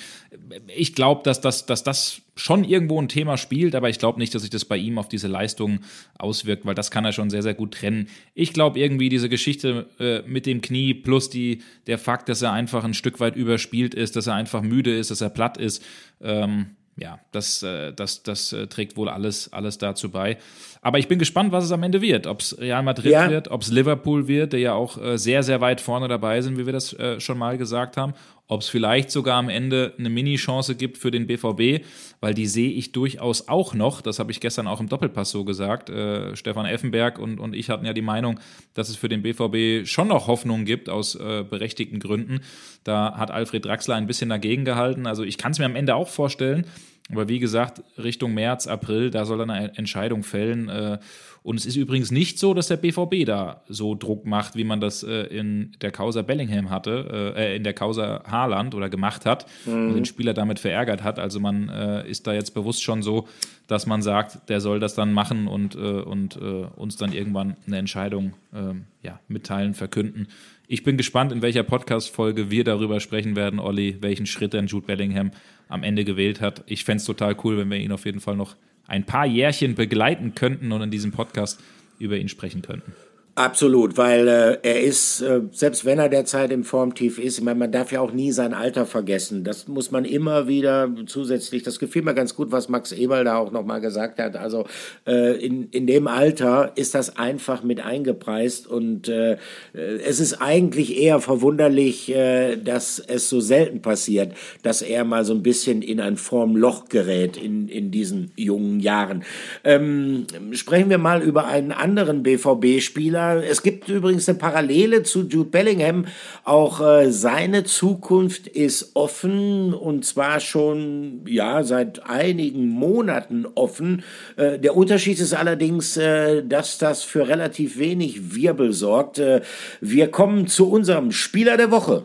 Ich 0.76 0.94
glaube, 0.94 1.22
dass, 1.24 1.40
dass, 1.40 1.66
dass 1.66 1.82
das 1.82 2.22
schon 2.36 2.64
irgendwo 2.64 3.00
ein 3.00 3.08
Thema 3.08 3.36
spielt, 3.36 3.74
aber 3.74 3.90
ich 3.90 3.98
glaube 3.98 4.18
nicht, 4.18 4.34
dass 4.34 4.42
sich 4.42 4.50
das 4.50 4.64
bei 4.64 4.76
ihm 4.76 4.98
auf 4.98 5.08
diese 5.08 5.28
Leistung 5.28 5.80
auswirkt, 6.18 6.64
weil 6.64 6.74
das 6.74 6.90
kann 6.90 7.04
er 7.04 7.12
schon 7.12 7.30
sehr, 7.30 7.42
sehr 7.42 7.54
gut 7.54 7.74
trennen. 7.74 8.08
Ich 8.34 8.52
glaube 8.52 8.78
irgendwie 8.78 9.08
diese 9.08 9.28
Geschichte 9.28 9.88
äh, 9.98 10.22
mit 10.28 10.46
dem 10.46 10.60
Knie 10.60 10.94
plus 10.94 11.30
die, 11.30 11.62
der 11.86 11.98
Fakt, 11.98 12.28
dass 12.28 12.42
er 12.42 12.52
einfach 12.52 12.84
ein 12.84 12.94
Stück 12.94 13.20
weit 13.20 13.36
überspielt 13.36 13.94
ist, 13.94 14.16
dass 14.16 14.26
er 14.26 14.34
einfach 14.34 14.62
müde 14.62 14.96
ist, 14.96 15.10
dass 15.10 15.20
er 15.20 15.30
platt 15.30 15.58
ist, 15.58 15.82
ähm, 16.20 16.76
ja, 16.96 17.18
das, 17.32 17.62
äh, 17.62 17.92
das, 17.92 18.22
das 18.22 18.52
äh, 18.52 18.66
trägt 18.66 18.96
wohl 18.96 19.08
alles, 19.08 19.52
alles 19.52 19.78
dazu 19.78 20.10
bei. 20.10 20.38
Aber 20.82 20.98
ich 20.98 21.08
bin 21.08 21.18
gespannt, 21.18 21.52
was 21.52 21.64
es 21.64 21.72
am 21.72 21.82
Ende 21.82 22.00
wird. 22.00 22.26
Ob 22.26 22.40
es 22.40 22.58
Real 22.58 22.82
Madrid 22.82 23.12
ja. 23.12 23.28
wird, 23.28 23.50
ob 23.50 23.62
es 23.62 23.70
Liverpool 23.70 24.28
wird, 24.28 24.52
der 24.54 24.60
ja 24.60 24.72
auch 24.74 24.96
äh, 25.02 25.18
sehr, 25.18 25.42
sehr 25.42 25.60
weit 25.60 25.80
vorne 25.80 26.08
dabei 26.08 26.40
sind, 26.40 26.56
wie 26.58 26.66
wir 26.66 26.72
das 26.72 26.96
schon 27.18 27.38
mal 27.38 27.58
gesagt 27.58 27.96
haben. 27.96 28.14
Ob 28.50 28.62
es 28.62 28.68
vielleicht 28.68 29.12
sogar 29.12 29.36
am 29.36 29.48
Ende 29.48 29.94
eine 29.96 30.10
Mini-Chance 30.10 30.74
gibt 30.74 30.98
für 30.98 31.12
den 31.12 31.28
BVB, 31.28 31.84
weil 32.18 32.34
die 32.34 32.46
sehe 32.46 32.72
ich 32.72 32.90
durchaus 32.90 33.46
auch 33.46 33.74
noch. 33.74 34.00
Das 34.00 34.18
habe 34.18 34.32
ich 34.32 34.40
gestern 34.40 34.66
auch 34.66 34.80
im 34.80 34.88
Doppelpass 34.88 35.30
so 35.30 35.44
gesagt. 35.44 35.88
Äh, 35.88 36.34
Stefan 36.34 36.66
Effenberg 36.66 37.20
und, 37.20 37.38
und 37.38 37.54
ich 37.54 37.70
hatten 37.70 37.86
ja 37.86 37.92
die 37.92 38.02
Meinung, 38.02 38.40
dass 38.74 38.88
es 38.88 38.96
für 38.96 39.08
den 39.08 39.22
BVB 39.22 39.86
schon 39.86 40.08
noch 40.08 40.26
Hoffnung 40.26 40.64
gibt 40.64 40.88
aus 40.88 41.14
äh, 41.14 41.44
berechtigten 41.48 42.00
Gründen. 42.00 42.40
Da 42.82 43.16
hat 43.16 43.30
Alfred 43.30 43.64
Draxler 43.64 43.94
ein 43.94 44.08
bisschen 44.08 44.30
dagegen 44.30 44.64
gehalten. 44.64 45.06
Also 45.06 45.22
ich 45.22 45.38
kann 45.38 45.52
es 45.52 45.60
mir 45.60 45.66
am 45.66 45.76
Ende 45.76 45.94
auch 45.94 46.08
vorstellen. 46.08 46.66
Aber 47.12 47.28
wie 47.28 47.38
gesagt, 47.38 47.82
Richtung 47.98 48.34
März, 48.34 48.66
April, 48.66 49.10
da 49.10 49.24
soll 49.24 49.40
er 49.40 49.48
eine 49.48 49.76
Entscheidung 49.76 50.22
fällen. 50.22 50.68
Äh, 50.68 50.98
und 51.42 51.58
es 51.58 51.66
ist 51.66 51.76
übrigens 51.76 52.10
nicht 52.10 52.38
so, 52.38 52.54
dass 52.54 52.68
der 52.68 52.76
BVB 52.76 53.24
da 53.24 53.62
so 53.68 53.94
Druck 53.94 54.26
macht, 54.26 54.56
wie 54.56 54.64
man 54.64 54.80
das 54.80 55.02
äh, 55.02 55.22
in 55.22 55.72
der 55.80 55.90
Causa 55.90 56.22
Bellingham 56.22 56.70
hatte, 56.70 57.34
äh, 57.36 57.56
in 57.56 57.64
der 57.64 57.72
Causa 57.72 58.22
Haaland 58.26 58.74
oder 58.74 58.88
gemacht 58.90 59.26
hat 59.26 59.46
mhm. 59.64 59.88
und 59.88 59.94
den 59.94 60.04
Spieler 60.04 60.34
damit 60.34 60.58
verärgert 60.58 61.02
hat. 61.02 61.18
Also 61.18 61.40
man 61.40 61.68
ist 62.06 62.26
da 62.26 62.32
jetzt 62.32 62.52
bewusst 62.52 62.82
schon 62.82 63.02
so, 63.02 63.28
dass 63.66 63.86
man 63.86 64.02
sagt, 64.02 64.48
der 64.48 64.60
soll 64.60 64.80
das 64.80 64.94
dann 64.94 65.12
machen 65.12 65.46
und, 65.46 65.76
und 65.76 66.36
uns 66.36 66.96
dann 66.96 67.12
irgendwann 67.12 67.56
eine 67.66 67.78
Entscheidung 67.78 68.34
ähm, 68.54 68.86
ja, 69.02 69.20
mitteilen, 69.28 69.74
verkünden. 69.74 70.28
Ich 70.66 70.82
bin 70.82 70.96
gespannt, 70.96 71.32
in 71.32 71.42
welcher 71.42 71.62
Podcast-Folge 71.62 72.50
wir 72.50 72.64
darüber 72.64 73.00
sprechen 73.00 73.36
werden, 73.36 73.58
Olli, 73.58 73.96
welchen 74.00 74.26
Schritt 74.26 74.52
denn 74.52 74.66
Jude 74.66 74.86
Bellingham 74.86 75.32
am 75.70 75.82
Ende 75.82 76.04
gewählt 76.04 76.40
hat. 76.40 76.62
Ich 76.66 76.84
fände 76.84 76.98
es 76.98 77.04
total 77.04 77.36
cool, 77.44 77.56
wenn 77.56 77.70
wir 77.70 77.78
ihn 77.78 77.92
auf 77.92 78.04
jeden 78.04 78.20
Fall 78.20 78.36
noch 78.36 78.56
ein 78.86 79.04
paar 79.04 79.24
Jährchen 79.24 79.74
begleiten 79.74 80.34
könnten 80.34 80.72
und 80.72 80.82
in 80.82 80.90
diesem 80.90 81.12
Podcast 81.12 81.60
über 81.98 82.18
ihn 82.18 82.28
sprechen 82.28 82.60
könnten. 82.60 82.92
Absolut, 83.40 83.96
weil 83.96 84.28
äh, 84.28 84.58
er 84.62 84.82
ist, 84.82 85.22
äh, 85.22 85.40
selbst 85.50 85.86
wenn 85.86 85.98
er 85.98 86.10
derzeit 86.10 86.52
im 86.52 86.62
Formtief 86.62 87.18
ist, 87.18 87.38
ich 87.38 87.44
meine, 87.44 87.58
man 87.58 87.72
darf 87.72 87.90
ja 87.90 88.02
auch 88.02 88.12
nie 88.12 88.32
sein 88.32 88.52
Alter 88.52 88.84
vergessen. 88.84 89.44
Das 89.44 89.66
muss 89.66 89.90
man 89.90 90.04
immer 90.04 90.46
wieder 90.46 90.90
zusätzlich, 91.06 91.62
das 91.62 91.78
gefiel 91.78 92.02
mir 92.02 92.12
ganz 92.12 92.36
gut, 92.36 92.52
was 92.52 92.68
Max 92.68 92.92
Eberl 92.92 93.24
da 93.24 93.38
auch 93.38 93.50
nochmal 93.50 93.80
gesagt 93.80 94.18
hat. 94.18 94.36
Also 94.36 94.66
äh, 95.06 95.42
in, 95.42 95.70
in 95.70 95.86
dem 95.86 96.06
Alter 96.06 96.72
ist 96.74 96.94
das 96.94 97.16
einfach 97.16 97.62
mit 97.62 97.80
eingepreist 97.80 98.66
und 98.66 99.08
äh, 99.08 99.38
es 99.72 100.20
ist 100.20 100.42
eigentlich 100.42 101.00
eher 101.00 101.18
verwunderlich, 101.20 102.14
äh, 102.14 102.56
dass 102.56 102.98
es 102.98 103.30
so 103.30 103.40
selten 103.40 103.80
passiert, 103.80 104.34
dass 104.62 104.82
er 104.82 105.04
mal 105.04 105.24
so 105.24 105.32
ein 105.32 105.42
bisschen 105.42 105.80
in 105.80 105.98
ein 105.98 106.18
Formloch 106.18 106.90
gerät 106.90 107.38
in, 107.38 107.70
in 107.70 107.90
diesen 107.90 108.32
jungen 108.36 108.80
Jahren. 108.80 109.24
Ähm, 109.64 110.26
sprechen 110.52 110.90
wir 110.90 110.98
mal 110.98 111.22
über 111.22 111.46
einen 111.46 111.72
anderen 111.72 112.22
BVB-Spieler, 112.22 113.29
Es 113.38 113.62
gibt 113.62 113.88
übrigens 113.88 114.28
eine 114.28 114.38
Parallele 114.38 115.02
zu 115.02 115.22
Jude 115.22 115.50
Bellingham. 115.50 116.06
Auch 116.44 116.80
äh, 116.80 117.10
seine 117.10 117.64
Zukunft 117.64 118.46
ist 118.46 118.90
offen 118.94 119.74
und 119.74 120.04
zwar 120.04 120.40
schon 120.40 121.24
ja 121.26 121.62
seit 121.62 122.06
einigen 122.06 122.68
Monaten 122.68 123.46
offen. 123.54 124.02
Äh, 124.36 124.58
der 124.58 124.76
Unterschied 124.76 125.18
ist 125.20 125.34
allerdings, 125.34 125.96
äh, 125.96 126.42
dass 126.42 126.78
das 126.78 127.02
für 127.02 127.28
relativ 127.28 127.78
wenig 127.78 128.34
Wirbel 128.34 128.72
sorgt. 128.72 129.18
Äh, 129.18 129.42
wir 129.80 130.10
kommen 130.10 130.46
zu 130.46 130.70
unserem 130.70 131.12
Spieler 131.12 131.56
der 131.56 131.70
Woche. 131.70 132.04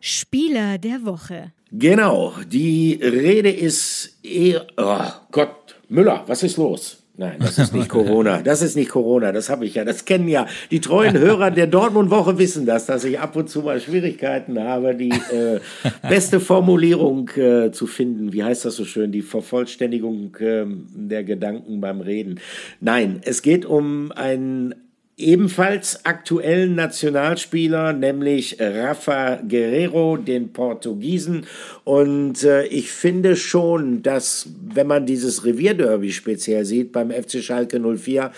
Spieler 0.00 0.78
der 0.78 1.04
Woche. 1.04 1.52
Genau, 1.70 2.34
die 2.46 3.00
Rede 3.02 3.50
ist 3.50 4.18
eher, 4.22 4.66
oh 4.76 5.10
Gott, 5.32 5.73
Müller, 5.88 6.24
was 6.26 6.42
ist 6.42 6.56
los? 6.56 7.04
Nein, 7.16 7.36
das 7.38 7.58
ist 7.58 7.72
nicht 7.72 7.88
Corona. 7.88 8.42
Das 8.42 8.60
ist 8.60 8.74
nicht 8.74 8.90
Corona. 8.90 9.30
Das 9.30 9.48
habe 9.48 9.64
ich 9.66 9.76
ja. 9.76 9.84
Das 9.84 10.04
kennen 10.04 10.26
ja 10.26 10.46
die 10.72 10.80
treuen 10.80 11.16
Hörer 11.16 11.52
der 11.52 11.68
Dortmund-Woche 11.68 12.38
wissen 12.38 12.66
das, 12.66 12.86
dass 12.86 13.04
ich 13.04 13.20
ab 13.20 13.36
und 13.36 13.48
zu 13.48 13.62
mal 13.62 13.80
Schwierigkeiten 13.80 14.58
habe, 14.58 14.96
die 14.96 15.10
äh, 15.10 15.60
beste 16.08 16.40
Formulierung 16.40 17.28
äh, 17.36 17.70
zu 17.70 17.86
finden. 17.86 18.32
Wie 18.32 18.42
heißt 18.42 18.64
das 18.64 18.74
so 18.74 18.84
schön? 18.84 19.12
Die 19.12 19.22
Vervollständigung 19.22 20.34
äh, 20.40 20.64
der 20.66 21.22
Gedanken 21.22 21.80
beim 21.80 22.00
Reden. 22.00 22.40
Nein, 22.80 23.20
es 23.22 23.42
geht 23.42 23.64
um 23.64 24.10
ein 24.10 24.74
ebenfalls 25.16 26.04
aktuellen 26.04 26.74
Nationalspieler, 26.74 27.92
nämlich 27.92 28.56
Rafa 28.58 29.36
Guerrero, 29.36 30.16
den 30.16 30.52
Portugiesen. 30.52 31.46
Und 31.84 32.42
äh, 32.42 32.66
ich 32.66 32.90
finde 32.90 33.36
schon, 33.36 34.02
dass 34.02 34.48
wenn 34.74 34.86
man 34.86 35.06
dieses 35.06 35.44
Revierderby 35.44 36.10
speziell 36.10 36.64
sieht 36.64 36.92
beim 36.92 37.10
FC 37.10 37.42
Schalke 37.42 37.80
04, 37.80 38.32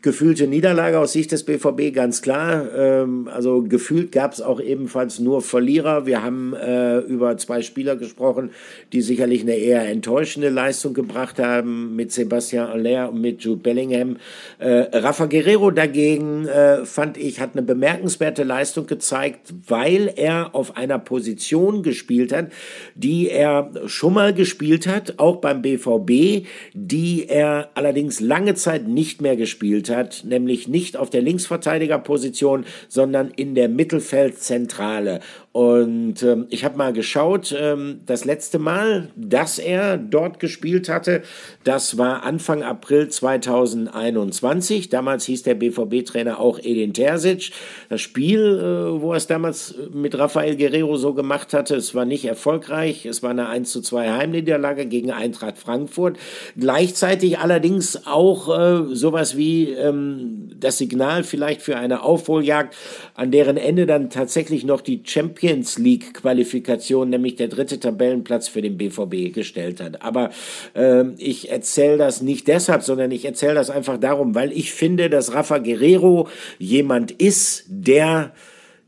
gefühlte 0.00 0.46
Niederlage 0.46 0.98
aus 1.00 1.12
Sicht 1.12 1.32
des 1.32 1.42
BVB, 1.42 1.92
ganz 1.92 2.22
klar. 2.22 2.66
Ähm, 2.76 3.28
also 3.32 3.62
gefühlt 3.62 4.12
gab 4.12 4.32
es 4.32 4.40
auch 4.40 4.60
ebenfalls 4.60 5.18
nur 5.18 5.42
Verlierer. 5.42 6.06
Wir 6.06 6.22
haben 6.22 6.54
äh, 6.54 6.98
über 6.98 7.36
zwei 7.36 7.62
Spieler 7.62 7.96
gesprochen, 7.96 8.50
die 8.92 9.02
sicherlich 9.02 9.42
eine 9.42 9.56
eher 9.56 9.88
enttäuschende 9.88 10.50
Leistung 10.50 10.94
gebracht 10.94 11.40
haben, 11.40 11.96
mit 11.96 12.12
Sebastian 12.12 12.68
Aller 12.68 13.10
und 13.10 13.20
mit 13.20 13.42
Jude 13.42 13.60
Bellingham. 13.60 14.18
Äh, 14.60 14.86
Rafa 14.96 15.26
Guerrero 15.26 15.72
dagegen, 15.72 16.46
äh, 16.46 16.84
fand 16.84 17.16
ich, 17.16 17.40
hat 17.40 17.50
eine 17.54 17.62
bemerkenswerte 17.62 18.44
Leistung 18.44 18.86
gezeigt, 18.86 19.52
weil 19.66 20.12
er 20.14 20.54
auf 20.54 20.76
einer 20.76 21.00
Position 21.00 21.82
gespielt 21.82 22.32
hat, 22.32 22.52
die 22.94 23.30
er 23.30 23.72
schon 23.86 24.14
mal 24.14 24.32
gespielt 24.32 24.86
hat, 24.86 25.14
auch 25.18 25.36
beim 25.36 25.60
BVB, 25.60 26.46
die 26.72 27.26
er 27.28 27.70
allerdings 27.74 28.20
lange 28.20 28.54
Zeit 28.54 28.86
nicht 28.86 29.20
mehr 29.20 29.36
gespielt 29.36 29.87
hat, 29.88 30.24
nämlich 30.24 30.68
nicht 30.68 30.96
auf 30.96 31.10
der 31.10 31.22
Linksverteidigerposition, 31.22 32.64
sondern 32.88 33.30
in 33.30 33.54
der 33.54 33.68
Mittelfeldzentrale. 33.68 35.20
Und 35.58 36.22
ähm, 36.22 36.46
ich 36.50 36.64
habe 36.64 36.78
mal 36.78 36.92
geschaut, 36.92 37.52
ähm, 37.58 38.02
das 38.06 38.24
letzte 38.24 38.60
Mal, 38.60 39.08
dass 39.16 39.58
er 39.58 39.96
dort 39.96 40.38
gespielt 40.38 40.88
hatte, 40.88 41.22
das 41.64 41.98
war 41.98 42.22
Anfang 42.22 42.62
April 42.62 43.08
2021. 43.08 44.88
Damals 44.88 45.24
hieß 45.24 45.42
der 45.42 45.56
BVB-Trainer 45.56 46.38
auch 46.38 46.60
Edin 46.60 46.94
Terzic. 46.94 47.50
Das 47.88 48.00
Spiel, 48.00 48.38
äh, 48.38 49.02
wo 49.02 49.10
er 49.10 49.16
es 49.16 49.26
damals 49.26 49.74
mit 49.92 50.16
Rafael 50.16 50.56
Guerrero 50.56 50.96
so 50.96 51.12
gemacht 51.12 51.52
hatte, 51.52 51.74
es 51.74 51.92
war 51.92 52.04
nicht 52.04 52.24
erfolgreich. 52.24 53.04
Es 53.04 53.24
war 53.24 53.30
eine 53.30 53.48
1 53.48 53.72
zu 53.72 53.80
2 53.80 54.12
Heimniederlage 54.12 54.86
gegen 54.86 55.10
Eintracht 55.10 55.58
Frankfurt. 55.58 56.20
Gleichzeitig 56.56 57.40
allerdings 57.40 58.06
auch 58.06 58.56
äh, 58.56 58.94
sowas 58.94 59.36
wie 59.36 59.72
ähm, 59.72 60.50
das 60.56 60.78
Signal 60.78 61.24
vielleicht 61.24 61.62
für 61.62 61.76
eine 61.76 62.04
Aufholjagd, 62.04 62.76
an 63.14 63.32
deren 63.32 63.56
Ende 63.56 63.86
dann 63.86 64.08
tatsächlich 64.08 64.64
noch 64.64 64.82
die 64.82 65.02
Champions 65.04 65.47
Champions 65.48 65.78
League 65.78 66.14
Qualifikation, 66.14 67.08
nämlich 67.08 67.36
der 67.36 67.48
dritte 67.48 67.80
Tabellenplatz 67.80 68.48
für 68.48 68.60
den 68.60 68.76
BVB 68.76 69.32
gestellt 69.32 69.80
hat. 69.80 70.02
Aber 70.02 70.30
äh, 70.74 71.04
ich 71.16 71.50
erzähle 71.50 71.96
das 71.96 72.20
nicht 72.20 72.48
deshalb, 72.48 72.82
sondern 72.82 73.10
ich 73.10 73.24
erzähle 73.24 73.54
das 73.54 73.70
einfach 73.70 73.98
darum, 73.98 74.34
weil 74.34 74.52
ich 74.52 74.72
finde, 74.72 75.08
dass 75.08 75.32
Rafa 75.32 75.58
Guerrero 75.58 76.28
jemand 76.58 77.12
ist, 77.12 77.64
der 77.68 78.32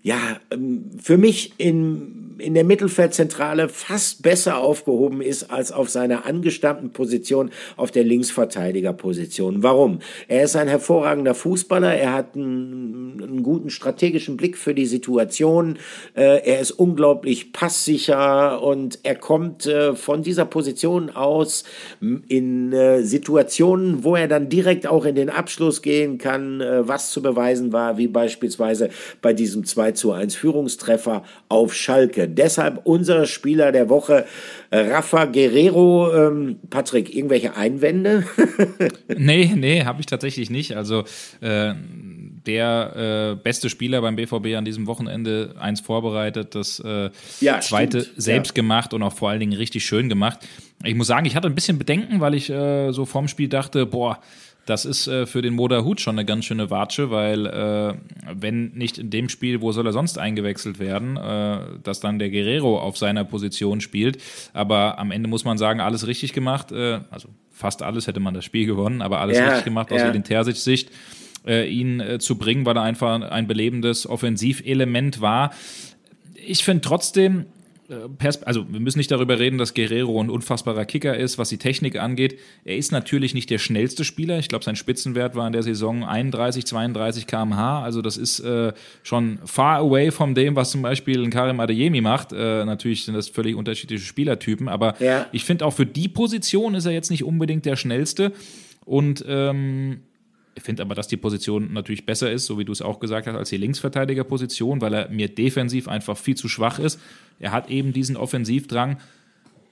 ja 0.03 0.19
ähm, 0.51 0.91
für 1.03 1.17
mich 1.17 1.55
in 1.57 2.20
in 2.41 2.55
der 2.55 2.65
Mittelfeldzentrale 2.65 3.69
fast 3.69 4.23
besser 4.23 4.59
aufgehoben 4.59 5.21
ist 5.21 5.51
als 5.51 5.73
auf 5.73 5.91
seiner 5.91 6.27
angestammten 6.27 6.91
Position 6.91 7.51
auf 7.77 7.91
der 7.91 8.05
Linksverteidigerposition. 8.05 9.63
Warum? 9.63 10.01
Er 10.29 10.45
ist 10.45 10.57
ein 10.57 10.69
hervorragender 10.69 11.35
Fußballer, 11.35 11.95
er 11.95 12.13
hat 12.13 12.35
einen, 12.35 13.23
einen 13.23 13.43
guten 13.43 13.71
strategischen 13.71 14.37
Blick 14.37 14.57
für 14.57 14.75
die 14.75 14.87
Situation, 14.87 15.79
äh, 16.15 16.41
er 16.45 16.61
ist 16.61 16.73
unglaublich 16.73 17.53
passsicher 17.53 18.63
und 18.63 18.99
er 19.03 19.17
kommt 19.17 19.67
äh, 19.67 19.95
von 19.95 20.23
dieser 20.23 20.45
Position 20.45 21.11
aus 21.11 21.65
in 22.01 22.73
äh, 22.73 23.03
Situationen, 23.03 24.05
wo 24.05 24.17
er 24.17 24.29
dann 24.29 24.49
direkt 24.49 24.87
auch 24.87 25.05
in 25.05 25.15
den 25.15 25.31
Abschluss 25.31 25.83
gehen 25.83 26.19
kann, 26.19 26.61
was 26.61 27.11
zu 27.11 27.23
beweisen 27.23 27.73
war, 27.73 27.99
wie 27.99 28.09
beispielsweise 28.09 28.91
bei 29.23 29.33
diesem 29.33 29.65
2 29.65 29.93
zu 29.93 30.13
1 30.13 30.35
Führungstreffer 30.35 31.25
auf 31.49 31.75
Schalke. 31.75 32.29
Deshalb 32.35 32.81
unser 32.85 33.27
Spieler 33.27 33.73
der 33.73 33.89
Woche, 33.89 34.25
Rafa 34.73 35.25
Guerrero. 35.27 36.15
Ähm, 36.15 36.59
Patrick, 36.71 37.15
irgendwelche 37.15 37.57
Einwände? 37.57 38.25
nee, 39.09 39.53
nee, 39.55 39.85
habe 39.85 40.01
ich 40.01 40.07
tatsächlich 40.07 40.51
nicht. 40.51 40.77
Also 40.77 41.05
äh, 41.41 41.75
der 42.47 43.37
äh, 43.37 43.43
beste 43.43 43.69
Spieler 43.69 44.01
beim 44.01 44.17
BVB 44.17 44.57
an 44.57 44.65
diesem 44.65 44.87
Wochenende 44.87 45.55
eins 45.59 45.81
vorbereitet, 45.81 46.55
das 46.55 46.81
äh, 46.81 47.11
ja, 47.41 47.61
zweite 47.61 48.03
stimmt. 48.03 48.23
selbst 48.23 48.51
ja. 48.51 48.55
gemacht 48.63 48.95
und 48.95 49.03
auch 49.03 49.13
vor 49.13 49.31
allen 49.31 49.41
Dingen 49.41 49.53
richtig 49.53 49.85
schön 49.85 50.09
gemacht. 50.09 50.41
Ich 50.85 50.95
muss 50.95 51.09
sagen, 51.09 51.27
ich 51.27 51.37
hatte 51.37 51.49
ein 51.49 51.55
bisschen 51.55 51.79
Bedenken, 51.79 52.21
weil 52.21 52.35
ich 52.35 52.49
äh, 52.51 52.93
so 52.93 53.05
vorm 53.05 53.29
Spiel 53.29 53.49
dachte, 53.49 53.87
boah, 53.87 54.21
das 54.71 54.85
ist 54.85 55.09
äh, 55.09 55.27
für 55.27 55.43
den 55.43 55.55
Moda 55.55 55.83
Hut 55.83 56.01
schon 56.01 56.15
eine 56.15 56.25
ganz 56.25 56.45
schöne 56.45 56.71
Watsche, 56.71 57.11
weil 57.11 57.47
äh, 57.47 57.95
wenn 58.33 58.69
nicht 58.69 58.99
in 58.99 59.11
dem 59.11 59.29
Spiel, 59.29 59.61
wo 59.61 59.73
soll 59.73 59.85
er 59.85 59.93
sonst 59.93 60.17
eingewechselt 60.17 60.79
werden, 60.79 61.17
äh, 61.17 61.59
dass 61.83 61.99
dann 61.99 62.21
der 62.21 62.31
Guerrero 62.31 62.79
auf 62.79 62.97
seiner 62.97 63.25
Position 63.25 63.81
spielt. 63.81 64.19
Aber 64.53 64.99
am 65.01 65.11
Ende 65.11 65.29
muss 65.29 65.45
man 65.45 65.59
sagen, 65.59 65.81
alles 65.81 66.07
richtig 66.07 66.33
gemacht. 66.33 66.71
Äh, 66.71 67.01
also 67.11 67.29
fast 67.51 67.83
alles 67.83 68.07
hätte 68.07 68.21
man 68.21 68.33
das 68.33 68.45
Spiel 68.45 68.65
gewonnen, 68.65 69.03
aber 69.03 69.21
alles 69.21 69.39
ja, 69.39 69.47
richtig 69.47 69.65
gemacht 69.65 69.93
aus 69.93 70.01
ja. 70.01 70.09
Edin 70.09 70.23
Terzic-Sicht, 70.23 70.91
äh, 71.47 71.69
ihn 71.69 71.99
äh, 71.99 72.19
zu 72.21 72.39
bringen, 72.39 72.65
weil 72.65 72.77
er 72.77 72.83
einfach 72.83 73.21
ein 73.21 73.49
belebendes 73.49 74.09
Offensivelement 74.09 75.21
war. 75.21 75.53
Ich 76.47 76.63
finde 76.63 76.83
trotzdem, 76.83 77.47
also 78.45 78.67
wir 78.71 78.81
müssen 78.81 78.99
nicht 78.99 79.11
darüber 79.11 79.39
reden, 79.39 79.59
dass 79.59 79.75
Guerrero 79.75 80.21
ein 80.23 80.31
unfassbarer 80.31 80.85
Kicker 80.85 81.17
ist, 81.17 81.39
was 81.39 81.49
die 81.49 81.59
Technik 81.59 81.99
angeht. 81.99 82.39
Er 82.65 82.77
ist 82.77 82.93
natürlich 82.93 83.35
nicht 83.35 83.51
der 83.51 83.59
schnellste 83.59 84.05
Spieler. 84.05 84.39
Ich 84.39 84.49
glaube, 84.49 84.65
sein 84.65 84.77
Spitzenwert 84.77 85.35
war 85.35 85.47
in 85.47 85.53
der 85.53 85.63
Saison 85.63 86.05
31, 86.05 86.67
32 86.67 87.27
km/h. 87.27 87.83
Also 87.83 88.03
das 88.03 88.17
ist 88.17 88.41
äh, 88.41 88.73
schon 89.03 89.39
far 89.45 89.79
away 89.79 90.11
von 90.11 90.35
dem, 90.35 90.57
was 90.57 90.71
zum 90.71 90.83
Beispiel 90.83 91.23
ein 91.23 91.31
Karim 91.31 91.59
Adeyemi 91.59 92.01
macht. 92.01 92.33
Äh, 92.33 92.65
natürlich 92.65 93.05
sind 93.05 93.15
das 93.15 93.29
völlig 93.29 93.57
unterschiedliche 93.57 94.05
Spielertypen, 94.05 94.69
aber 94.69 94.95
ja. 95.01 95.27
ich 95.33 95.45
finde 95.45 95.67
auch 95.67 95.73
für 95.73 95.87
die 95.87 96.09
Position 96.09 96.75
ist 96.75 96.87
er 96.87 96.93
jetzt 96.93 97.11
nicht 97.11 97.25
unbedingt 97.25 97.67
der 97.67 97.77
schnellste. 97.77 98.33
Und 98.85 99.25
ähm, 99.29 100.01
ich 100.61 100.65
finde 100.65 100.83
aber, 100.83 100.95
dass 100.95 101.09
die 101.09 101.17
Position 101.17 101.73
natürlich 101.73 102.05
besser 102.05 102.31
ist, 102.31 102.45
so 102.45 102.59
wie 102.59 102.67
du 102.67 102.73
es 102.73 102.83
auch 102.83 103.01
gesagt 103.01 103.27
hast, 103.27 103.35
als 103.35 103.49
die 103.49 103.57
Linksverteidigerposition, 103.57 104.83
weil 104.83 104.93
er 104.93 105.09
mir 105.09 105.29
defensiv 105.29 105.89
einfach 105.89 106.19
viel 106.19 106.37
zu 106.37 106.49
schwach 106.51 106.79
ist. 106.79 107.01
Er 107.39 107.51
hat 107.51 107.71
eben 107.71 107.95
diesen 107.95 108.19
Offensivdrang. 108.19 108.99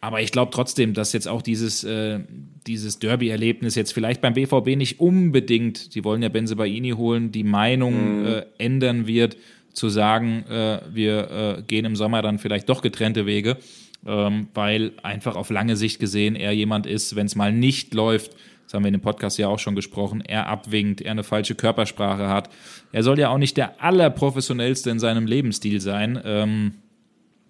Aber 0.00 0.22
ich 0.22 0.32
glaube 0.32 0.50
trotzdem, 0.50 0.94
dass 0.94 1.12
jetzt 1.12 1.28
auch 1.28 1.42
dieses, 1.42 1.84
äh, 1.84 2.20
dieses 2.66 3.00
Derby-Erlebnis 3.00 3.74
jetzt 3.74 3.92
vielleicht 3.92 4.22
beim 4.22 4.32
BVB 4.32 4.76
nicht 4.76 4.98
unbedingt, 4.98 5.94
die 5.94 6.04
wollen 6.04 6.22
ja 6.22 6.30
Benzebaini 6.30 6.92
holen, 6.92 7.32
die 7.32 7.44
Meinung 7.44 8.20
mhm. 8.20 8.26
äh, 8.26 8.46
ändern 8.56 9.06
wird, 9.06 9.36
zu 9.74 9.90
sagen, 9.90 10.44
äh, 10.48 10.80
wir 10.90 11.58
äh, 11.58 11.62
gehen 11.66 11.84
im 11.84 11.96
Sommer 11.96 12.22
dann 12.22 12.38
vielleicht 12.38 12.70
doch 12.70 12.80
getrennte 12.80 13.26
Wege, 13.26 13.58
ähm, 14.06 14.48
weil 14.54 14.92
einfach 15.02 15.36
auf 15.36 15.50
lange 15.50 15.76
Sicht 15.76 16.00
gesehen 16.00 16.34
er 16.34 16.52
jemand 16.52 16.86
ist, 16.86 17.14
wenn 17.14 17.26
es 17.26 17.36
mal 17.36 17.52
nicht 17.52 17.92
läuft, 17.92 18.34
das 18.68 18.74
haben 18.74 18.82
wir 18.82 18.88
in 18.88 18.92
dem 18.92 19.00
Podcast 19.00 19.38
ja 19.38 19.48
auch 19.48 19.58
schon 19.58 19.74
gesprochen, 19.74 20.20
er 20.20 20.46
abwinkt, 20.46 21.00
er 21.00 21.12
eine 21.12 21.24
falsche 21.24 21.54
Körpersprache 21.54 22.28
hat. 22.28 22.50
Er 22.92 23.02
soll 23.02 23.18
ja 23.18 23.30
auch 23.30 23.38
nicht 23.38 23.56
der 23.56 23.82
allerprofessionellste 23.82 24.90
in 24.90 24.98
seinem 24.98 25.26
Lebensstil 25.26 25.80
sein. 25.80 26.20
Ähm, 26.22 26.74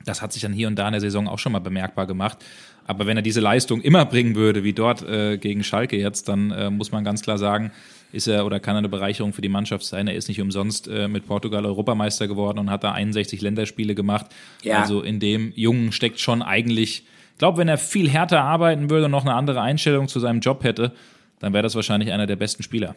das 0.05 0.23
hat 0.23 0.33
sich 0.33 0.43
dann 0.43 0.53
hier 0.53 0.69
und 0.69 0.79
da 0.79 0.87
in 0.87 0.93
der 0.93 1.01
Saison 1.01 1.27
auch 1.27 1.41
schon 1.41 1.51
mal 1.51 1.59
bemerkbar 1.59 2.07
gemacht. 2.07 2.39
Aber 2.87 3.07
wenn 3.07 3.17
er 3.17 3.25
diese 3.25 3.41
Leistung 3.41 3.81
immer 3.81 4.05
bringen 4.05 4.37
würde, 4.37 4.63
wie 4.63 4.73
dort 4.73 5.03
äh, 5.03 5.39
gegen 5.39 5.65
Schalke 5.65 5.99
jetzt, 5.99 6.29
dann 6.29 6.53
äh, 6.53 6.71
muss 6.71 6.93
man 6.93 7.03
ganz 7.03 7.21
klar 7.21 7.37
sagen, 7.37 7.73
ist 8.13 8.29
er 8.29 8.47
oder 8.47 8.61
kann 8.61 8.77
er 8.77 8.79
eine 8.79 8.89
Bereicherung 8.89 9.33
für 9.33 9.43
die 9.43 9.49
Mannschaft 9.49 9.85
sein. 9.85 10.07
Er 10.07 10.15
ist 10.15 10.29
nicht 10.29 10.41
umsonst 10.41 10.87
äh, 10.87 11.09
mit 11.09 11.27
Portugal 11.27 11.67
Europameister 11.67 12.29
geworden 12.29 12.61
und 12.61 12.71
hat 12.71 12.85
da 12.85 12.93
61 12.93 13.41
Länderspiele 13.41 13.97
gemacht. 13.97 14.27
Ja. 14.63 14.81
Also 14.81 15.03
in 15.03 15.19
dem 15.19 15.53
Jungen 15.57 15.91
steckt 15.91 16.21
schon 16.21 16.43
eigentlich 16.43 17.03
ich 17.39 17.41
glaube, 17.41 17.59
wenn 17.59 17.69
er 17.69 17.79
viel 17.79 18.11
härter 18.11 18.43
arbeiten 18.43 18.91
würde 18.91 19.05
und 19.05 19.13
noch 19.13 19.25
eine 19.25 19.35
andere 19.35 19.61
Einstellung 19.61 20.09
zu 20.09 20.19
seinem 20.19 20.41
Job 20.41 20.65
hätte, 20.65 20.91
dann 21.39 21.53
wäre 21.53 21.63
das 21.63 21.77
wahrscheinlich 21.77 22.11
einer 22.11 22.27
der 22.27 22.35
besten 22.35 22.65
Spieler. 22.65 22.97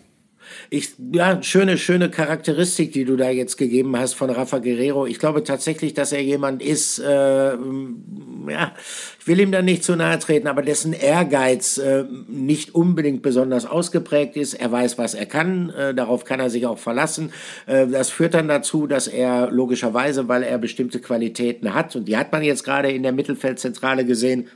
Ich, 0.69 0.93
ja, 1.13 1.41
schöne, 1.43 1.77
schöne 1.77 2.09
Charakteristik, 2.09 2.91
die 2.91 3.05
du 3.05 3.15
da 3.15 3.29
jetzt 3.29 3.57
gegeben 3.57 3.97
hast 3.97 4.13
von 4.13 4.29
Rafa 4.29 4.59
Guerrero. 4.59 5.05
Ich 5.05 5.19
glaube 5.19 5.43
tatsächlich, 5.43 5.93
dass 5.93 6.11
er 6.11 6.21
jemand 6.21 6.61
ist, 6.61 6.99
äh, 6.99 7.53
ja, 7.53 8.73
ich 9.19 9.27
will 9.27 9.39
ihm 9.39 9.51
da 9.51 9.61
nicht 9.61 9.83
zu 9.83 9.95
nahe 9.95 10.17
treten, 10.19 10.47
aber 10.47 10.61
dessen 10.61 10.93
Ehrgeiz 10.93 11.77
äh, 11.77 12.05
nicht 12.27 12.73
unbedingt 12.73 13.21
besonders 13.21 13.65
ausgeprägt 13.65 14.35
ist. 14.35 14.55
Er 14.55 14.71
weiß, 14.71 14.97
was 14.97 15.13
er 15.13 15.25
kann, 15.25 15.69
äh, 15.69 15.93
darauf 15.93 16.25
kann 16.25 16.39
er 16.39 16.49
sich 16.49 16.65
auch 16.65 16.79
verlassen. 16.79 17.31
Äh, 17.67 17.87
das 17.87 18.09
führt 18.09 18.33
dann 18.33 18.47
dazu, 18.47 18.87
dass 18.87 19.07
er 19.07 19.51
logischerweise, 19.51 20.27
weil 20.27 20.43
er 20.43 20.57
bestimmte 20.57 20.99
Qualitäten 20.99 21.73
hat, 21.73 21.95
und 21.95 22.05
die 22.05 22.17
hat 22.17 22.31
man 22.31 22.43
jetzt 22.43 22.63
gerade 22.63 22.91
in 22.91 23.03
der 23.03 23.11
Mittelfeldzentrale 23.11 24.05
gesehen, 24.05 24.47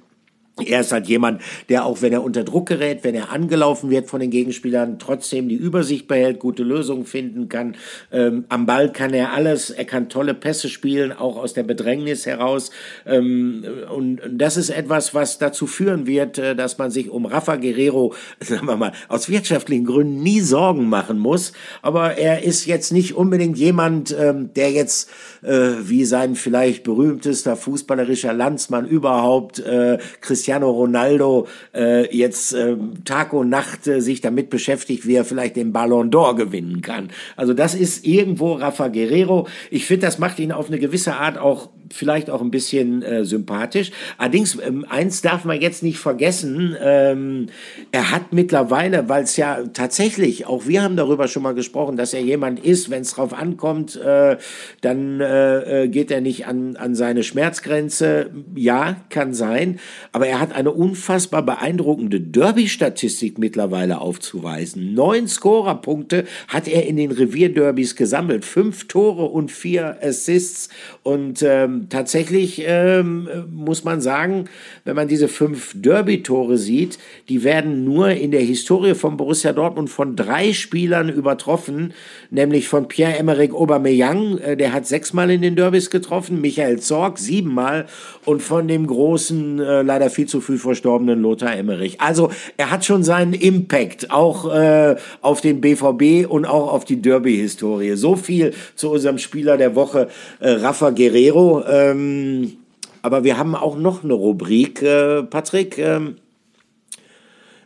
er 0.64 0.80
ist 0.80 0.94
halt 0.94 1.08
jemand, 1.08 1.42
der 1.68 1.86
auch 1.86 2.02
wenn 2.02 2.14
er 2.14 2.24
unter 2.24 2.46
Druck 2.46 2.68
gerät, 2.68 3.04
wenn 3.04 3.14
er 3.14 3.32
angelaufen 3.32 3.90
wird 3.90 4.08
von 4.08 4.22
den 4.22 4.30
Gegenspielern, 4.30 5.00
trotzdem 5.00 5.50
die 5.50 5.56
Übersicht 5.56 6.08
behält, 6.08 6.40
gute 6.40 6.64
Lösungen 6.64 7.06
finden 7.06 7.50
kann. 7.50 7.76
Ähm, 8.10 8.46
am 8.48 8.66
Ball 8.66 8.94
kann 8.94 9.14
er 9.14 9.34
alles, 9.34 9.70
er 9.70 9.84
kann 9.84 10.08
tolle 10.08 10.34
Pässe 10.34 10.70
spielen, 10.70 11.12
auch 11.12 11.36
aus 11.36 11.54
der 11.54 11.64
Bedrängnis 11.64 12.26
heraus. 12.26 12.72
Ähm, 13.06 13.66
und 13.94 14.22
das 14.32 14.56
ist 14.56 14.70
etwas, 14.70 15.14
was 15.14 15.40
dazu 15.40 15.68
führen 15.68 16.08
wird, 16.08 16.38
äh, 16.38 16.56
dass 16.56 16.78
man 16.78 16.90
sich 16.90 17.10
um 17.10 17.26
Rafa 17.26 17.58
Guerrero, 17.58 18.14
sagen 18.40 18.66
wir 18.66 18.78
mal, 18.78 18.94
aus 19.10 19.28
wirtschaftlichen 19.28 19.86
Gründen 19.86 20.24
nie 20.24 20.40
Sorgen 20.40 20.88
machen 20.88 21.20
muss. 21.20 21.52
Aber 21.82 22.18
er 22.18 22.44
ist 22.44 22.66
jetzt 22.66 22.94
nicht 22.94 23.16
unbedingt 23.16 23.58
jemand, 23.58 24.16
ähm, 24.18 24.54
der 24.54 24.72
jetzt 24.72 25.10
äh, 25.42 25.74
wie 25.82 26.06
sein 26.06 26.36
vielleicht 26.36 26.84
berühmtester 26.84 27.58
fußballerischer 27.58 28.32
Landsmann 28.32 28.88
überhaupt, 28.88 29.60
äh, 29.60 29.98
Cristiano 30.46 30.70
Ronaldo 30.70 31.48
äh, 31.74 32.16
jetzt 32.16 32.54
äh, 32.54 32.76
Tag 33.04 33.34
und 33.34 33.50
Nacht 33.50 33.88
äh, 33.88 34.00
sich 34.00 34.22
damit 34.22 34.52
beschäftigt, 34.52 35.08
wie 35.08 35.16
er 35.16 35.26
vielleicht 35.26 35.56
den 35.56 35.74
Ballon 35.74 36.12
d'Or 36.12 36.36
gewinnen 36.36 36.82
kann. 36.82 37.10
Also 37.36 37.56
das 37.56 37.74
ist 37.74 38.06
irgendwo 38.06 38.54
Rafa 38.54 38.90
Guerrero. 38.90 39.48
Ich 39.72 39.88
finde, 39.88 40.06
das 40.06 40.20
macht 40.20 40.38
ihn 40.38 40.52
auf 40.52 40.68
eine 40.68 40.78
gewisse 40.78 41.16
Art 41.16 41.40
auch 41.40 41.70
vielleicht 41.94 42.30
auch 42.30 42.42
ein 42.42 42.52
bisschen 42.52 43.02
äh, 43.02 43.26
sympathisch. 43.26 43.92
Allerdings, 44.18 44.58
ähm, 44.66 44.86
eins 44.90 45.22
darf 45.22 45.46
man 45.46 45.60
jetzt 45.62 45.84
nicht 45.84 45.98
vergessen, 45.98 46.76
ähm, 46.82 47.48
er 47.92 48.12
hat 48.12 48.34
mittlerweile, 48.34 49.10
weil 49.10 49.24
es 49.24 49.38
ja 49.38 49.64
tatsächlich, 49.74 50.48
auch 50.48 50.68
wir 50.68 50.84
haben 50.84 50.96
darüber 50.96 51.28
schon 51.28 51.44
mal 51.44 51.54
gesprochen, 51.54 51.98
dass 51.98 52.14
er 52.14 52.22
jemand 52.22 52.60
ist, 52.60 52.90
wenn 52.90 53.02
es 53.02 53.14
drauf 53.14 53.34
ankommt, 53.34 53.96
äh, 53.96 54.38
dann 54.82 55.20
äh, 55.20 55.84
äh, 55.84 55.88
geht 55.88 56.12
er 56.12 56.22
nicht 56.22 56.48
an, 56.48 56.76
an 56.76 56.96
seine 56.96 57.24
Schmerzgrenze. 57.24 58.32
Ja, 58.56 58.98
kann 59.10 59.34
sein, 59.34 59.80
aber 60.12 60.28
er 60.28 60.40
hat 60.40 60.54
eine 60.54 60.72
unfassbar 60.72 61.44
beeindruckende 61.44 62.20
Derby-Statistik 62.20 63.38
mittlerweile 63.38 64.02
aufzuweisen. 64.02 64.94
Neun 64.94 65.28
Scorerpunkte 65.28 66.26
hat 66.48 66.68
er 66.68 66.86
in 66.86 66.98
den 66.98 67.12
Revierderbys 67.12 67.96
gesammelt, 67.96 68.46
fünf 68.46 68.88
Tore 68.88 69.26
und 69.26 69.52
vier 69.52 69.98
Assists 70.02 70.70
und 71.04 71.44
ähm, 71.44 71.75
tatsächlich 71.90 72.64
ähm, 72.66 73.28
muss 73.52 73.84
man 73.84 74.02
sagen, 74.02 74.46
wenn 74.84 74.96
man 74.96 75.08
diese 75.08 75.28
fünf 75.28 75.74
Derby-Tore 75.76 76.58
sieht, 76.58 77.00
die 77.30 77.44
werden 77.44 77.84
nur 77.84 78.10
in 78.10 78.32
der 78.32 78.42
Historie 78.42 78.96
von 78.96 79.18
Borussia 79.18 79.54
Dortmund 79.54 79.90
von 79.90 80.16
drei 80.16 80.54
Spielern 80.54 81.10
übertroffen, 81.10 81.94
nämlich 82.30 82.68
von 82.68 82.88
Pierre-Emerick 82.88 83.54
Aubameyang, 83.54 84.38
äh, 84.38 84.58
der 84.58 84.74
hat 84.74 84.88
sechsmal 84.88 85.32
in 85.32 85.42
den 85.42 85.56
Derbys 85.56 85.90
getroffen, 85.90 86.42
Michael 86.42 86.80
Zorg 86.80 87.18
siebenmal 87.18 87.86
und 88.26 88.42
von 88.42 88.68
dem 88.68 88.88
großen, 88.88 89.60
äh, 89.60 89.82
leider 89.82 90.10
viel 90.10 90.28
zu 90.28 90.42
früh 90.42 90.58
verstorbenen 90.58 91.22
Lothar 91.22 91.56
Emmerich. 91.56 92.02
Also 92.02 92.32
er 92.58 92.72
hat 92.72 92.86
schon 92.86 93.04
seinen 93.04 93.34
Impact 93.34 94.12
auch 94.12 94.54
äh, 94.54 94.96
auf 95.22 95.42
den 95.42 95.62
BVB 95.62 96.30
und 96.30 96.46
auch 96.46 96.72
auf 96.72 96.86
die 96.86 97.02
Derby-Historie. 97.02 97.96
So 97.96 98.16
viel 98.16 98.54
zu 98.76 98.92
unserem 98.92 99.18
Spieler 99.18 99.58
der 99.58 99.76
Woche, 99.76 100.08
äh, 100.40 100.50
Rafa 100.52 100.92
Guerrero. 100.92 101.64
Ähm, 101.68 102.58
aber 103.02 103.24
wir 103.24 103.38
haben 103.38 103.56
auch 103.56 103.78
noch 103.78 104.04
eine 104.04 104.14
Rubrik, 104.14 104.82
äh, 104.82 105.24
Patrick. 105.24 105.78
Ähm, 105.78 106.16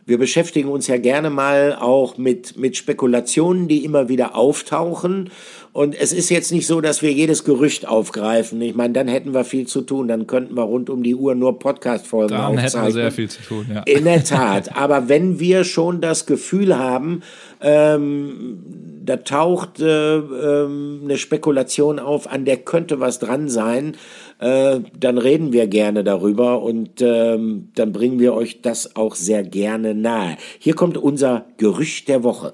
wir 0.06 0.18
beschäftigen 0.18 0.68
uns 0.68 0.86
ja 0.86 0.96
gerne 0.96 1.30
mal 1.30 1.76
auch 1.80 2.18
mit, 2.18 2.56
mit 2.56 2.76
Spekulationen, 2.76 3.68
die 3.68 3.84
immer 3.84 4.08
wieder 4.08 4.34
auftauchen. 4.34 5.30
Und 5.72 5.94
es 5.94 6.12
ist 6.12 6.30
jetzt 6.30 6.50
nicht 6.50 6.66
so, 6.66 6.80
dass 6.80 7.00
wir 7.00 7.12
jedes 7.12 7.44
Gerücht 7.44 7.86
aufgreifen. 7.86 8.60
Ich 8.60 8.74
meine, 8.74 8.92
dann 8.92 9.06
hätten 9.06 9.32
wir 9.34 9.44
viel 9.44 9.66
zu 9.68 9.82
tun. 9.82 10.08
Dann 10.08 10.26
könnten 10.26 10.56
wir 10.56 10.64
rund 10.64 10.90
um 10.90 11.02
die 11.02 11.14
Uhr 11.14 11.34
nur 11.36 11.58
Podcast-Folgen 11.60 12.34
aufzeichnen. 12.34 12.56
Dann 12.56 12.64
hätten 12.64 12.82
wir 12.86 12.92
sehr 12.92 13.12
viel 13.12 13.30
zu 13.30 13.42
tun, 13.42 13.66
ja. 13.72 13.82
In 13.82 14.04
der 14.04 14.24
Tat. 14.24 14.76
Aber 14.76 15.08
wenn 15.08 15.38
wir 15.38 15.62
schon 15.62 16.00
das 16.00 16.26
Gefühl 16.26 16.76
haben, 16.76 17.22
ähm, 17.60 18.64
da 19.04 19.16
taucht 19.16 19.80
äh, 19.80 20.16
ähm, 20.16 21.00
eine 21.04 21.16
Spekulation 21.16 21.98
auf, 21.98 22.30
an 22.30 22.44
der 22.44 22.58
könnte 22.58 23.00
was 23.00 23.18
dran 23.18 23.48
sein, 23.48 23.96
äh, 24.40 24.80
dann 24.98 25.18
reden 25.18 25.52
wir 25.52 25.66
gerne 25.66 26.04
darüber 26.04 26.62
und 26.62 27.00
ähm, 27.00 27.68
dann 27.74 27.92
bringen 27.92 28.18
wir 28.18 28.34
euch 28.34 28.62
das 28.62 28.96
auch 28.96 29.14
sehr 29.14 29.42
gerne 29.42 29.94
nahe. 29.94 30.36
Hier 30.58 30.74
kommt 30.74 30.96
unser 30.96 31.46
Gerücht 31.56 32.08
der 32.08 32.22
Woche. 32.22 32.52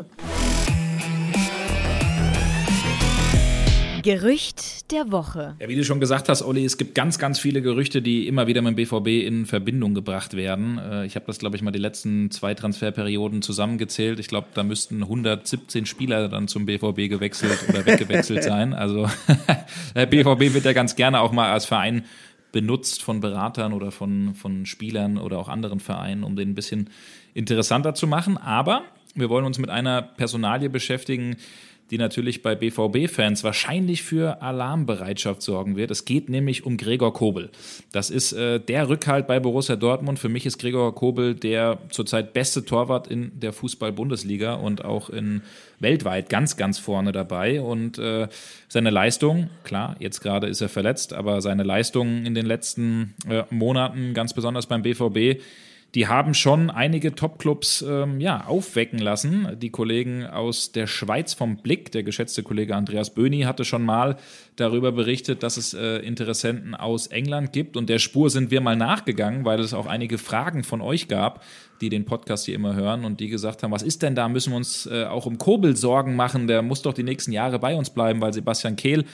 Gerücht 4.07 4.93
der 4.93 5.11
Woche. 5.11 5.57
Ja, 5.59 5.69
wie 5.69 5.75
du 5.75 5.85
schon 5.85 5.99
gesagt 5.99 6.29
hast, 6.29 6.41
Olli, 6.43 6.65
es 6.65 6.79
gibt 6.79 6.95
ganz, 6.95 7.19
ganz 7.19 7.41
viele 7.41 7.61
Gerüchte, 7.61 8.01
die 8.01 8.29
immer 8.29 8.47
wieder 8.47 8.63
mit 8.63 8.77
dem 8.77 8.77
BVB 8.77 9.27
in 9.27 9.47
Verbindung 9.47 9.95
gebracht 9.95 10.37
werden. 10.37 10.79
Äh, 10.79 11.07
ich 11.07 11.17
habe 11.17 11.27
das, 11.27 11.41
glaube 11.41 11.57
ich, 11.57 11.63
mal 11.63 11.73
die 11.73 11.81
letzten 11.81 12.31
zwei 12.31 12.55
Transferperioden 12.55 13.43
zusammengezählt. 13.43 14.21
Ich 14.21 14.29
glaube, 14.29 14.47
da 14.55 14.63
müssten 14.63 15.03
117 15.03 15.87
Spieler 15.87 16.29
dann 16.29 16.47
zum 16.47 16.67
BVB 16.67 17.09
gewechselt 17.09 17.59
oder 17.69 17.85
weggewechselt 17.85 18.45
sein. 18.45 18.75
Also 18.75 19.11
der 19.97 20.07
BVB 20.07 20.55
wird 20.55 20.67
ja 20.67 20.73
ganz 20.73 20.95
gerne 20.95 21.21
auch 21.21 21.33
mal 21.33 21.51
als 21.51 21.67
Verein 21.67 22.05
benutzt 22.53 23.03
von 23.03 23.19
Beratern 23.19 23.73
oder 23.73 23.91
von, 23.91 24.37
von 24.37 24.67
Spielern 24.67 25.19
oder 25.19 25.37
auch 25.37 25.49
anderen 25.49 25.81
Vereinen, 25.81 26.23
um 26.23 26.37
den 26.37 26.51
ein 26.51 26.55
bisschen 26.55 26.91
interessanter 27.35 27.97
zu 27.97 28.07
machen. 28.07 28.39
Aber 28.39 28.83
wir 29.17 29.31
wollen 29.31 29.47
uns 29.47 29.59
mit 29.59 29.71
einer 29.71 30.01
Personalie 30.01 30.71
beschäftigen, 30.71 31.39
die 31.91 31.99
natürlich 31.99 32.43
bei 32.43 32.55
BVB-Fans 32.55 33.45
wahrscheinlich 33.45 34.03
für 34.03 34.43
Alarmbereitschaft 34.43 35.43
sorgen 35.43 35.77
wird. 35.77 35.91
Es 35.91 36.05
geht 36.05 36.29
nämlich 36.29 36.67
um 36.67 36.77
Gregor 36.77 37.13
Kobel. 37.13 37.51
Das 37.93 38.11
ist 38.11 38.33
äh, 38.33 38.59
der 38.59 38.89
Rückhalt 38.89 39.27
bei 39.27 39.39
Borussia 39.41 39.77
Dortmund. 39.77 40.19
Für 40.19 40.29
mich 40.29 40.47
ist 40.47 40.59
Gregor 40.59 40.95
Kobel 40.95 41.35
der 41.35 41.79
zurzeit 41.91 42.33
beste 42.33 42.65
Torwart 42.65 43.07
in 43.07 43.39
der 43.39 43.53
Fußball-Bundesliga 43.53 44.55
und 44.55 44.85
auch 44.85 45.11
in 45.11 45.43
weltweit 45.79 46.29
ganz, 46.29 46.57
ganz 46.57 46.79
vorne 46.79 47.13
dabei. 47.13 47.61
Und 47.61 47.99
äh, 47.99 48.29
seine 48.69 48.91
Leistung, 48.91 49.51
klar, 49.65 49.97
jetzt 50.01 50.21
gerade 50.21 50.49
ist 50.49 50.61
er 50.61 50.69
verletzt, 50.69 51.13
aber 51.13 51.41
seine 51.41 51.63
Leistung 51.63 52.25
in 52.25 52.35
den 52.35 52.47
letzten 52.47 53.15
äh, 53.29 53.45
Monaten, 53.51 54.15
ganz 54.15 54.35
besonders 54.35 54.67
beim 54.67 54.83
BVB, 54.83 55.41
die 55.95 56.09
haben 56.09 56.35
schon 56.35 56.69
einige 56.69 57.15
Topclubs 57.15 57.83
ähm, 57.87 58.21
ja, 58.21 58.45
aufwecken 58.45 58.99
lassen. 58.99 59.57
Die 59.61 59.71
Kollegen 59.71 60.27
aus 60.27 60.73
der 60.73 60.87
Schweiz 60.87 61.33
vom 61.33 61.57
Blick, 61.57 61.91
der 61.93 62.03
geschätzte 62.03 62.43
Kollege 62.43 62.77
Andreas 62.77 63.15
Böhni, 63.15 63.43
hatte 63.43 63.65
schon 63.65 63.83
mal 63.83 64.17
darüber 64.57 64.93
berichtet, 64.93 65.43
dass 65.43 65.57
es 65.57 65.73
äh, 65.73 65.99
Interessenten 65.99 66.75
aus 66.75 67.07
England 67.07 67.53
gibt. 67.53 67.79
Und 67.79 67.89
der 67.89 67.99
Spur 67.99 68.29
sind 68.29 68.51
wir 68.51 68.61
mal 68.61 68.77
nachgegangen, 68.77 69.47
weil 69.47 69.61
es 69.61 69.73
auch 69.73 69.87
einige 69.87 70.19
Fragen 70.19 70.65
von 70.65 70.83
euch 70.83 71.09
gab, 71.09 71.43
die 71.81 71.89
den 71.89 72.05
Podcast 72.05 72.45
hier 72.45 72.57
immer 72.57 72.75
hören 72.75 73.05
und 73.05 73.21
die 73.21 73.29
gesagt 73.29 73.63
haben, 73.63 73.71
was 73.71 73.83
ist 73.83 74.03
denn 74.03 74.15
da? 74.15 74.29
Müssen 74.29 74.53
wir 74.53 74.59
uns 74.59 74.87
äh, 74.87 75.05
auch 75.05 75.25
um 75.25 75.39
Kobel 75.39 75.77
Sorgen 75.77 76.15
machen? 76.15 76.47
Der 76.47 76.61
muss 76.61 76.83
doch 76.83 76.95
die 76.95 77.05
nächsten 77.05 77.33
Jahre 77.33 77.59
bei 77.59 77.75
uns 77.75 77.89
bleiben, 77.91 78.21
weil 78.21 78.35
Sebastian 78.35 78.77
Kehl 78.77 79.05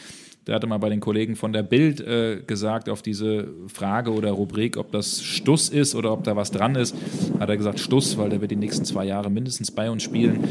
der 0.46 0.56
hatte 0.56 0.66
mal 0.66 0.78
bei 0.78 0.88
den 0.88 1.00
Kollegen 1.00 1.36
von 1.36 1.52
der 1.52 1.62
Bild 1.62 2.00
äh, 2.00 2.42
gesagt, 2.46 2.88
auf 2.88 3.02
diese 3.02 3.48
Frage 3.68 4.12
oder 4.12 4.32
Rubrik, 4.32 4.76
ob 4.76 4.90
das 4.90 5.22
Stuss 5.22 5.68
ist 5.68 5.94
oder 5.94 6.12
ob 6.12 6.24
da 6.24 6.34
was 6.34 6.50
dran 6.50 6.74
ist, 6.74 6.96
hat 7.38 7.48
er 7.48 7.56
gesagt 7.56 7.78
Stuss, 7.78 8.18
weil 8.18 8.30
der 8.30 8.40
wird 8.40 8.50
die 8.50 8.56
nächsten 8.56 8.84
zwei 8.84 9.04
Jahre 9.04 9.30
mindestens 9.30 9.70
bei 9.70 9.90
uns 9.90 10.02
spielen. 10.02 10.44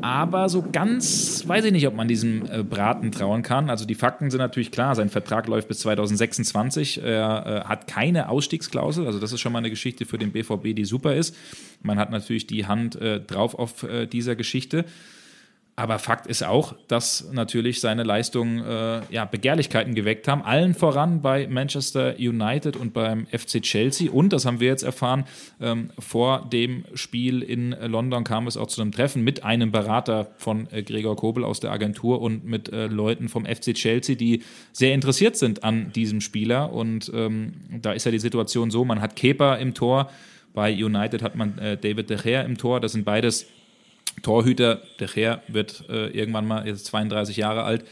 Aber 0.00 0.48
so 0.48 0.64
ganz 0.72 1.44
weiß 1.46 1.64
ich 1.64 1.72
nicht, 1.72 1.86
ob 1.86 1.94
man 1.94 2.08
diesem 2.08 2.44
äh, 2.50 2.64
Braten 2.64 3.12
trauen 3.12 3.42
kann. 3.42 3.70
Also 3.70 3.84
die 3.84 3.94
Fakten 3.94 4.30
sind 4.30 4.40
natürlich 4.40 4.72
klar. 4.72 4.96
Sein 4.96 5.10
Vertrag 5.10 5.46
läuft 5.46 5.68
bis 5.68 5.78
2026. 5.80 7.02
Er 7.02 7.64
äh, 7.64 7.68
hat 7.68 7.86
keine 7.86 8.28
Ausstiegsklausel. 8.28 9.06
Also 9.06 9.20
das 9.20 9.32
ist 9.32 9.40
schon 9.40 9.52
mal 9.52 9.60
eine 9.60 9.70
Geschichte 9.70 10.04
für 10.04 10.18
den 10.18 10.32
BVB, 10.32 10.74
die 10.74 10.84
super 10.84 11.14
ist. 11.14 11.36
Man 11.82 11.98
hat 12.00 12.10
natürlich 12.10 12.48
die 12.48 12.66
Hand 12.66 12.96
äh, 12.96 13.20
drauf 13.20 13.54
auf 13.54 13.84
äh, 13.84 14.06
dieser 14.06 14.34
Geschichte. 14.34 14.84
Aber 15.74 15.98
Fakt 15.98 16.26
ist 16.26 16.44
auch, 16.44 16.74
dass 16.86 17.32
natürlich 17.32 17.80
seine 17.80 18.02
Leistungen 18.02 18.62
äh, 18.62 19.00
ja, 19.10 19.24
Begehrlichkeiten 19.24 19.94
geweckt 19.94 20.28
haben. 20.28 20.42
Allen 20.42 20.74
voran 20.74 21.22
bei 21.22 21.48
Manchester 21.48 22.16
United 22.18 22.76
und 22.76 22.92
beim 22.92 23.26
FC 23.28 23.62
Chelsea. 23.62 24.10
Und, 24.10 24.34
das 24.34 24.44
haben 24.44 24.60
wir 24.60 24.68
jetzt 24.68 24.82
erfahren, 24.82 25.24
ähm, 25.62 25.90
vor 25.98 26.46
dem 26.52 26.84
Spiel 26.92 27.42
in 27.42 27.70
London 27.70 28.22
kam 28.22 28.46
es 28.46 28.58
auch 28.58 28.66
zu 28.66 28.82
einem 28.82 28.92
Treffen 28.92 29.24
mit 29.24 29.44
einem 29.44 29.72
Berater 29.72 30.30
von 30.36 30.68
äh, 30.70 30.82
Gregor 30.82 31.16
Kobel 31.16 31.42
aus 31.42 31.60
der 31.60 31.72
Agentur 31.72 32.20
und 32.20 32.44
mit 32.44 32.70
äh, 32.70 32.88
Leuten 32.88 33.30
vom 33.30 33.46
FC 33.46 33.72
Chelsea, 33.72 34.14
die 34.14 34.42
sehr 34.72 34.92
interessiert 34.92 35.36
sind 35.36 35.64
an 35.64 35.90
diesem 35.94 36.20
Spieler. 36.20 36.70
Und 36.70 37.10
ähm, 37.14 37.54
da 37.80 37.92
ist 37.92 38.04
ja 38.04 38.10
die 38.10 38.18
Situation 38.18 38.70
so, 38.70 38.84
man 38.84 39.00
hat 39.00 39.16
Kepa 39.16 39.54
im 39.54 39.72
Tor. 39.72 40.10
Bei 40.52 40.70
United 40.70 41.22
hat 41.22 41.34
man 41.34 41.56
äh, 41.56 41.78
David 41.78 42.10
De 42.10 42.18
Gea 42.18 42.42
im 42.42 42.58
Tor. 42.58 42.78
Das 42.78 42.92
sind 42.92 43.06
beides 43.06 43.46
Torhüter, 44.22 44.82
der 45.00 45.08
Gea 45.08 45.42
wird 45.48 45.84
äh, 45.88 46.08
irgendwann 46.08 46.46
mal, 46.46 46.66
jetzt 46.66 46.86
32 46.86 47.36
Jahre 47.36 47.64
alt, 47.64 47.84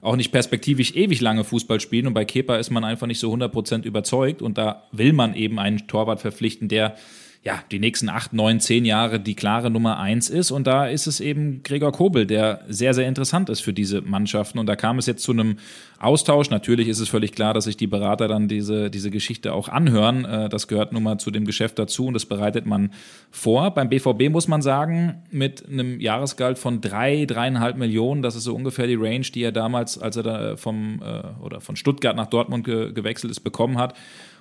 auch 0.00 0.16
nicht 0.16 0.32
perspektivisch 0.32 0.94
ewig 0.94 1.20
lange 1.20 1.44
Fußball 1.44 1.80
spielen. 1.80 2.06
Und 2.06 2.14
bei 2.14 2.24
Kepa 2.24 2.56
ist 2.56 2.70
man 2.70 2.84
einfach 2.84 3.06
nicht 3.06 3.18
so 3.18 3.32
100% 3.32 3.84
überzeugt. 3.84 4.42
Und 4.42 4.58
da 4.58 4.84
will 4.92 5.12
man 5.14 5.34
eben 5.34 5.58
einen 5.58 5.86
Torwart 5.88 6.20
verpflichten, 6.20 6.68
der 6.68 6.96
ja, 7.44 7.62
die 7.70 7.78
nächsten 7.78 8.08
acht, 8.08 8.32
neun, 8.32 8.58
zehn 8.58 8.86
Jahre 8.86 9.20
die 9.20 9.34
klare 9.34 9.70
Nummer 9.70 9.98
eins 9.98 10.30
ist. 10.30 10.50
Und 10.50 10.66
da 10.66 10.86
ist 10.86 11.06
es 11.06 11.20
eben 11.20 11.62
Gregor 11.62 11.92
Kobel, 11.92 12.26
der 12.26 12.62
sehr, 12.68 12.94
sehr 12.94 13.06
interessant 13.06 13.50
ist 13.50 13.60
für 13.60 13.74
diese 13.74 14.00
Mannschaften. 14.00 14.58
Und 14.58 14.66
da 14.66 14.76
kam 14.76 14.98
es 14.98 15.04
jetzt 15.04 15.22
zu 15.22 15.32
einem 15.32 15.58
Austausch. 15.98 16.48
Natürlich 16.48 16.88
ist 16.88 17.00
es 17.00 17.10
völlig 17.10 17.32
klar, 17.32 17.52
dass 17.52 17.64
sich 17.64 17.76
die 17.76 17.86
Berater 17.86 18.28
dann 18.28 18.48
diese, 18.48 18.88
diese 18.88 19.10
Geschichte 19.10 19.52
auch 19.52 19.68
anhören. 19.68 20.24
Äh, 20.24 20.48
das 20.48 20.68
gehört 20.68 20.92
nun 20.92 21.02
mal 21.02 21.18
zu 21.18 21.30
dem 21.30 21.44
Geschäft 21.44 21.78
dazu 21.78 22.06
und 22.06 22.14
das 22.14 22.24
bereitet 22.24 22.64
man 22.64 22.92
vor. 23.30 23.72
Beim 23.72 23.90
BVB 23.90 24.30
muss 24.30 24.48
man 24.48 24.62
sagen, 24.62 25.22
mit 25.30 25.68
einem 25.68 26.00
Jahresgehalt 26.00 26.58
von 26.58 26.80
drei, 26.80 27.26
dreieinhalb 27.26 27.76
Millionen, 27.76 28.22
das 28.22 28.36
ist 28.36 28.44
so 28.44 28.54
ungefähr 28.54 28.86
die 28.86 28.94
Range, 28.94 29.20
die 29.20 29.42
er 29.42 29.52
damals, 29.52 29.98
als 29.98 30.16
er 30.16 30.22
da 30.22 30.56
vom, 30.56 31.02
äh, 31.02 31.44
oder 31.44 31.60
von 31.60 31.76
Stuttgart 31.76 32.16
nach 32.16 32.26
Dortmund 32.26 32.64
ge 32.64 32.92
gewechselt 32.94 33.30
ist, 33.30 33.40
bekommen 33.40 33.76
hat 33.76 33.94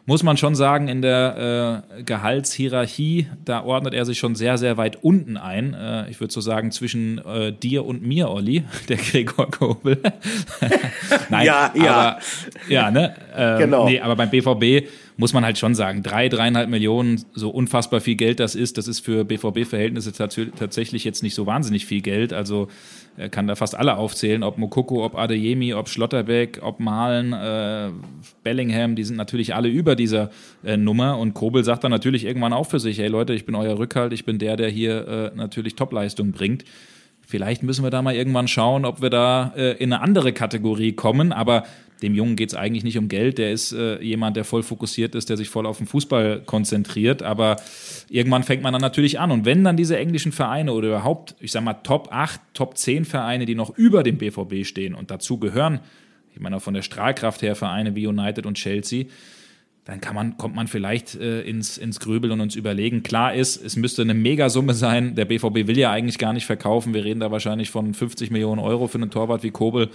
muss 0.06 0.22
man 0.22 0.36
schon 0.36 0.54
sagen, 0.54 0.90
in 0.90 1.02
der 1.02 1.84
äh, 1.98 2.04
Gehaltshierarchie, 2.04 3.28
da 3.46 3.64
ordnet 3.64 3.94
er 3.94 4.06
sich 4.06 4.20
schon 4.20 4.36
sehr, 4.36 4.58
sehr 4.58 4.76
weit 4.76 5.02
unten 5.02 5.38
ein. 5.38 5.74
Äh, 5.74 6.10
ich 6.10 6.20
würde 6.20 6.34
so 6.34 6.42
sagen, 6.42 6.72
zwischen 6.72 7.20
äh, 7.20 7.54
dir 7.54 7.86
und 7.86 8.02
mir, 8.02 8.30
Olli, 8.30 8.66
der 8.90 8.98
Gregor 8.98 9.50
Kobel. 9.50 10.02
Nein, 11.30 11.46
ja, 11.46 11.72
ja. 11.76 11.94
Aber, 11.94 12.20
ja, 12.68 12.92
ne? 12.92 13.16
Äh, 13.34 13.60
genau. 13.60 13.86
Nee, 13.88 14.02
aber 14.02 14.18
beim 14.18 14.30
BVB 14.30 14.90
muss 15.16 15.32
man 15.32 15.46
halt 15.46 15.58
schon 15.58 15.76
sagen, 15.76 16.04
drei, 16.04 16.28
dreieinhalb 16.28 16.70
Millionen, 16.70 17.24
so 17.34 17.50
unfassbar 17.50 18.02
viel 18.02 18.16
Geld 18.16 18.40
das 18.40 18.56
ist, 18.56 18.78
das 18.78 18.88
ist 18.88 19.00
für 19.00 19.24
BVB-Verhältnisse 19.24 20.12
tatsächlich 20.12 21.04
jetzt 21.04 21.24
nicht 21.24 21.36
so 21.36 21.46
wahnsinnig 21.46 21.86
viel 21.86 22.02
Geld. 22.02 22.34
Also 22.34 22.68
kann 23.32 23.48
da 23.48 23.56
fast 23.56 23.76
alle 23.76 23.98
aufzählen, 23.98 24.44
ob 24.44 24.58
Mokoko, 24.58 25.06
ob 25.06 25.16
Adeyemi, 25.16 25.74
ob 25.74 25.88
Schlotterbeck, 25.88 26.60
ob 26.62 26.80
Malen, 26.80 27.34
äh, 27.34 27.92
Bellingham, 28.44 28.96
die 28.96 29.04
sind 29.04 29.18
natürlich 29.18 29.54
alle 29.54 29.70
über 29.70 29.96
dieser 29.96 30.32
äh, 30.64 30.78
Nummer 30.78 31.20
und 31.20 31.34
Kobel 31.34 31.64
sagt 31.64 31.84
dann 31.84 31.92
natürlich 31.92 32.26
irgendwann 32.26 32.54
auch 32.54 32.66
für 32.66 32.80
sich, 32.80 32.98
hey 32.98 33.08
Leute, 33.08 33.34
ich 33.34 33.46
bin 33.46 33.56
euer 33.56 33.78
Rückhalt, 33.78 34.14
ich 34.14 34.26
bin 34.26 34.40
der, 34.40 34.58
der 34.58 34.70
hier 34.70 35.08
äh, 35.08 35.32
natürlich 35.36 35.76
Topleistung 35.76 36.32
bringt. 36.32 36.66
Vielleicht 37.34 37.64
müssen 37.64 37.84
wir 37.84 37.90
da 37.90 38.04
mal 38.04 38.14
irgendwann 38.14 38.48
schauen, 38.48 38.86
ob 38.86 39.02
wir 39.02 39.10
da 39.10 39.54
äh, 39.58 39.72
in 39.78 39.92
eine 39.92 40.04
andere 40.04 40.34
Kategorie 40.34 40.92
kommen. 40.94 41.32
Aber 41.32 41.64
dem 42.04 42.14
Jungen 42.14 42.36
geht 42.36 42.50
es 42.50 42.56
eigentlich 42.56 42.84
nicht 42.84 43.00
um 43.00 43.08
Geld. 43.08 43.40
Der 43.40 43.52
ist 43.52 43.72
äh, 43.72 44.00
jemand, 44.04 44.38
der 44.38 44.44
voll 44.44 44.62
fokussiert 44.62 45.16
ist, 45.16 45.32
der 45.32 45.38
sich 45.38 45.50
voll 45.50 45.66
auf 45.66 45.80
den 45.80 45.88
Fußball 45.88 46.44
konzentriert. 46.46 47.24
Aber 47.24 47.56
irgendwann 48.08 48.44
fängt 48.44 48.62
man 48.62 48.72
dann 48.72 48.84
natürlich 48.84 49.20
an. 49.20 49.32
Und 49.32 49.46
wenn 49.46 49.64
dann 49.64 49.78
diese 49.78 49.98
englischen 49.98 50.32
Vereine 50.32 50.74
oder 50.74 50.90
überhaupt, 50.90 51.34
ich 51.40 51.52
sag 51.52 51.64
mal, 51.64 51.74
Top 51.74 52.10
8, 52.12 52.40
Top 52.54 52.78
10 52.78 53.04
Vereine, 53.04 53.48
die 53.48 53.56
noch 53.56 53.76
über 53.76 54.04
dem 54.04 54.20
BVB 54.20 54.64
stehen 54.64 54.94
und 54.94 55.10
dazu 55.10 55.40
gehören, 55.40 55.80
ich 56.36 56.40
meine 56.40 56.58
auch 56.58 56.62
von 56.62 56.76
der 56.76 56.84
Strahlkraft 56.84 57.42
her 57.42 57.56
Vereine 57.56 57.96
wie 57.96 58.06
United 58.06 58.46
und 58.46 58.58
Chelsea, 58.58 59.06
dann 59.86 60.00
kann 60.00 60.16
man, 60.16 60.38
kommt 60.38 60.56
man 60.56 60.68
vielleicht 60.68 61.16
äh, 61.16 61.42
ins, 61.42 61.78
ins 61.78 62.00
Grübeln 62.00 62.32
und 62.32 62.40
uns 62.40 62.56
überlegen. 62.56 63.04
Klar 63.04 63.34
ist, 63.34 63.58
es 63.58 63.76
müsste 63.76 64.02
eine 64.02 64.14
Megasumme 64.14 64.74
sein. 64.74 65.16
Der 65.16 65.26
BVB 65.26 65.68
will 65.68 65.78
ja 65.78 65.92
eigentlich 65.92 66.18
gar 66.18 66.32
nicht 66.32 66.46
verkaufen. 66.46 66.94
Wir 66.94 67.04
reden 67.04 67.20
da 67.20 67.32
wahrscheinlich 67.32 67.70
von 67.70 67.94
50 67.94 68.32
Millionen 68.32 68.62
Euro 68.62 68.88
für 68.88 68.98
einen 68.98 69.12
Torwart 69.12 69.44
wie 69.44 69.52
Kobel. 69.52 69.90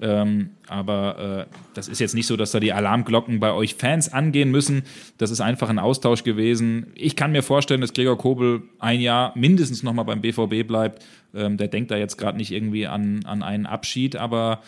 Ähm, 0.00 0.50
aber 0.66 1.46
äh, 1.48 1.54
das 1.74 1.86
ist 1.86 2.00
jetzt 2.00 2.14
nicht 2.14 2.26
so, 2.26 2.36
dass 2.36 2.50
da 2.50 2.58
die 2.58 2.72
Alarmglocken 2.72 3.38
bei 3.38 3.52
euch 3.52 3.76
Fans 3.76 4.12
angehen 4.12 4.50
müssen. 4.50 4.82
Das 5.18 5.30
ist 5.30 5.40
einfach 5.40 5.68
ein 5.68 5.78
Austausch 5.78 6.24
gewesen. 6.24 6.88
Ich 6.94 7.14
kann 7.14 7.30
mir 7.30 7.42
vorstellen, 7.42 7.80
dass 7.80 7.92
Gregor 7.92 8.18
Kobel 8.18 8.62
ein 8.80 9.00
Jahr 9.00 9.32
mindestens 9.36 9.84
nochmal 9.84 10.04
beim 10.04 10.20
BVB 10.20 10.66
bleibt. 10.66 11.04
Ähm, 11.32 11.56
der 11.56 11.68
denkt 11.68 11.92
da 11.92 11.96
jetzt 11.96 12.16
gerade 12.16 12.38
nicht 12.38 12.50
irgendwie 12.50 12.88
an, 12.88 13.24
an 13.24 13.44
einen 13.44 13.66
Abschied, 13.66 14.16
aber 14.16 14.62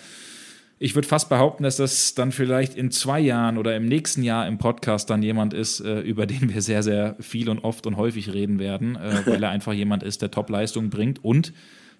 ich 0.83 0.95
würde 0.95 1.07
fast 1.07 1.29
behaupten, 1.29 1.63
dass 1.63 1.77
das 1.77 2.15
dann 2.15 2.33
vielleicht 2.33 2.75
in 2.75 2.91
zwei 2.91 3.21
Jahren 3.21 3.59
oder 3.59 3.77
im 3.77 3.85
nächsten 3.85 4.23
Jahr 4.23 4.49
im 4.49 4.57
Podcast 4.57 5.11
dann 5.11 5.23
jemand 5.23 5.53
ist, 5.53 5.81
äh, 5.81 6.01
über 6.01 6.27
den 6.27 6.53
wir 6.53 6.63
sehr, 6.63 6.83
sehr 6.83 7.17
viel 7.21 7.51
und 7.51 7.59
oft 7.59 7.87
und 7.87 7.99
häufig 7.99 8.33
reden 8.33 8.59
werden, 8.59 8.97
äh, 8.97 9.21
weil 9.27 9.43
er 9.43 9.51
einfach 9.51 9.75
jemand 9.75 10.03
ist, 10.03 10.23
der 10.23 10.31
Top-Leistung 10.31 10.89
bringt 10.89 11.23
und 11.23 11.53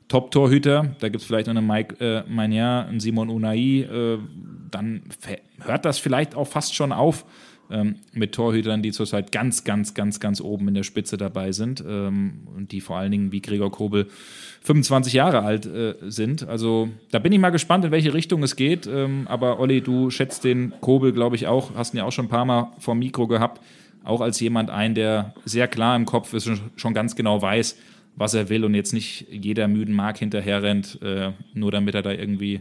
Top-Torhüter. 0.09 0.97
Da 0.99 1.11
gibt 1.11 1.21
es 1.21 1.27
vielleicht 1.27 1.47
noch 1.47 1.55
einen 1.55 1.67
Mike 1.67 2.03
äh, 2.03 2.23
Manier, 2.27 2.87
einen 2.89 3.01
Simon 3.01 3.29
Unai. 3.29 3.83
Äh, 3.83 4.19
dann 4.71 5.03
hört 5.61 5.85
das 5.85 5.99
vielleicht 5.99 6.35
auch 6.35 6.49
fast 6.49 6.75
schon 6.75 6.93
auf 6.93 7.27
ähm, 7.71 7.97
mit 8.13 8.33
Torhütern, 8.33 8.83
die 8.83 8.93
zurzeit 8.93 9.33
ganz, 9.33 9.65
ganz, 9.65 9.95
ganz, 9.95 10.21
ganz 10.21 10.41
oben 10.41 10.69
in 10.69 10.75
der 10.75 10.83
Spitze 10.83 11.17
dabei 11.17 11.53
sind 11.53 11.83
ähm, 11.87 12.49
und 12.57 12.73
die 12.73 12.81
vor 12.81 12.97
allen 12.97 13.13
Dingen 13.13 13.33
wie 13.33 13.41
Gregor 13.41 13.71
Kobel 13.71 14.07
25 14.63 15.13
Jahre 15.13 15.43
alt 15.43 15.67
äh, 15.67 15.95
sind. 16.03 16.47
Also 16.49 16.89
da 17.11 17.19
bin 17.19 17.33
ich 17.33 17.39
mal 17.39 17.51
gespannt, 17.51 17.85
in 17.85 17.91
welche 17.91 18.13
Richtung 18.13 18.43
es 18.43 18.57
geht. 18.57 18.87
Ähm, 18.87 19.27
aber 19.29 19.61
Olli, 19.61 19.81
du 19.81 20.11
schätzt 20.11 20.45
den 20.45 20.73
Kobel, 20.81 21.13
glaube 21.13 21.37
ich, 21.37 21.47
auch, 21.47 21.75
hast 21.75 21.95
ihn 21.95 21.99
ja 21.99 22.05
auch 22.05 22.13
schon 22.13 22.27
ein 22.27 22.31
paar 22.31 22.45
Mal 22.45 22.73
vor 22.79 22.95
Mikro 22.95 23.27
gehabt, 23.27 23.61
auch 24.05 24.21
als 24.21 24.41
jemand 24.41 24.71
ein, 24.71 24.95
der 24.95 25.35
sehr 25.45 25.69
klar 25.69 25.97
im 25.97 26.07
Kopf 26.07 26.35
ist 26.35 26.47
und 26.47 26.61
schon 26.77 26.95
ganz 26.95 27.17
genau 27.17 27.41
weiß, 27.41 27.77
was 28.17 28.35
er 28.35 28.49
will 28.49 28.65
und 28.65 28.75
jetzt 28.75 28.93
nicht 28.93 29.27
jeder 29.31 29.69
müden 29.69 29.95
Mark 29.95 30.19
hinterher 30.19 30.63
rennt, 30.63 31.01
äh, 31.03 31.33
nur 31.55 31.71
damit 31.71 31.95
er 31.95 32.03
da 32.03 32.13
irgendwie 32.13 32.61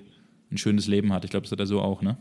ein 0.51 0.57
schönes 0.57 0.88
Leben 0.88 1.14
hat. 1.14 1.26
Ich 1.26 1.32
glaube, 1.32 1.43
das 1.43 1.51
hat 1.51 1.60
er 1.60 1.66
so 1.66 1.82
auch, 1.82 2.01
ne? 2.01 2.18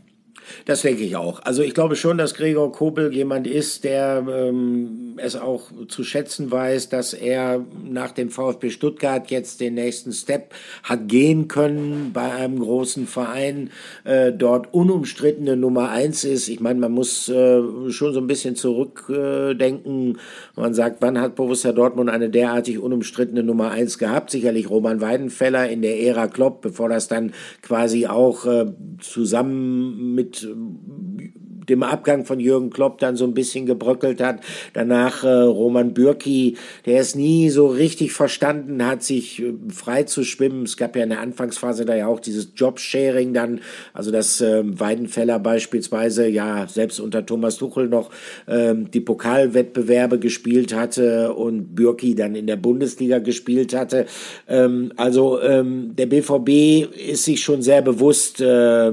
Das 0.65 0.81
denke 0.81 1.03
ich 1.03 1.15
auch. 1.15 1.41
Also 1.43 1.63
ich 1.63 1.73
glaube 1.73 1.95
schon, 1.95 2.17
dass 2.17 2.33
Gregor 2.33 2.71
Kobel 2.71 3.13
jemand 3.13 3.47
ist, 3.47 3.83
der 3.83 4.25
ähm, 4.27 5.17
es 5.17 5.35
auch 5.35 5.69
zu 5.87 6.03
schätzen 6.03 6.51
weiß, 6.51 6.89
dass 6.89 7.13
er 7.13 7.65
nach 7.83 8.11
dem 8.11 8.29
VfB 8.29 8.69
Stuttgart 8.69 9.29
jetzt 9.31 9.61
den 9.61 9.73
nächsten 9.75 10.11
Step 10.11 10.53
hat 10.83 11.07
gehen 11.07 11.47
können 11.47 12.11
bei 12.13 12.31
einem 12.31 12.59
großen 12.59 13.07
Verein, 13.07 13.69
äh, 14.03 14.31
dort 14.31 14.73
unumstrittene 14.73 15.55
Nummer 15.55 15.89
eins 15.89 16.23
ist. 16.23 16.47
Ich 16.49 16.59
meine, 16.59 16.79
man 16.79 16.91
muss 16.91 17.29
äh, 17.29 17.61
schon 17.89 18.13
so 18.13 18.19
ein 18.19 18.27
bisschen 18.27 18.55
zurückdenken. 18.55 20.15
Äh, 20.15 20.59
man 20.59 20.73
sagt, 20.73 21.01
wann 21.01 21.19
hat 21.19 21.35
Borussia 21.35 21.71
Dortmund 21.71 22.09
eine 22.09 22.29
derartig 22.29 22.79
unumstrittene 22.79 23.43
Nummer 23.43 23.71
eins 23.71 23.97
gehabt? 23.97 24.31
Sicherlich 24.31 24.69
Roman 24.69 25.01
Weidenfeller 25.01 25.69
in 25.69 25.81
der 25.81 25.99
Ära 26.01 26.27
Klopp, 26.27 26.61
bevor 26.61 26.89
das 26.89 27.07
dann 27.07 27.33
quasi 27.61 28.07
auch 28.07 28.45
äh, 28.45 28.65
zusammen 28.99 30.15
mit 30.15 30.38
mit 30.43 31.33
dem 31.69 31.83
Abgang 31.83 32.25
von 32.25 32.39
Jürgen 32.39 32.69
Klopp 32.69 32.99
dann 32.99 33.15
so 33.15 33.25
ein 33.25 33.33
bisschen 33.33 33.65
gebröckelt 33.65 34.21
hat. 34.21 34.41
Danach 34.73 35.23
äh, 35.23 35.29
Roman 35.29 35.93
Bürki, 35.93 36.57
der 36.85 36.99
es 36.99 37.15
nie 37.15 37.49
so 37.49 37.67
richtig 37.67 38.13
verstanden 38.13 38.85
hat, 38.85 39.03
sich 39.03 39.41
äh, 39.41 39.53
frei 39.69 40.03
zu 40.03 40.23
schwimmen. 40.23 40.63
Es 40.63 40.77
gab 40.77 40.95
ja 40.95 41.03
in 41.03 41.09
der 41.09 41.21
Anfangsphase 41.21 41.85
da 41.85 41.95
ja 41.95 42.07
auch 42.07 42.19
dieses 42.19 42.49
Jobsharing 42.55 43.33
dann, 43.33 43.61
also 43.93 44.11
dass 44.11 44.41
äh, 44.41 44.63
Weidenfeller 44.65 45.39
beispielsweise 45.39 46.27
ja 46.27 46.67
selbst 46.67 46.99
unter 46.99 47.25
Thomas 47.25 47.57
Tuchel 47.57 47.87
noch 47.87 48.09
äh, 48.47 48.73
die 48.75 49.01
Pokalwettbewerbe 49.01 50.19
gespielt 50.19 50.73
hatte 50.73 51.33
und 51.33 51.75
Bürki 51.75 52.15
dann 52.15 52.35
in 52.35 52.47
der 52.47 52.57
Bundesliga 52.57 53.19
gespielt 53.19 53.73
hatte. 53.73 54.05
Ähm, 54.47 54.91
also 54.97 55.41
ähm, 55.41 55.95
der 55.95 56.07
BVB 56.07 56.91
ist 57.09 57.25
sich 57.25 57.43
schon 57.43 57.61
sehr 57.61 57.81
bewusst, 57.81 58.41
äh, 58.41 58.91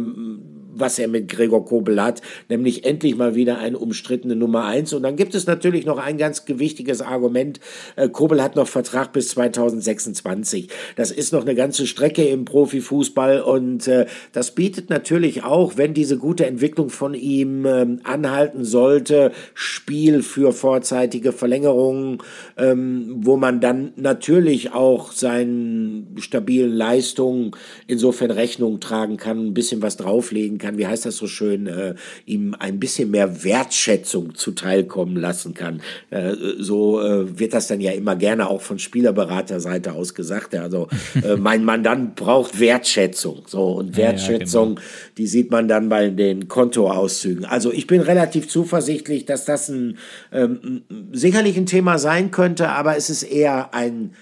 was 0.78 0.98
er 0.98 1.08
mit 1.08 1.28
Gregor 1.28 1.64
Kobel 1.64 2.02
hat, 2.02 2.22
nämlich 2.48 2.84
endlich 2.84 3.16
mal 3.16 3.34
wieder 3.34 3.58
eine 3.58 3.78
umstrittene 3.78 4.36
Nummer 4.36 4.64
eins. 4.64 4.92
Und 4.92 5.02
dann 5.02 5.16
gibt 5.16 5.34
es 5.34 5.46
natürlich 5.46 5.86
noch 5.86 5.98
ein 5.98 6.18
ganz 6.18 6.44
gewichtiges 6.44 7.02
Argument. 7.02 7.60
Äh, 7.96 8.08
Kobel 8.08 8.42
hat 8.42 8.56
noch 8.56 8.68
Vertrag 8.68 9.12
bis 9.12 9.28
2026. 9.28 10.68
Das 10.96 11.10
ist 11.10 11.32
noch 11.32 11.42
eine 11.42 11.54
ganze 11.54 11.86
Strecke 11.86 12.24
im 12.24 12.44
Profifußball 12.44 13.40
und 13.40 13.88
äh, 13.88 14.06
das 14.32 14.54
bietet 14.54 14.90
natürlich 14.90 15.44
auch, 15.44 15.76
wenn 15.76 15.94
diese 15.94 16.18
gute 16.18 16.46
Entwicklung 16.46 16.90
von 16.90 17.14
ihm 17.14 17.64
äh, 17.64 17.86
anhalten 18.04 18.64
sollte, 18.64 19.32
Spiel 19.54 20.22
für 20.22 20.52
vorzeitige 20.52 21.32
Verlängerungen, 21.32 22.18
ähm, 22.56 23.16
wo 23.18 23.36
man 23.36 23.60
dann 23.60 23.92
natürlich 23.96 24.72
auch 24.72 25.12
seinen 25.12 26.16
stabilen 26.18 26.72
Leistungen 26.72 27.52
insofern 27.86 28.30
Rechnung 28.30 28.80
tragen 28.80 29.16
kann, 29.16 29.46
ein 29.46 29.54
bisschen 29.54 29.82
was 29.82 29.96
drauflegen 29.96 30.58
kann 30.58 30.65
kann, 30.66 30.78
wie 30.78 30.86
heißt 30.86 31.06
das 31.06 31.16
so 31.16 31.26
schön, 31.26 31.66
äh, 31.66 31.94
ihm 32.26 32.54
ein 32.58 32.80
bisschen 32.80 33.10
mehr 33.10 33.44
Wertschätzung 33.44 34.34
zuteilkommen 34.34 35.16
lassen 35.16 35.54
kann. 35.54 35.80
Äh, 36.10 36.34
so 36.58 37.00
äh, 37.00 37.38
wird 37.38 37.54
das 37.54 37.68
dann 37.68 37.80
ja 37.80 37.92
immer 37.92 38.16
gerne 38.16 38.48
auch 38.48 38.60
von 38.60 38.78
Spielerberaterseite 38.78 39.92
aus 39.92 40.14
gesagt. 40.14 40.54
Also 40.54 40.88
äh, 41.22 41.36
mein 41.36 41.64
Mandant 41.64 42.16
braucht 42.16 42.58
Wertschätzung. 42.58 43.42
So 43.46 43.72
und 43.72 43.96
Wertschätzung, 43.96 44.68
ja, 44.68 44.74
ja, 44.74 44.74
genau. 44.74 45.14
die 45.18 45.26
sieht 45.26 45.50
man 45.50 45.68
dann 45.68 45.88
bei 45.88 46.10
den 46.10 46.48
Kontoauszügen. 46.48 47.44
Also 47.44 47.72
ich 47.72 47.86
bin 47.86 48.00
relativ 48.00 48.48
zuversichtlich, 48.48 49.24
dass 49.24 49.44
das 49.44 49.68
ein 49.68 49.98
ähm, 50.32 50.82
sicherlich 51.12 51.56
ein 51.56 51.66
Thema 51.66 51.98
sein 51.98 52.30
könnte, 52.30 52.70
aber 52.70 52.96
es 52.96 53.08
ist 53.08 53.22
eher 53.22 53.72
ein 53.72 54.12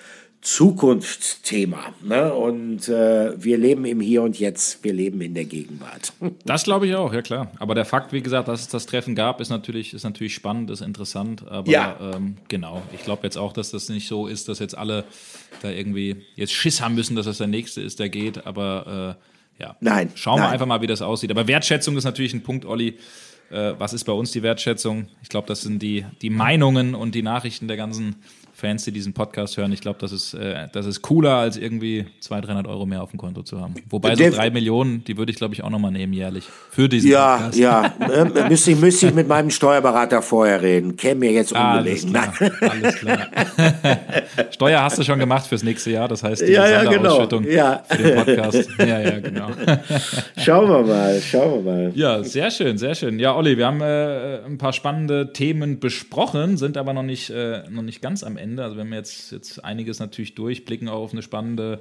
Zukunftsthema. 0.44 1.94
Ne? 2.02 2.32
Und 2.34 2.86
äh, 2.90 3.42
wir 3.42 3.56
leben 3.56 3.86
im 3.86 3.98
Hier 4.00 4.22
und 4.22 4.38
Jetzt, 4.38 4.84
wir 4.84 4.92
leben 4.92 5.22
in 5.22 5.34
der 5.34 5.46
Gegenwart. 5.46 6.12
Das 6.44 6.64
glaube 6.64 6.86
ich 6.86 6.94
auch, 6.94 7.12
ja 7.14 7.22
klar. 7.22 7.50
Aber 7.58 7.74
der 7.74 7.86
Fakt, 7.86 8.12
wie 8.12 8.20
gesagt, 8.20 8.48
dass 8.48 8.60
es 8.60 8.68
das 8.68 8.84
Treffen 8.84 9.14
gab, 9.14 9.40
ist 9.40 9.48
natürlich, 9.48 9.94
ist 9.94 10.04
natürlich 10.04 10.34
spannend, 10.34 10.70
ist 10.70 10.82
interessant. 10.82 11.48
Aber 11.48 11.70
ja. 11.70 11.96
ähm, 12.14 12.36
genau, 12.48 12.82
ich 12.92 13.02
glaube 13.02 13.22
jetzt 13.24 13.38
auch, 13.38 13.54
dass 13.54 13.70
das 13.70 13.88
nicht 13.88 14.06
so 14.06 14.26
ist, 14.26 14.48
dass 14.48 14.58
jetzt 14.58 14.76
alle 14.76 15.04
da 15.62 15.70
irgendwie 15.70 16.16
jetzt 16.36 16.52
Schiss 16.52 16.82
haben 16.82 16.94
müssen, 16.94 17.16
dass 17.16 17.24
das 17.24 17.38
der 17.38 17.46
nächste 17.46 17.80
ist, 17.80 17.98
der 17.98 18.10
geht. 18.10 18.46
Aber 18.46 19.16
äh, 19.58 19.62
ja, 19.62 19.76
nein, 19.80 20.10
schauen 20.14 20.40
nein. 20.40 20.48
wir 20.48 20.52
einfach 20.52 20.66
mal, 20.66 20.82
wie 20.82 20.86
das 20.86 21.00
aussieht. 21.00 21.30
Aber 21.30 21.48
Wertschätzung 21.48 21.96
ist 21.96 22.04
natürlich 22.04 22.34
ein 22.34 22.42
Punkt, 22.42 22.66
Olli. 22.66 22.98
Äh, 23.50 23.74
was 23.78 23.94
ist 23.94 24.04
bei 24.04 24.12
uns 24.12 24.32
die 24.32 24.42
Wertschätzung? 24.42 25.08
Ich 25.22 25.30
glaube, 25.30 25.48
das 25.48 25.62
sind 25.62 25.80
die, 25.82 26.04
die 26.20 26.30
Meinungen 26.30 26.94
und 26.94 27.14
die 27.14 27.22
Nachrichten 27.22 27.68
der 27.68 27.78
ganzen 27.78 28.16
Fans, 28.64 28.84
die 28.84 28.92
diesen 28.92 29.12
Podcast 29.12 29.58
hören, 29.58 29.72
ich 29.72 29.82
glaube, 29.82 29.98
das 30.00 30.10
ist, 30.10 30.32
äh, 30.32 30.68
das 30.72 30.86
ist 30.86 31.02
cooler, 31.02 31.34
als 31.34 31.58
irgendwie 31.58 32.06
200, 32.20 32.48
300 32.48 32.66
Euro 32.66 32.86
mehr 32.86 33.02
auf 33.02 33.10
dem 33.10 33.18
Konto 33.18 33.42
zu 33.42 33.60
haben. 33.60 33.74
Wobei 33.90 34.16
so 34.16 34.30
drei 34.30 34.48
Millionen, 34.48 35.04
die 35.04 35.18
würde 35.18 35.30
ich, 35.30 35.36
glaube 35.36 35.52
ich, 35.52 35.62
auch 35.62 35.68
nochmal 35.68 35.90
nehmen 35.90 36.14
jährlich 36.14 36.44
für 36.70 36.88
diesen 36.88 37.10
ja, 37.10 37.36
Podcast. 37.36 37.58
Ja, 37.58 37.82
ja. 37.82 37.94
Äh, 38.14 38.48
müsste, 38.48 38.70
ich, 38.70 38.80
müsste 38.80 39.08
ich 39.08 39.14
mit 39.14 39.28
meinem 39.28 39.50
Steuerberater 39.50 40.22
vorher 40.22 40.62
reden. 40.62 40.96
Käme 40.96 41.20
mir 41.20 41.32
jetzt 41.32 41.52
ungelegen. 41.52 42.16
Alles 42.16 42.36
klar, 42.40 42.58
alles 42.60 42.96
klar. 43.00 43.18
Steuer 44.50 44.82
hast 44.82 44.98
du 44.98 45.02
schon 45.02 45.18
gemacht 45.18 45.46
fürs 45.46 45.62
nächste 45.62 45.90
Jahr, 45.90 46.08
das 46.08 46.22
heißt 46.22 46.42
die 46.42 46.52
ja, 46.52 46.68
ja, 46.68 46.90
genau. 46.90 47.28
ja. 47.42 47.82
für 47.88 48.02
den 48.02 48.14
Podcast. 48.14 48.68
Ja, 48.78 49.00
ja, 49.00 49.18
genau. 49.18 49.48
Schauen 50.38 50.68
wir 50.68 50.82
mal, 50.82 51.20
schauen 51.20 51.64
wir 51.64 51.72
mal. 51.72 51.92
Ja, 51.94 52.22
sehr 52.22 52.50
schön, 52.50 52.78
sehr 52.78 52.94
schön. 52.94 53.18
Ja, 53.18 53.34
Olli, 53.36 53.58
wir 53.58 53.66
haben 53.66 53.80
äh, 53.80 54.44
ein 54.46 54.58
paar 54.58 54.72
spannende 54.72 55.32
Themen 55.32 55.80
besprochen, 55.80 56.56
sind 56.56 56.76
aber 56.76 56.92
noch 56.92 57.02
nicht, 57.02 57.30
äh, 57.30 57.62
noch 57.68 57.82
nicht 57.82 58.00
ganz 58.00 58.22
am 58.22 58.36
Ende 58.36 58.53
Ende. 58.54 58.64
Also 58.64 58.76
wir 58.76 58.84
haben 58.84 58.92
jetzt, 58.92 59.32
jetzt 59.32 59.64
einiges 59.64 59.98
natürlich 59.98 60.34
durch, 60.34 60.64
blicken 60.64 60.88
auch 60.88 61.02
auf 61.02 61.12
eine 61.12 61.22
spannende 61.22 61.80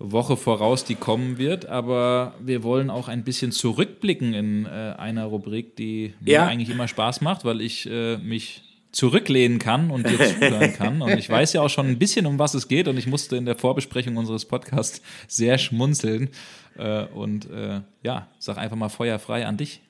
Woche 0.00 0.36
voraus, 0.36 0.84
die 0.84 0.96
kommen 0.96 1.38
wird, 1.38 1.66
aber 1.66 2.34
wir 2.40 2.64
wollen 2.64 2.90
auch 2.90 3.06
ein 3.06 3.22
bisschen 3.22 3.52
zurückblicken 3.52 4.34
in 4.34 4.66
äh, 4.66 4.94
einer 4.98 5.26
Rubrik, 5.26 5.76
die 5.76 6.14
ja. 6.24 6.42
mir 6.42 6.50
eigentlich 6.50 6.70
immer 6.70 6.88
Spaß 6.88 7.20
macht, 7.20 7.44
weil 7.44 7.60
ich 7.60 7.88
äh, 7.88 8.16
mich 8.18 8.62
zurücklehnen 8.90 9.60
kann 9.60 9.90
und 9.90 10.08
dir 10.08 10.18
zuhören 10.18 10.72
kann. 10.76 11.00
Und 11.00 11.16
ich 11.16 11.30
weiß 11.30 11.52
ja 11.52 11.62
auch 11.62 11.70
schon 11.70 11.86
ein 11.86 11.98
bisschen, 11.98 12.26
um 12.26 12.40
was 12.40 12.54
es 12.54 12.66
geht. 12.66 12.88
Und 12.88 12.96
ich 12.96 13.06
musste 13.06 13.36
in 13.36 13.44
der 13.44 13.56
Vorbesprechung 13.56 14.16
unseres 14.16 14.44
Podcasts 14.44 15.00
sehr 15.26 15.58
schmunzeln. 15.58 16.30
Äh, 16.76 17.04
und 17.06 17.50
äh, 17.50 17.80
ja, 18.02 18.28
sag 18.38 18.56
einfach 18.58 18.76
mal 18.76 18.88
feuerfrei 18.88 19.46
an 19.46 19.56
dich. 19.56 19.80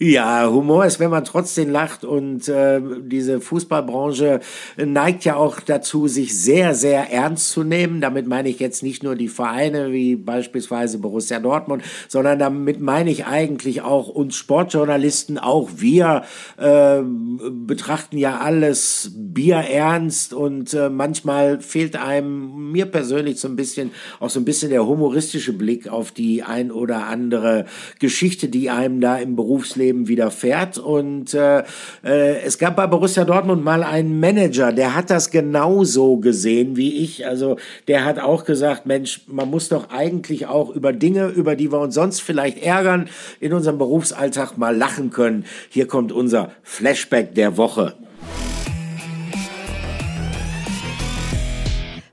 Ja, 0.00 0.50
Humor 0.50 0.84
ist, 0.86 0.98
wenn 0.98 1.10
man 1.12 1.24
trotzdem 1.24 1.70
lacht 1.70 2.04
und 2.04 2.48
äh, 2.48 2.80
diese 3.02 3.40
Fußballbranche 3.40 4.40
neigt 4.76 5.24
ja 5.24 5.36
auch 5.36 5.60
dazu, 5.60 6.08
sich 6.08 6.36
sehr, 6.36 6.74
sehr 6.74 7.12
ernst 7.12 7.50
zu 7.50 7.62
nehmen. 7.62 8.00
Damit 8.00 8.26
meine 8.26 8.48
ich 8.48 8.58
jetzt 8.58 8.82
nicht 8.82 9.04
nur 9.04 9.14
die 9.14 9.28
Vereine 9.28 9.92
wie 9.92 10.16
beispielsweise 10.16 10.98
Borussia 10.98 11.38
Dortmund, 11.38 11.84
sondern 12.08 12.40
damit 12.40 12.80
meine 12.80 13.08
ich 13.08 13.26
eigentlich 13.26 13.82
auch 13.82 14.08
uns 14.08 14.34
Sportjournalisten, 14.34 15.38
auch 15.38 15.70
wir 15.76 16.24
äh, 16.56 17.00
betrachten 17.04 18.18
ja 18.18 18.38
alles 18.38 19.12
bierernst 19.14 20.34
und 20.34 20.74
äh, 20.74 20.90
manchmal 20.90 21.60
fehlt 21.60 21.94
einem, 21.94 22.72
mir 22.72 22.86
persönlich 22.86 23.38
so 23.38 23.46
ein 23.46 23.54
bisschen, 23.54 23.92
auch 24.18 24.30
so 24.30 24.40
ein 24.40 24.44
bisschen 24.44 24.70
der 24.70 24.84
humoristische 24.84 25.52
Blick 25.52 25.86
auf 25.86 26.10
die 26.10 26.42
ein 26.42 26.72
oder 26.72 27.06
andere 27.06 27.66
Geschichte, 28.00 28.48
die 28.48 28.70
einem 28.70 29.00
da 29.00 29.18
im 29.18 29.36
Berufsleben 29.36 29.83
Leben 29.84 30.08
widerfährt. 30.08 30.78
Und 30.78 31.34
äh, 31.34 31.58
äh, 32.02 32.40
es 32.42 32.58
gab 32.58 32.76
bei 32.76 32.86
Borussia 32.86 33.24
Dortmund 33.24 33.62
mal 33.62 33.82
einen 33.82 34.18
Manager, 34.18 34.72
der 34.72 34.94
hat 34.94 35.10
das 35.10 35.30
genauso 35.30 36.16
gesehen 36.16 36.76
wie 36.76 37.04
ich. 37.04 37.26
Also 37.26 37.56
der 37.86 38.04
hat 38.04 38.18
auch 38.18 38.44
gesagt, 38.44 38.86
Mensch, 38.86 39.22
man 39.26 39.50
muss 39.50 39.68
doch 39.68 39.90
eigentlich 39.90 40.46
auch 40.46 40.70
über 40.70 40.92
Dinge, 40.92 41.26
über 41.28 41.54
die 41.54 41.70
wir 41.70 41.80
uns 41.80 41.94
sonst 41.94 42.20
vielleicht 42.20 42.62
ärgern, 42.62 43.08
in 43.40 43.52
unserem 43.52 43.78
Berufsalltag 43.78 44.56
mal 44.56 44.74
lachen 44.74 45.10
können. 45.10 45.44
Hier 45.68 45.86
kommt 45.86 46.12
unser 46.12 46.52
Flashback 46.62 47.34
der 47.34 47.56
Woche. 47.56 47.94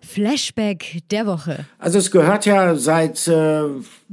Flashback 0.02 1.00
der 1.10 1.26
Woche. 1.26 1.66
Also 1.80 1.98
es 1.98 2.12
gehört 2.12 2.46
ja 2.46 2.76
seit 2.76 3.30
äh, 3.30 3.64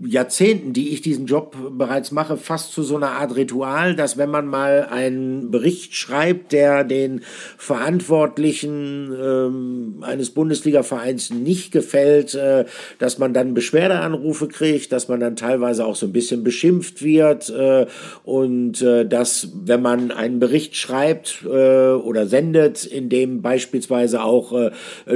Jahrzehnten, 0.05 0.72
die 0.72 0.90
ich 0.90 1.03
diesen 1.03 1.26
Job 1.26 1.57
bereits 1.72 2.12
mache, 2.12 2.36
fast 2.36 2.72
zu 2.72 2.82
so 2.82 2.96
einer 2.96 3.12
Art 3.12 3.34
Ritual, 3.34 3.96
dass 3.96 4.16
wenn 4.16 4.30
man 4.30 4.46
mal 4.46 4.86
einen 4.90 5.51
Bericht 5.51 5.94
schreibt, 5.94 6.53
der 6.53 6.84
den 6.84 7.22
Verantwortlichen 7.57 9.12
ähm, 9.12 9.96
eines 10.03 10.30
Bundesliga-Vereins 10.30 11.30
nicht 11.30 11.72
gefällt, 11.72 12.34
äh, 12.34 12.66
dass 12.99 13.18
man 13.18 13.34
dann 13.34 13.55
Beschwerdeanrufe 13.55 14.46
kriegt, 14.46 14.92
dass 14.92 15.09
man 15.09 15.18
dann 15.18 15.34
teilweise 15.34 15.84
auch 15.84 15.96
so 15.96 16.07
ein 16.07 16.12
bisschen 16.12 16.44
beschimpft 16.44 17.03
wird 17.03 17.51
äh, 17.51 17.86
und 18.24 18.80
äh, 18.82 19.05
dass, 19.05 19.49
wenn 19.64 19.82
man 19.82 20.12
einen 20.12 20.38
Bericht 20.38 20.76
schreibt 20.76 21.42
äh, 21.44 21.49
oder 21.49 22.26
sendet, 22.26 22.84
in 22.84 23.09
dem 23.09 23.42
beispielsweise 23.42 24.22
auch 24.22 24.53
äh, 24.53 24.70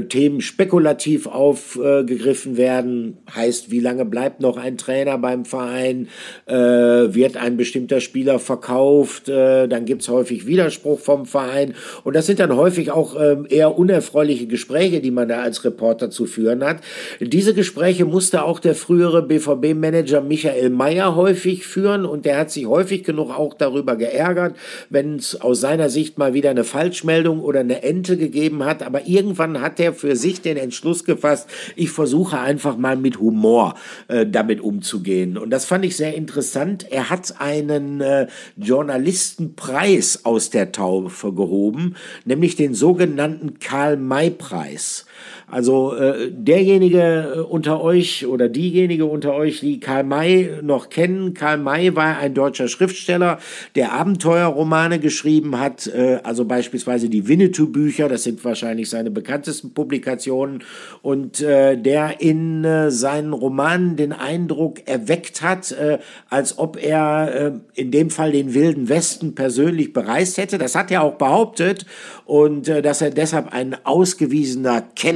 Themen 0.09 0.41
spekulativ 0.41 1.27
aufgegriffen 1.27 2.57
werden, 2.57 3.19
heißt, 3.33 3.71
wie 3.71 3.81
lange 3.81 4.05
bleibt 4.05 4.41
noch 4.41 4.57
ein 4.57 4.72
ein 4.73 4.79
Trainer 4.79 5.19
beim 5.19 5.45
Verein, 5.45 6.09
äh, 6.47 6.55
wird 6.55 7.37
ein 7.37 7.57
bestimmter 7.57 8.01
Spieler 8.01 8.39
verkauft, 8.39 9.29
äh, 9.29 9.69
dann 9.69 9.85
gibt's 9.85 10.09
häufig 10.09 10.47
Widerspruch 10.47 10.99
vom 10.99 11.27
Verein 11.27 11.75
und 12.05 12.17
das 12.17 12.27
sind 12.27 12.41
dann 12.41 12.57
häufig 12.57 12.91
auch 12.91 13.19
äh, 13.19 13.37
eher 13.49 13.79
unerfreuliche 13.79 14.47
Gespräche, 14.47 15.01
die 15.01 15.11
man 15.11 15.29
da 15.29 15.43
als 15.43 15.65
Reporter 15.65 16.11
zu 16.11 16.27
führen 16.27 16.65
hat. 16.65 16.79
Diese 17.21 17.55
Gespräche 17.55 18.05
musste 18.05 18.45
auch 18.45 18.59
der 18.59 18.75
frühere 18.75 19.23
BVB-Manager 19.23 20.21
Michael 20.21 20.71
Mayer 20.71 21.15
häufig 21.17 21.67
führen 21.67 22.05
und 22.07 22.25
der 22.25 22.39
hat 22.39 22.51
sich 22.51 22.67
häufig 22.67 23.05
genug 23.05 23.31
auch 23.31 23.55
darüber 23.55 23.97
geärgert, 23.97 24.57
wenn 24.91 25.17
es 25.17 25.41
aus 25.41 25.61
seiner 25.61 25.89
Sicht 25.89 26.19
mal 26.19 26.35
wieder 26.35 26.51
eine 26.51 26.65
Falschmeldung 26.65 27.41
oder 27.41 27.61
eine 27.61 27.83
Ente 27.83 28.17
gegeben 28.17 28.65
hat, 28.65 28.83
aber 28.83 29.07
irgendwann 29.07 29.61
hat 29.61 29.79
er 29.81 29.93
für 29.93 30.17
sich 30.17 30.41
den 30.41 30.57
Entschluss 30.57 31.05
gefasst, 31.05 31.49
ich 31.77 31.91
versuche 31.91 32.39
einfach 32.39 32.77
mal 32.77 32.97
mit 32.97 33.21
Humor 33.21 33.75
äh, 34.09 34.27
damit 34.27 34.62
umzugehen. 34.63 35.37
Und 35.37 35.51
das 35.51 35.65
fand 35.65 35.85
ich 35.85 35.97
sehr 35.97 36.15
interessant. 36.15 36.87
Er 36.91 37.11
hat 37.11 37.41
einen 37.41 38.01
äh, 38.01 38.27
Journalistenpreis 38.57 40.25
aus 40.25 40.51
der 40.51 40.73
Taufe 40.73 41.33
gehoben, 41.33 41.97
nämlich 42.25 42.57
den 42.57 42.75
sogenannten 42.75 43.59
Karl-May-Preis. 43.59 45.07
Also 45.51 45.95
äh, 45.95 46.31
derjenige 46.31 47.35
äh, 47.37 47.39
unter 47.41 47.83
euch 47.83 48.27
oder 48.27 48.49
diejenige 48.49 49.05
unter 49.05 49.35
euch, 49.35 49.61
die 49.61 49.81
Karl 49.81 50.05
May 50.05 50.51
noch 50.63 50.89
kennen, 50.89 51.35
Karl 51.35 51.59
May 51.59 51.95
war 51.95 52.19
ein 52.19 52.35
deutscher 52.35 52.69
Schriftsteller, 52.69 53.39
der 53.75 53.93
Abenteuerromane 53.93 54.99
geschrieben 54.99 55.59
hat, 55.59 55.87
äh, 55.87 56.21
also 56.23 56.45
beispielsweise 56.45 57.09
die 57.09 57.29
Winnetou-Bücher, 57.29 58.09
das 58.09 58.23
sind 58.23 58.45
wahrscheinlich 58.45 58.89
seine 58.89 59.11
bekanntesten 59.11 59.75
Publikationen, 59.75 60.65
und 61.03 61.41
äh, 61.41 61.77
der 61.77 62.21
in 62.21 62.65
äh, 62.65 62.91
seinen 62.91 63.33
Romanen 63.33 63.97
den 63.97 64.13
Eindruck 64.13 64.87
erweckt 64.87 65.43
hat, 65.43 65.73
äh, 65.73 65.99
als 66.31 66.59
ob 66.59 66.83
er 66.83 67.35
äh, 67.35 67.53
in 67.75 67.91
dem 67.91 68.11
Fall 68.11 68.33
den 68.33 68.55
Wilden 68.55 68.89
Westen 68.89 69.35
persönlich 69.35 69.93
bereist 69.93 70.39
hätte. 70.39 70.59
Das 70.59 70.75
hat 70.75 70.91
er 70.91 71.03
auch 71.03 71.15
behauptet 71.15 71.87
und 72.25 72.69
äh, 72.69 72.83
dass 72.83 73.03
er 73.03 73.11
deshalb 73.11 73.53
ein 73.53 73.77
ausgewiesener 73.85 74.83
Kenner 74.95 75.12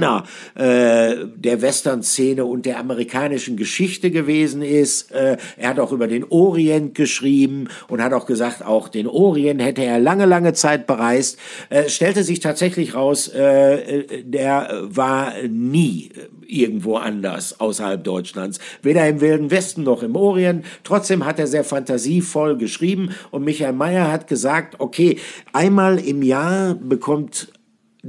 äh, 0.54 1.26
der 1.36 1.62
Western-Szene 1.62 2.44
und 2.44 2.66
der 2.66 2.78
amerikanischen 2.78 3.56
Geschichte 3.56 4.10
gewesen 4.10 4.62
ist. 4.62 5.12
Äh, 5.12 5.36
er 5.56 5.70
hat 5.70 5.78
auch 5.78 5.92
über 5.92 6.08
den 6.08 6.24
Orient 6.24 6.94
geschrieben 6.94 7.68
und 7.88 8.02
hat 8.02 8.12
auch 8.12 8.26
gesagt, 8.26 8.64
auch 8.64 8.88
den 8.88 9.06
Orient 9.06 9.62
hätte 9.62 9.84
er 9.84 9.98
lange, 9.98 10.26
lange 10.26 10.52
Zeit 10.52 10.86
bereist. 10.86 11.38
Äh, 11.70 11.88
stellte 11.88 12.24
sich 12.24 12.40
tatsächlich 12.40 12.94
raus, 12.94 13.28
äh, 13.28 14.22
der 14.24 14.82
war 14.84 15.32
nie 15.48 16.10
irgendwo 16.46 16.96
anders 16.96 17.60
außerhalb 17.60 18.02
Deutschlands, 18.02 18.58
weder 18.82 19.06
im 19.08 19.20
Wilden 19.20 19.50
Westen 19.50 19.82
noch 19.82 20.02
im 20.02 20.16
Orient. 20.16 20.64
Trotzdem 20.84 21.24
hat 21.24 21.38
er 21.38 21.46
sehr 21.46 21.64
fantasievoll 21.64 22.56
geschrieben 22.56 23.10
und 23.30 23.44
Michael 23.44 23.72
Mayer 23.72 24.10
hat 24.10 24.28
gesagt, 24.28 24.76
okay, 24.78 25.18
einmal 25.52 25.98
im 25.98 26.22
Jahr 26.22 26.74
bekommt 26.74 27.48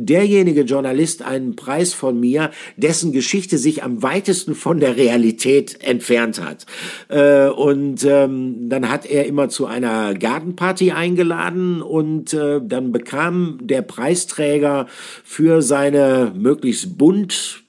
derjenige 0.06 0.62
Journalist 0.62 1.22
einen 1.22 1.56
Preis 1.56 1.94
von 1.94 2.20
mir, 2.20 2.52
dessen 2.76 3.12
Geschichte 3.12 3.58
sich 3.58 3.84
am 3.84 4.04
weitesten 4.04 4.56
von 4.56 4.80
der 4.80 4.98
Realität 4.98 5.82
entfernt 5.82 6.42
hat. 6.42 6.66
Äh, 7.10 7.50
und 7.50 8.04
ähm, 8.06 8.70
dann 8.70 8.90
hat 8.90 9.06
er 9.06 9.26
immer 9.26 9.50
zu 9.50 9.66
einer 9.66 10.14
Gartenparty 10.14 10.92
eingeladen 10.92 11.82
und 11.82 12.34
äh, 12.34 12.62
dann 12.64 12.92
bekam 12.92 13.60
der 13.62 13.82
Preisträger 13.82 14.88
für 15.24 15.62
seine 15.62 16.34
möglichst 16.36 16.98
bunt 16.98 17.64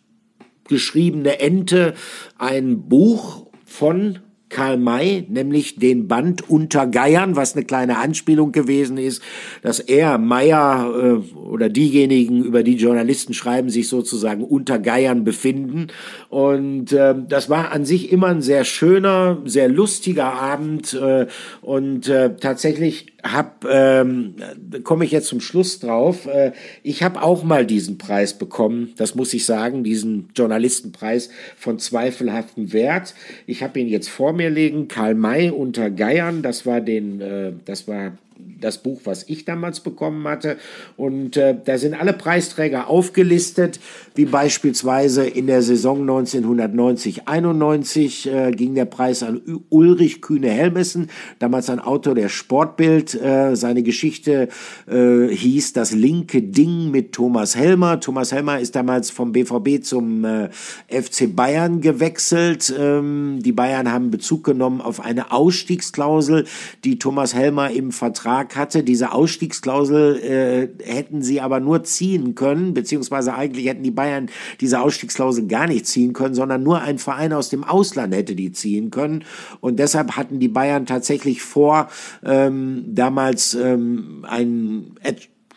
geschriebene 0.68 1.40
Ente 1.40 1.94
ein 2.36 2.88
Buch 2.88 3.46
von 3.64 4.20
Karl 4.48 4.78
May, 4.78 5.24
nämlich 5.28 5.76
den 5.76 6.08
Band 6.08 6.48
Unter 6.48 6.86
Geiern, 6.86 7.36
was 7.36 7.54
eine 7.54 7.64
kleine 7.64 7.98
Anspielung 7.98 8.52
gewesen 8.52 8.98
ist, 8.98 9.22
dass 9.62 9.80
er, 9.80 10.18
Meyer 10.18 11.22
äh, 11.34 11.36
oder 11.36 11.68
diejenigen, 11.68 12.44
über 12.44 12.62
die 12.62 12.76
Journalisten 12.76 13.34
schreiben, 13.34 13.70
sich 13.70 13.88
sozusagen 13.88 14.42
unter 14.44 14.78
Geiern 14.78 15.24
befinden. 15.24 15.88
Und 16.28 16.92
äh, 16.92 17.14
das 17.28 17.50
war 17.50 17.72
an 17.72 17.84
sich 17.84 18.10
immer 18.10 18.28
ein 18.28 18.42
sehr 18.42 18.64
schöner, 18.64 19.38
sehr 19.44 19.68
lustiger 19.68 20.32
Abend. 20.32 20.94
Äh, 20.94 21.26
und 21.60 22.08
äh, 22.08 22.36
tatsächlich 22.36 23.17
hab, 23.22 23.64
ähm, 23.68 24.36
komme 24.84 25.04
ich 25.04 25.10
jetzt 25.10 25.26
zum 25.26 25.40
Schluss 25.40 25.80
drauf. 25.80 26.26
Äh, 26.26 26.52
ich 26.82 27.02
habe 27.02 27.22
auch 27.22 27.42
mal 27.42 27.66
diesen 27.66 27.98
Preis 27.98 28.34
bekommen, 28.38 28.92
das 28.96 29.14
muss 29.14 29.34
ich 29.34 29.44
sagen, 29.44 29.82
diesen 29.82 30.28
Journalistenpreis 30.36 31.30
von 31.56 31.78
zweifelhaftem 31.78 32.72
Wert. 32.72 33.14
Ich 33.46 33.62
habe 33.62 33.80
ihn 33.80 33.88
jetzt 33.88 34.08
vor 34.08 34.32
mir 34.32 34.50
liegen, 34.50 34.86
Karl 34.88 35.14
May 35.14 35.50
unter 35.50 35.90
Geiern, 35.90 36.42
das 36.42 36.64
war 36.64 36.80
den, 36.80 37.20
äh, 37.20 37.52
das 37.64 37.88
war 37.88 38.12
das 38.60 38.78
Buch, 38.78 39.02
was 39.04 39.24
ich 39.28 39.44
damals 39.44 39.80
bekommen 39.80 40.26
hatte. 40.26 40.56
Und 40.96 41.36
äh, 41.36 41.56
da 41.64 41.78
sind 41.78 41.94
alle 41.94 42.12
Preisträger 42.12 42.88
aufgelistet, 42.88 43.78
wie 44.14 44.24
beispielsweise 44.24 45.26
in 45.26 45.46
der 45.46 45.62
Saison 45.62 46.08
1990-91 46.08 48.30
äh, 48.30 48.50
ging 48.52 48.74
der 48.74 48.86
Preis 48.86 49.22
an 49.22 49.40
Ulrich 49.68 50.22
Kühne-Helmesen, 50.22 51.10
damals 51.38 51.70
ein 51.70 51.80
Autor 51.80 52.14
der 52.14 52.28
Sportbild. 52.28 53.14
Äh, 53.14 53.56
seine 53.56 53.82
Geschichte 53.82 54.48
äh, 54.90 55.28
hieß 55.28 55.72
Das 55.72 55.92
linke 55.92 56.42
Ding 56.42 56.90
mit 56.90 57.12
Thomas 57.12 57.56
Helmer. 57.56 58.00
Thomas 58.00 58.32
Helmer 58.32 58.60
ist 58.60 58.74
damals 58.74 59.10
vom 59.10 59.32
BVB 59.32 59.82
zum 59.82 60.24
äh, 60.24 60.48
FC 60.88 61.34
Bayern 61.34 61.80
gewechselt. 61.80 62.72
Ähm, 62.76 63.38
die 63.42 63.52
Bayern 63.52 63.92
haben 63.92 64.10
Bezug 64.10 64.44
genommen 64.44 64.80
auf 64.80 65.00
eine 65.00 65.32
Ausstiegsklausel, 65.32 66.46
die 66.84 66.98
Thomas 66.98 67.34
Helmer 67.34 67.70
im 67.70 67.92
Vertrag 67.92 68.27
Vertrag 68.28 68.56
hatte. 68.56 68.82
Diese 68.82 69.12
Ausstiegsklausel 69.12 70.16
äh, 70.18 70.84
hätten 70.84 71.22
sie 71.22 71.40
aber 71.40 71.60
nur 71.60 71.84
ziehen 71.84 72.34
können, 72.34 72.74
beziehungsweise 72.74 73.34
eigentlich 73.34 73.66
hätten 73.66 73.82
die 73.82 73.90
Bayern 73.90 74.28
diese 74.60 74.80
Ausstiegsklausel 74.80 75.46
gar 75.46 75.66
nicht 75.66 75.86
ziehen 75.86 76.12
können, 76.12 76.34
sondern 76.34 76.62
nur 76.62 76.82
ein 76.82 76.98
Verein 76.98 77.32
aus 77.32 77.48
dem 77.48 77.64
Ausland 77.64 78.14
hätte 78.14 78.34
die 78.34 78.52
ziehen 78.52 78.90
können. 78.90 79.24
Und 79.60 79.78
deshalb 79.78 80.16
hatten 80.16 80.40
die 80.40 80.48
Bayern 80.48 80.84
tatsächlich 80.84 81.40
vor, 81.40 81.88
ähm, 82.22 82.84
damals 82.88 83.54
ähm, 83.54 84.26
ein 84.28 84.96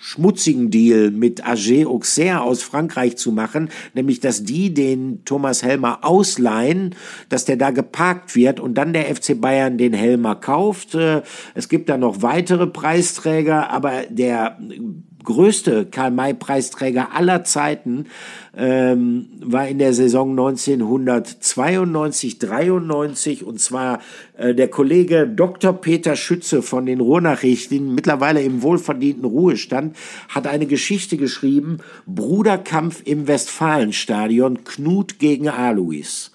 schmutzigen 0.01 0.71
Deal 0.71 1.11
mit 1.11 1.45
AG 1.47 1.85
Auxerre 1.85 2.41
aus 2.41 2.63
Frankreich 2.63 3.17
zu 3.17 3.31
machen, 3.31 3.69
nämlich 3.93 4.19
dass 4.19 4.43
die 4.43 4.73
den 4.73 5.23
Thomas 5.25 5.61
Helmer 5.61 5.99
ausleihen, 6.01 6.95
dass 7.29 7.45
der 7.45 7.55
da 7.55 7.69
geparkt 7.69 8.35
wird 8.35 8.59
und 8.59 8.73
dann 8.73 8.93
der 8.93 9.15
FC 9.15 9.39
Bayern 9.39 9.77
den 9.77 9.93
Helmer 9.93 10.35
kauft. 10.35 10.95
Äh, 10.95 11.21
es 11.53 11.69
gibt 11.69 11.87
da 11.87 11.97
noch 11.97 12.23
weitere 12.23 12.65
Preisträger, 12.65 13.69
aber 13.69 14.03
der 14.09 14.57
größte 15.23 15.85
Karl-May-Preisträger 15.85 17.13
aller 17.13 17.43
Zeiten 17.43 18.07
ähm, 18.55 19.27
war 19.41 19.67
in 19.67 19.79
der 19.79 19.93
Saison 19.93 20.31
1992, 20.31 22.39
93 22.39 23.45
und 23.45 23.59
zwar 23.59 23.99
äh, 24.37 24.53
der 24.53 24.67
Kollege 24.67 25.27
Dr. 25.27 25.73
Peter 25.73 26.15
Schütze 26.15 26.61
von 26.61 26.85
den 26.85 26.99
Ruhrnachrichten, 26.99 27.95
mittlerweile 27.95 28.41
im 28.41 28.61
wohlverdienten 28.61 29.25
Ruhestand, 29.25 29.95
hat 30.29 30.47
eine 30.47 30.65
Geschichte 30.65 31.17
geschrieben, 31.17 31.79
Bruderkampf 32.05 33.01
im 33.05 33.27
Westfalenstadion, 33.27 34.63
Knut 34.63 35.19
gegen 35.19 35.49
Alois. 35.49 36.31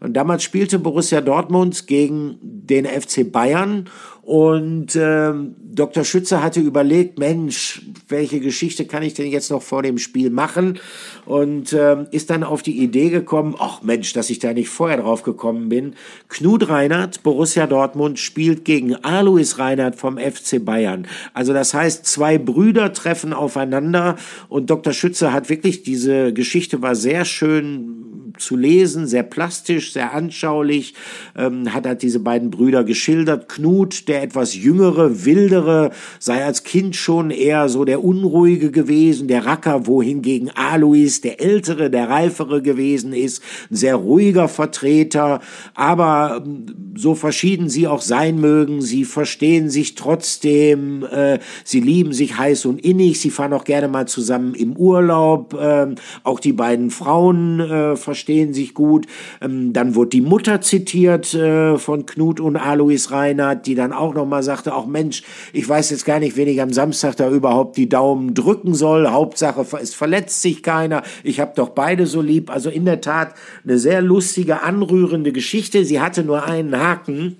Und 0.00 0.14
damals 0.14 0.42
spielte 0.42 0.78
Borussia 0.78 1.20
Dortmund 1.20 1.86
gegen 1.86 2.38
den 2.42 2.86
FC 2.86 3.30
Bayern 3.30 3.88
und 4.30 4.94
ähm, 4.94 5.56
Dr. 5.58 6.04
Schütze 6.04 6.40
hatte 6.40 6.60
überlegt, 6.60 7.18
Mensch, 7.18 7.82
welche 8.06 8.38
Geschichte 8.38 8.84
kann 8.84 9.02
ich 9.02 9.14
denn 9.14 9.26
jetzt 9.26 9.50
noch 9.50 9.60
vor 9.60 9.82
dem 9.82 9.98
Spiel 9.98 10.30
machen? 10.30 10.78
Und 11.26 11.72
ähm, 11.72 12.06
ist 12.12 12.30
dann 12.30 12.44
auf 12.44 12.62
die 12.62 12.78
Idee 12.78 13.10
gekommen, 13.10 13.56
ach 13.58 13.82
Mensch, 13.82 14.12
dass 14.12 14.30
ich 14.30 14.38
da 14.38 14.52
nicht 14.52 14.68
vorher 14.68 14.98
drauf 14.98 15.24
gekommen 15.24 15.68
bin. 15.68 15.94
Knut 16.28 16.68
Reinhardt, 16.68 17.24
Borussia 17.24 17.66
Dortmund, 17.66 18.20
spielt 18.20 18.64
gegen 18.64 18.94
Alois 18.94 19.58
Reinhardt 19.58 19.96
vom 19.96 20.16
FC 20.16 20.64
Bayern. 20.64 21.08
Also 21.34 21.52
das 21.52 21.74
heißt, 21.74 22.06
zwei 22.06 22.38
Brüder 22.38 22.92
treffen 22.92 23.32
aufeinander 23.32 24.14
und 24.48 24.70
Dr. 24.70 24.92
Schütze 24.92 25.32
hat 25.32 25.48
wirklich, 25.48 25.82
diese 25.82 26.32
Geschichte 26.32 26.82
war 26.82 26.94
sehr 26.94 27.24
schön 27.24 28.10
zu 28.38 28.56
lesen, 28.56 29.06
sehr 29.06 29.22
plastisch, 29.22 29.92
sehr 29.92 30.14
anschaulich, 30.14 30.94
ähm, 31.36 31.72
hat 31.72 31.86
halt 31.86 32.02
diese 32.02 32.20
beiden 32.20 32.50
Brüder 32.50 32.84
geschildert. 32.84 33.48
Knut, 33.48 34.08
der 34.08 34.19
etwas 34.22 34.54
jüngere, 34.54 35.24
wildere, 35.24 35.90
sei 36.18 36.44
als 36.44 36.64
Kind 36.64 36.96
schon 36.96 37.30
eher 37.30 37.68
so 37.68 37.84
der 37.84 38.04
Unruhige 38.04 38.70
gewesen, 38.70 39.28
der 39.28 39.46
Racker, 39.46 39.86
wohingegen 39.86 40.50
Alois 40.54 41.20
der 41.22 41.40
Ältere, 41.40 41.90
der 41.90 42.08
Reifere 42.08 42.62
gewesen 42.62 43.12
ist, 43.12 43.42
ein 43.70 43.76
sehr 43.76 43.96
ruhiger 43.96 44.48
Vertreter, 44.48 45.40
aber 45.74 46.42
ähm, 46.44 46.66
so 46.96 47.14
verschieden 47.14 47.68
sie 47.68 47.86
auch 47.86 48.02
sein 48.02 48.40
mögen, 48.40 48.82
sie 48.82 49.04
verstehen 49.04 49.70
sich 49.70 49.94
trotzdem, 49.94 51.04
äh, 51.04 51.38
sie 51.64 51.80
lieben 51.80 52.12
sich 52.12 52.36
heiß 52.36 52.66
und 52.66 52.84
innig, 52.84 53.20
sie 53.20 53.30
fahren 53.30 53.52
auch 53.52 53.64
gerne 53.64 53.88
mal 53.88 54.06
zusammen 54.06 54.54
im 54.54 54.76
Urlaub, 54.76 55.54
äh, 55.54 55.86
auch 56.24 56.40
die 56.40 56.52
beiden 56.52 56.90
Frauen 56.90 57.60
äh, 57.60 57.96
verstehen 57.96 58.52
sich 58.52 58.74
gut. 58.74 59.06
Ähm, 59.40 59.72
dann 59.72 59.94
wurde 59.94 60.10
die 60.10 60.20
Mutter 60.20 60.60
zitiert 60.60 61.34
äh, 61.34 61.78
von 61.78 62.06
Knut 62.06 62.40
und 62.40 62.56
Alois 62.56 63.10
Reinhardt, 63.10 63.66
die 63.66 63.74
dann 63.74 63.92
auch 64.00 64.14
nochmal 64.14 64.42
sagte, 64.42 64.74
auch 64.74 64.86
Mensch, 64.86 65.22
ich 65.52 65.68
weiß 65.68 65.90
jetzt 65.90 66.04
gar 66.04 66.18
nicht, 66.18 66.36
wen 66.36 66.48
ich 66.48 66.60
am 66.60 66.72
Samstag 66.72 67.16
da 67.16 67.30
überhaupt 67.30 67.76
die 67.76 67.88
Daumen 67.88 68.34
drücken 68.34 68.74
soll. 68.74 69.08
Hauptsache, 69.08 69.64
es 69.80 69.94
verletzt 69.94 70.42
sich 70.42 70.62
keiner. 70.62 71.02
Ich 71.22 71.38
habe 71.38 71.52
doch 71.54 71.70
beide 71.70 72.06
so 72.06 72.20
lieb. 72.20 72.50
Also 72.50 72.70
in 72.70 72.84
der 72.84 73.00
Tat 73.00 73.34
eine 73.64 73.78
sehr 73.78 74.02
lustige, 74.02 74.62
anrührende 74.62 75.32
Geschichte. 75.32 75.84
Sie 75.84 76.00
hatte 76.00 76.24
nur 76.24 76.44
einen 76.44 76.76
Haken. 76.76 77.36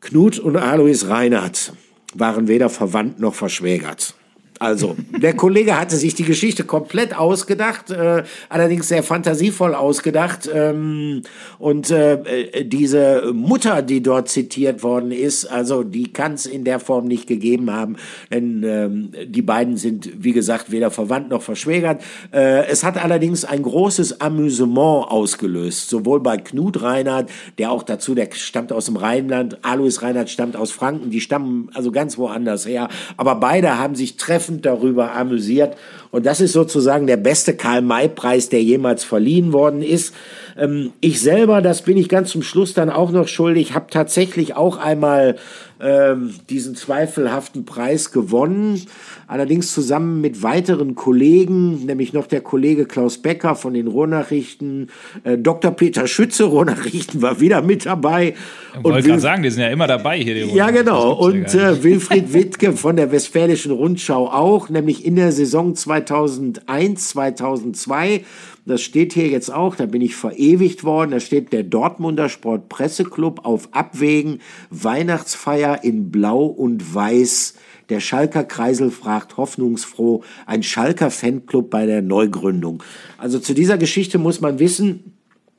Knut 0.00 0.38
und 0.38 0.56
Alois 0.56 1.06
Reinhardt 1.06 1.72
waren 2.14 2.48
weder 2.48 2.68
verwandt 2.68 3.20
noch 3.20 3.34
verschwägert. 3.34 4.14
Also, 4.62 4.94
der 5.20 5.34
Kollege 5.34 5.76
hatte 5.76 5.96
sich 5.96 6.14
die 6.14 6.22
Geschichte 6.22 6.62
komplett 6.62 7.18
ausgedacht, 7.18 7.90
äh, 7.90 8.22
allerdings 8.48 8.86
sehr 8.86 9.02
fantasievoll 9.02 9.74
ausgedacht. 9.74 10.48
Ähm, 10.54 11.22
und 11.58 11.90
äh, 11.90 12.12
äh, 12.12 12.64
diese 12.64 13.32
Mutter, 13.34 13.82
die 13.82 14.04
dort 14.04 14.28
zitiert 14.28 14.84
worden 14.84 15.10
ist, 15.10 15.46
also 15.46 15.82
die 15.82 16.12
kann 16.12 16.34
es 16.34 16.46
in 16.46 16.62
der 16.62 16.78
Form 16.78 17.06
nicht 17.06 17.26
gegeben 17.26 17.72
haben, 17.72 17.96
denn 18.30 18.62
ähm, 18.62 19.10
die 19.26 19.42
beiden 19.42 19.76
sind, 19.76 20.08
wie 20.22 20.32
gesagt, 20.32 20.70
weder 20.70 20.92
verwandt 20.92 21.30
noch 21.30 21.42
verschwägert. 21.42 22.00
Äh, 22.32 22.66
es 22.66 22.84
hat 22.84 23.02
allerdings 23.02 23.44
ein 23.44 23.64
großes 23.64 24.20
Amüsement 24.20 25.10
ausgelöst, 25.10 25.90
sowohl 25.90 26.20
bei 26.20 26.36
Knut 26.36 26.82
Reinhardt, 26.82 27.30
der 27.58 27.72
auch 27.72 27.82
dazu, 27.82 28.14
der 28.14 28.28
stammt 28.30 28.72
aus 28.72 28.84
dem 28.84 28.94
Rheinland, 28.94 29.58
Alois 29.62 30.00
Reinhardt 30.02 30.30
stammt 30.30 30.54
aus 30.54 30.70
Franken, 30.70 31.10
die 31.10 31.20
stammen 31.20 31.68
also 31.74 31.90
ganz 31.90 32.16
woanders 32.16 32.64
her, 32.64 32.88
aber 33.16 33.34
beide 33.34 33.76
haben 33.76 33.96
sich 33.96 34.16
treffend 34.52 34.66
darüber 34.66 35.14
amüsiert. 35.14 35.76
Und 36.10 36.26
das 36.26 36.40
ist 36.40 36.52
sozusagen 36.52 37.06
der 37.06 37.16
beste 37.16 37.54
Karl-May-Preis, 37.54 38.48
der 38.48 38.62
jemals 38.62 39.04
verliehen 39.04 39.52
worden 39.52 39.82
ist. 39.82 40.14
Ähm, 40.58 40.92
ich 41.00 41.20
selber, 41.20 41.62
das 41.62 41.82
bin 41.82 41.96
ich 41.96 42.08
ganz 42.08 42.30
zum 42.30 42.42
Schluss 42.42 42.74
dann 42.74 42.90
auch 42.90 43.10
noch 43.10 43.28
schuldig, 43.28 43.74
habe 43.74 43.86
tatsächlich 43.90 44.54
auch 44.54 44.76
einmal 44.76 45.36
ähm, 45.82 46.34
diesen 46.48 46.76
zweifelhaften 46.76 47.64
Preis 47.64 48.12
gewonnen. 48.12 48.80
Allerdings 49.26 49.72
zusammen 49.72 50.20
mit 50.20 50.42
weiteren 50.42 50.94
Kollegen, 50.94 51.86
nämlich 51.86 52.12
noch 52.12 52.26
der 52.26 52.40
Kollege 52.40 52.86
Klaus 52.86 53.18
Becker 53.18 53.56
von 53.56 53.74
den 53.74 53.88
Ruhrnachrichten, 53.88 54.90
äh, 55.24 55.36
Dr. 55.38 55.72
Peter 55.72 56.06
Schütze, 56.06 56.44
Ruhrnachrichten 56.44 57.22
war 57.22 57.40
wieder 57.40 57.62
mit 57.62 57.86
dabei. 57.86 58.34
Ich 58.76 58.84
wollte 58.84 59.08
gerade 59.08 59.20
sagen, 59.20 59.42
die 59.42 59.50
sind 59.50 59.62
ja 59.62 59.70
immer 59.70 59.86
dabei 59.86 60.18
hier. 60.18 60.34
Die 60.34 60.54
ja, 60.54 60.70
genau. 60.70 61.12
Und 61.12 61.54
äh, 61.54 61.82
Wilfried 61.82 62.32
Wittke 62.32 62.72
von 62.72 62.96
der 62.96 63.10
Westfälischen 63.10 63.72
Rundschau 63.72 64.28
auch, 64.28 64.68
nämlich 64.68 65.04
in 65.04 65.16
der 65.16 65.32
Saison 65.32 65.74
2001, 65.74 67.08
2002 67.08 68.24
das 68.64 68.82
steht 68.82 69.12
hier 69.12 69.28
jetzt 69.28 69.52
auch, 69.52 69.74
da 69.74 69.86
bin 69.86 70.02
ich 70.02 70.14
verewigt 70.14 70.84
worden, 70.84 71.10
da 71.10 71.20
steht 71.20 71.52
der 71.52 71.64
Dortmunder 71.64 72.28
Sportpresseclub 72.28 73.44
auf 73.44 73.68
Abwägen, 73.72 74.40
Weihnachtsfeier 74.70 75.82
in 75.82 76.10
Blau 76.10 76.44
und 76.44 76.94
Weiß. 76.94 77.54
Der 77.88 78.00
Schalker 78.00 78.44
Kreisel 78.44 78.90
fragt 78.90 79.36
hoffnungsfroh, 79.36 80.22
ein 80.46 80.62
Schalker 80.62 81.10
Fanclub 81.10 81.70
bei 81.70 81.86
der 81.86 82.02
Neugründung. 82.02 82.82
Also 83.18 83.40
zu 83.40 83.52
dieser 83.52 83.78
Geschichte 83.78 84.18
muss 84.18 84.40
man 84.40 84.60
wissen, 84.60 85.12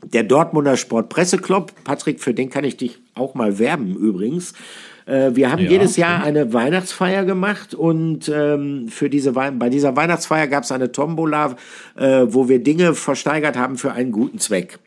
der 0.06 0.24
Dortmunder 0.24 0.78
Sportpresseclub, 0.78 1.74
Patrick, 1.84 2.20
für 2.20 2.34
den 2.34 2.50
kann 2.50 2.64
ich 2.64 2.78
dich 2.78 3.00
auch 3.16 3.36
mal 3.36 3.60
werben 3.60 3.96
übrigens, 3.96 4.54
äh, 5.06 5.32
wir 5.34 5.52
haben 5.52 5.64
ja, 5.64 5.70
jedes 5.70 5.98
Jahr 5.98 6.24
eine 6.24 6.54
Weihnachtsfeier 6.54 7.26
gemacht 7.26 7.74
und 7.74 8.30
ähm, 8.30 8.88
für 8.90 9.10
diese 9.10 9.34
bei 9.34 9.70
dieser 9.70 9.96
Weihnachtsfeier 9.96 10.48
gab 10.48 10.64
es 10.64 10.72
eine 10.72 10.92
Tombola, 10.92 11.56
äh, 11.98 12.26
wo 12.28 12.50
wir 12.50 12.60
Dinge 12.64 12.94
versteigert 12.94 13.58
haben 13.58 13.78
für 13.78 13.92
einen 13.92 14.12
guten 14.12 14.40
Zweck. 14.40 14.80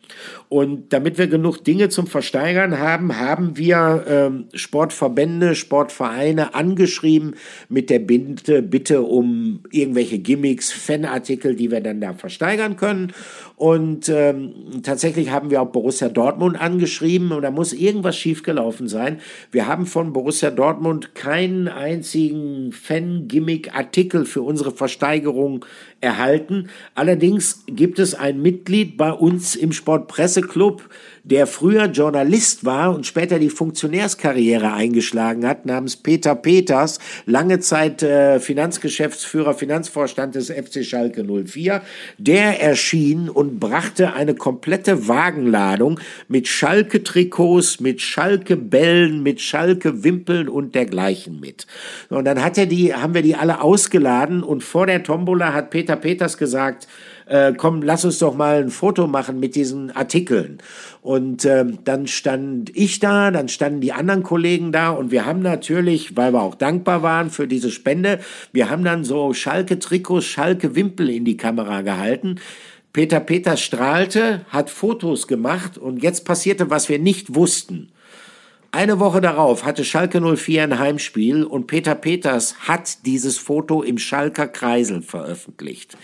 Und 0.49 0.93
damit 0.93 1.19
wir 1.19 1.27
genug 1.27 1.65
Dinge 1.65 1.89
zum 1.89 2.07
Versteigern 2.07 2.79
haben, 2.79 3.19
haben 3.19 3.57
wir 3.57 4.05
ähm, 4.09 4.45
Sportverbände, 4.55 5.55
Sportvereine 5.55 6.55
angeschrieben 6.55 7.35
mit 7.69 7.91
der 7.91 7.99
Bitte, 7.99 8.63
Bitte 8.63 9.03
um 9.03 9.65
irgendwelche 9.73 10.19
Gimmicks, 10.19 10.71
Fanartikel, 10.71 11.57
die 11.57 11.71
wir 11.71 11.81
dann 11.81 12.01
da 12.01 12.15
versteigern 12.15 12.77
können. 12.77 13.13
Und 13.57 14.09
ähm, 14.09 14.83
tatsächlich 14.83 15.31
haben 15.31 15.51
wir 15.51 15.63
auch 15.63 15.73
Borussia 15.73 16.09
Dortmund 16.09 16.61
angeschrieben 16.61 17.33
und 17.33 17.43
da 17.43 17.51
muss 17.51 17.73
irgendwas 17.73 18.17
schiefgelaufen 18.17 18.87
sein. 18.87 19.21
Wir 19.51 19.67
haben 19.67 19.87
von 19.87 20.13
Borussia 20.13 20.51
Dortmund 20.51 21.15
keinen 21.15 21.67
einzigen 21.67 22.71
Fan-Gimmick-Artikel 22.73 24.27
für 24.27 24.43
unsere 24.43 24.71
Versteigerung 24.71 25.65
erhalten. 26.01 26.69
Allerdings 26.95 27.65
gibt 27.67 27.99
es 27.99 28.15
ein 28.15 28.41
Mitglied 28.41 28.97
bei 28.97 29.13
uns 29.13 29.57
im 29.57 29.73
Sportpresseclub, 29.73 30.89
der 31.27 31.49
früher 31.49 31.87
Journalist 31.87 32.65
war 32.65 32.95
und 32.95 33.05
später 33.05 33.41
die 33.41 33.51
Funktionärskarriere 33.51 34.73
eingeschlagen 34.73 35.45
hat, 35.45 35.67
namens 35.67 35.97
Peter 35.97 36.37
Peters, 36.37 37.01
lange 37.27 37.59
Zeit 37.59 38.05
äh, 38.05 38.39
Finanzgeschäftsführer, 38.39 39.53
Finanzvorstand 39.55 40.37
des 40.37 40.51
FC 40.51 40.85
Schalke 40.85 41.25
04. 41.25 41.83
Der 42.19 42.63
erschien 42.63 43.29
und 43.29 43.59
brachte 43.59 44.13
eine 44.13 44.37
komplette 44.37 45.09
Wagenladung 45.09 45.99
mit 46.29 46.47
Schalke-Trikots, 46.47 47.81
mit 47.81 48.01
Schalke-Bällen, 48.01 49.21
mit 49.25 49.41
Schalke-Wimpeln 49.41 50.49
und 50.49 50.77
dergleichen 50.77 51.41
mit. 51.41 51.67
Und 52.09 52.25
dann 52.25 52.41
hat 52.41 52.57
er 52.57 52.67
die, 52.67 52.95
haben 52.95 53.15
wir 53.15 53.23
die 53.23 53.35
alle 53.35 53.63
ausgeladen 53.63 54.45
und 54.45 54.63
vor 54.63 54.87
der 54.87 55.03
Tombola 55.03 55.53
hat 55.53 55.71
Peter 55.71 55.97
Peters 55.97 56.39
gesagt, 56.39 56.87
äh, 57.27 57.53
komm, 57.57 57.83
lass 57.83 58.05
uns 58.05 58.19
doch 58.19 58.35
mal 58.35 58.63
ein 58.63 58.71
Foto 58.71 59.07
machen 59.07 59.41
mit 59.41 59.55
diesen 59.55 59.91
Artikeln. 59.95 60.59
Und 61.03 61.45
äh, 61.45 61.65
dann 61.85 62.07
stand 62.07 62.75
ich 62.75 63.01
da, 63.01 63.31
dann 63.31 63.49
standen 63.49 63.81
die 63.81 63.93
anderen 63.93 64.23
Kollegen 64.23 64.73
da 64.73 64.91
und 64.91 65.11
wir 65.11 65.27
haben 65.27 65.41
natürlich, 65.41 66.17
weil 66.17 66.33
wir 66.33 66.43
auch 66.43 66.55
dankbar 66.55 67.03
waren 67.03 67.31
für 67.31 67.47
diese 67.47 67.71
Spende, 67.71 68.21
wir 68.53 68.71
haben 68.71 68.85
dann 68.85 69.05
so 69.05 69.33
Schalke-Trikots, 69.35 70.25
Schalke-Wimpel 70.25 71.11
in 71.11 71.25
die 71.25 71.37
Kamera 71.37 71.83
gehalten. 71.83 72.37
Peter 72.93 73.21
Peters 73.21 73.61
strahlte, 73.61 74.47
hat 74.49 74.71
Fotos 74.71 75.27
gemacht 75.27 75.77
und 75.77 76.03
jetzt 76.03 76.25
passierte, 76.25 76.71
was 76.71 76.89
wir 76.89 76.99
nicht 76.99 77.35
wussten. 77.35 77.91
Eine 78.73 79.01
Woche 79.01 79.21
darauf 79.21 79.65
hatte 79.65 79.85
Schalke 79.85 80.21
04 80.21 80.63
ein 80.63 80.79
Heimspiel 80.79 81.45
und 81.45 81.67
Peter 81.67 81.95
Peters 81.95 82.57
hat 82.61 83.07
dieses 83.07 83.39
Foto 83.39 83.83
im 83.83 83.99
Schalker 83.99 84.49
Kreisel 84.49 85.03
veröffentlicht. 85.03 85.97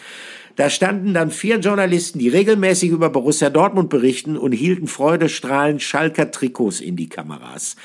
Da 0.56 0.70
standen 0.70 1.14
dann 1.14 1.30
vier 1.30 1.58
Journalisten, 1.58 2.18
die 2.18 2.28
regelmäßig 2.28 2.90
über 2.90 3.10
Borussia 3.10 3.50
Dortmund 3.50 3.90
berichten 3.90 4.36
und 4.36 4.52
hielten 4.52 4.86
freudestrahlend 4.86 5.82
Schalker 5.82 6.30
Trikots 6.30 6.80
in 6.80 6.96
die 6.96 7.08
Kameras. 7.08 7.76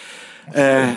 Äh, 0.53 0.88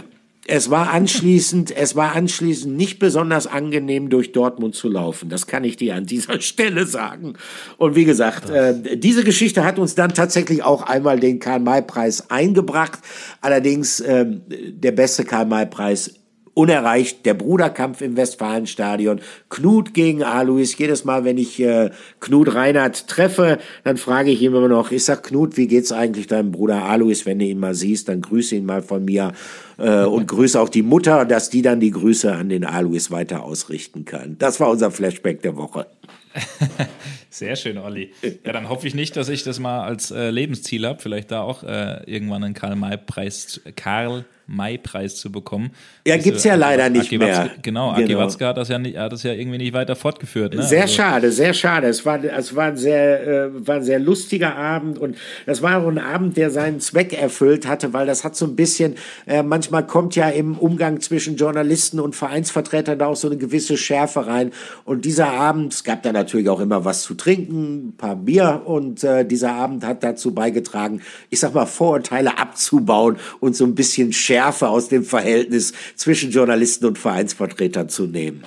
es 0.46 0.68
war 0.68 0.90
anschließend, 0.90 1.76
es 1.76 1.94
war 1.94 2.16
anschließend 2.16 2.76
nicht 2.76 2.98
besonders 2.98 3.46
angenehm, 3.46 4.08
durch 4.08 4.32
Dortmund 4.32 4.74
zu 4.74 4.88
laufen. 4.88 5.28
Das 5.28 5.46
kann 5.46 5.62
ich 5.64 5.76
dir 5.76 5.94
an 5.94 6.06
dieser 6.06 6.40
Stelle 6.40 6.86
sagen. 6.86 7.34
Und 7.76 7.94
wie 7.94 8.04
gesagt, 8.04 8.50
äh, 8.50 8.96
diese 8.96 9.22
Geschichte 9.22 9.64
hat 9.64 9.78
uns 9.78 9.94
dann 9.94 10.12
tatsächlich 10.12 10.62
auch 10.62 10.82
einmal 10.82 11.20
den 11.20 11.38
Karl-May-Preis 11.38 12.30
eingebracht. 12.30 12.98
Allerdings 13.40 14.00
äh, 14.00 14.26
der 14.48 14.92
beste 14.92 15.24
Karl-May-Preis 15.24 16.19
unerreicht. 16.60 17.24
Der 17.24 17.34
Bruderkampf 17.34 18.00
im 18.00 18.16
Westfalenstadion. 18.16 19.20
Knut 19.48 19.94
gegen 19.94 20.22
Alois. 20.22 20.76
Jedes 20.76 21.04
Mal, 21.04 21.24
wenn 21.24 21.38
ich 21.38 21.60
äh, 21.60 21.90
Knut 22.20 22.54
Reinhardt 22.54 23.08
treffe, 23.08 23.58
dann 23.84 23.96
frage 23.96 24.30
ich 24.30 24.42
ihn 24.42 24.54
immer 24.54 24.68
noch, 24.68 24.90
ich 24.90 25.04
sag 25.04 25.22
Knut, 25.24 25.56
wie 25.56 25.66
geht's 25.66 25.92
eigentlich 25.92 26.26
deinem 26.26 26.52
Bruder 26.52 26.84
Alois? 26.84 27.24
Wenn 27.24 27.38
du 27.38 27.46
ihn 27.46 27.58
mal 27.58 27.74
siehst, 27.74 28.08
dann 28.08 28.20
grüße 28.20 28.56
ihn 28.56 28.66
mal 28.66 28.82
von 28.82 29.04
mir 29.04 29.32
äh, 29.78 30.04
und 30.04 30.26
grüße 30.26 30.60
auch 30.60 30.68
die 30.68 30.82
Mutter, 30.82 31.24
dass 31.24 31.50
die 31.50 31.62
dann 31.62 31.80
die 31.80 31.90
Grüße 31.90 32.32
an 32.32 32.48
den 32.48 32.64
Alois 32.64 33.10
weiter 33.10 33.42
ausrichten 33.42 34.04
kann. 34.04 34.36
Das 34.38 34.60
war 34.60 34.70
unser 34.70 34.90
Flashback 34.90 35.42
der 35.42 35.56
Woche. 35.56 35.86
Sehr 37.30 37.56
schön, 37.56 37.78
Olli. 37.78 38.12
Ja, 38.44 38.52
dann 38.52 38.68
hoffe 38.68 38.86
ich 38.86 38.94
nicht, 38.94 39.16
dass 39.16 39.28
ich 39.28 39.42
das 39.42 39.58
mal 39.58 39.82
als 39.82 40.10
äh, 40.10 40.30
Lebensziel 40.30 40.86
habe. 40.86 41.00
Vielleicht 41.00 41.30
da 41.30 41.42
auch 41.42 41.62
äh, 41.62 42.02
irgendwann 42.04 42.44
einen 42.44 42.54
Karl-May-Preis, 42.54 43.62
Karl 43.76 44.24
Mai-Preis 44.50 45.16
zu 45.16 45.30
bekommen. 45.30 45.70
Ja, 46.06 46.16
gibt 46.16 46.38
es 46.38 46.44
ja 46.44 46.56
leider 46.56 46.90
nicht 46.90 47.06
Aki 47.06 47.18
mehr. 47.18 47.44
Watzke, 47.44 47.60
genau, 47.62 47.92
Aki 47.92 48.04
genau. 48.04 48.18
Watzke 48.18 48.46
hat 48.46 48.56
das, 48.56 48.68
ja 48.68 48.78
nicht, 48.78 48.96
hat 48.98 49.12
das 49.12 49.22
ja 49.22 49.32
irgendwie 49.32 49.58
nicht 49.58 49.72
weiter 49.72 49.94
fortgeführt. 49.94 50.54
Ne? 50.54 50.62
Sehr 50.64 50.82
also. 50.82 50.94
schade, 50.94 51.32
sehr 51.32 51.54
schade. 51.54 51.86
Es 51.86 52.04
war, 52.04 52.22
es 52.22 52.56
war, 52.56 52.66
ein 52.66 52.76
sehr, 52.76 53.26
äh, 53.26 53.66
war 53.66 53.76
ein 53.76 53.84
sehr 53.84 54.00
lustiger 54.00 54.56
Abend 54.56 54.98
und 54.98 55.16
das 55.46 55.62
war 55.62 55.78
auch 55.78 55.88
ein 55.88 55.98
Abend, 55.98 56.36
der 56.36 56.50
seinen 56.50 56.80
Zweck 56.80 57.12
erfüllt 57.12 57.66
hatte, 57.66 57.92
weil 57.92 58.06
das 58.06 58.24
hat 58.24 58.34
so 58.34 58.44
ein 58.44 58.56
bisschen, 58.56 58.96
äh, 59.26 59.44
manchmal 59.44 59.86
kommt 59.86 60.16
ja 60.16 60.28
im 60.28 60.58
Umgang 60.58 61.00
zwischen 61.00 61.36
Journalisten 61.36 62.00
und 62.00 62.16
Vereinsvertretern 62.16 62.98
da 62.98 63.06
auch 63.06 63.16
so 63.16 63.28
eine 63.28 63.36
gewisse 63.36 63.76
Schärfe 63.76 64.26
rein. 64.26 64.50
Und 64.84 65.04
dieser 65.04 65.28
Abend, 65.28 65.72
es 65.74 65.84
gab 65.84 66.02
da 66.02 66.12
natürlich 66.12 66.48
auch 66.48 66.60
immer 66.60 66.84
was 66.84 67.02
zu 67.02 67.14
trinken, 67.14 67.90
ein 67.90 67.96
paar 67.96 68.16
Bier 68.16 68.62
und 68.64 69.04
äh, 69.04 69.24
dieser 69.24 69.52
Abend 69.52 69.84
hat 69.84 70.02
dazu 70.02 70.34
beigetragen, 70.34 71.02
ich 71.28 71.38
sag 71.38 71.54
mal, 71.54 71.66
Vorurteile 71.66 72.36
abzubauen 72.36 73.16
und 73.38 73.54
so 73.54 73.64
ein 73.64 73.76
bisschen 73.76 74.12
Schärfe 74.12 74.39
Schärfe 74.40 74.68
aus 74.68 74.88
dem 74.88 75.04
Verhältnis 75.04 75.74
zwischen 75.96 76.30
Journalisten 76.30 76.86
und 76.86 76.98
Vereinsvertretern 76.98 77.90
zu 77.90 78.06
nehmen. 78.06 78.42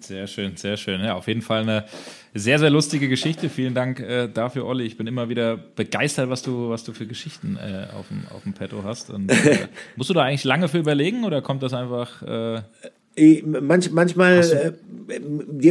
Sehr 0.00 0.26
schön, 0.26 0.56
sehr 0.56 0.76
schön. 0.76 1.02
Ja, 1.02 1.14
auf 1.14 1.26
jeden 1.26 1.42
Fall 1.42 1.62
eine 1.62 1.86
sehr, 2.34 2.58
sehr 2.58 2.68
lustige 2.68 3.08
Geschichte. 3.08 3.48
Vielen 3.48 3.72
Dank 3.72 4.00
äh, 4.00 4.28
dafür, 4.28 4.66
Olli. 4.66 4.84
Ich 4.84 4.98
bin 4.98 5.06
immer 5.06 5.28
wieder 5.30 5.56
begeistert, 5.56 6.28
was 6.28 6.42
du, 6.42 6.68
was 6.68 6.84
du 6.84 6.92
für 6.92 7.06
Geschichten 7.06 7.56
äh, 7.56 7.86
auf, 7.96 8.08
dem, 8.08 8.24
auf 8.34 8.42
dem 8.42 8.52
Petto 8.52 8.82
hast. 8.84 9.08
Und, 9.08 9.30
äh, 9.30 9.68
musst 9.96 10.10
du 10.10 10.14
da 10.14 10.24
eigentlich 10.24 10.44
lange 10.44 10.68
für 10.68 10.78
überlegen 10.78 11.24
oder 11.24 11.40
kommt 11.40 11.62
das 11.62 11.72
einfach? 11.72 12.22
Manch, 13.18 13.92
manchmal, 13.92 14.42
so. 14.42 14.54
äh, 14.54 14.72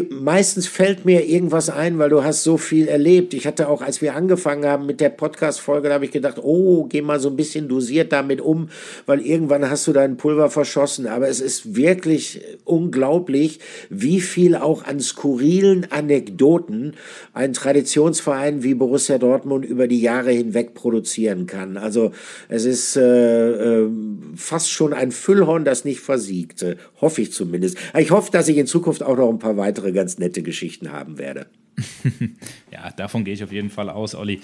meistens 0.09 0.65
fällt 0.65 1.05
mir 1.05 1.27
irgendwas 1.27 1.69
ein, 1.69 1.99
weil 1.99 2.09
du 2.09 2.23
hast 2.23 2.43
so 2.43 2.57
viel 2.57 2.87
erlebt. 2.87 3.35
Ich 3.35 3.45
hatte 3.45 3.69
auch, 3.69 3.83
als 3.83 4.01
wir 4.01 4.15
angefangen 4.15 4.65
haben 4.65 4.87
mit 4.87 4.99
der 4.99 5.09
Podcast-Folge, 5.09 5.89
da 5.89 5.95
habe 5.95 6.05
ich 6.05 6.11
gedacht, 6.11 6.37
oh, 6.41 6.85
geh 6.85 7.03
mal 7.03 7.19
so 7.19 7.29
ein 7.29 7.35
bisschen 7.35 7.67
dosiert 7.67 8.11
damit 8.11 8.41
um, 8.41 8.69
weil 9.05 9.21
irgendwann 9.21 9.69
hast 9.69 9.85
du 9.85 9.93
dein 9.93 10.17
Pulver 10.17 10.49
verschossen. 10.49 11.05
Aber 11.05 11.27
es 11.27 11.39
ist 11.39 11.75
wirklich 11.75 12.41
unglaublich, 12.63 13.59
wie 13.89 14.21
viel 14.21 14.55
auch 14.55 14.83
an 14.83 14.99
skurrilen 14.99 15.85
Anekdoten 15.91 16.95
ein 17.33 17.53
Traditionsverein 17.53 18.63
wie 18.63 18.73
Borussia 18.73 19.19
Dortmund 19.19 19.65
über 19.65 19.87
die 19.87 20.01
Jahre 20.01 20.31
hinweg 20.31 20.73
produzieren 20.73 21.45
kann. 21.45 21.77
Also 21.77 22.11
es 22.49 22.65
ist 22.65 22.95
äh, 22.95 23.83
äh, 23.83 23.89
fast 24.35 24.71
schon 24.71 24.93
ein 24.93 25.11
Füllhorn, 25.11 25.63
das 25.63 25.85
nicht 25.85 25.99
versiegte. 25.99 26.77
Hoffe 27.01 27.21
ich 27.21 27.34
zumindest. 27.35 27.77
Ich 27.97 28.11
hoffe, 28.11 28.31
dass 28.31 28.47
ich 28.47 28.57
in 28.57 28.67
Zukunft 28.67 29.03
auch 29.03 29.17
noch 29.17 29.29
ein 29.29 29.39
paar 29.39 29.57
weitere 29.57 29.91
ganz 29.91 30.17
nette 30.17 30.41
Geschichten 30.41 30.91
haben 30.91 31.17
werde. 31.17 31.47
ja, 32.71 32.89
davon 32.95 33.25
gehe 33.25 33.33
ich 33.33 33.43
auf 33.43 33.51
jeden 33.51 33.69
Fall 33.69 33.89
aus, 33.89 34.15
Olli. 34.15 34.41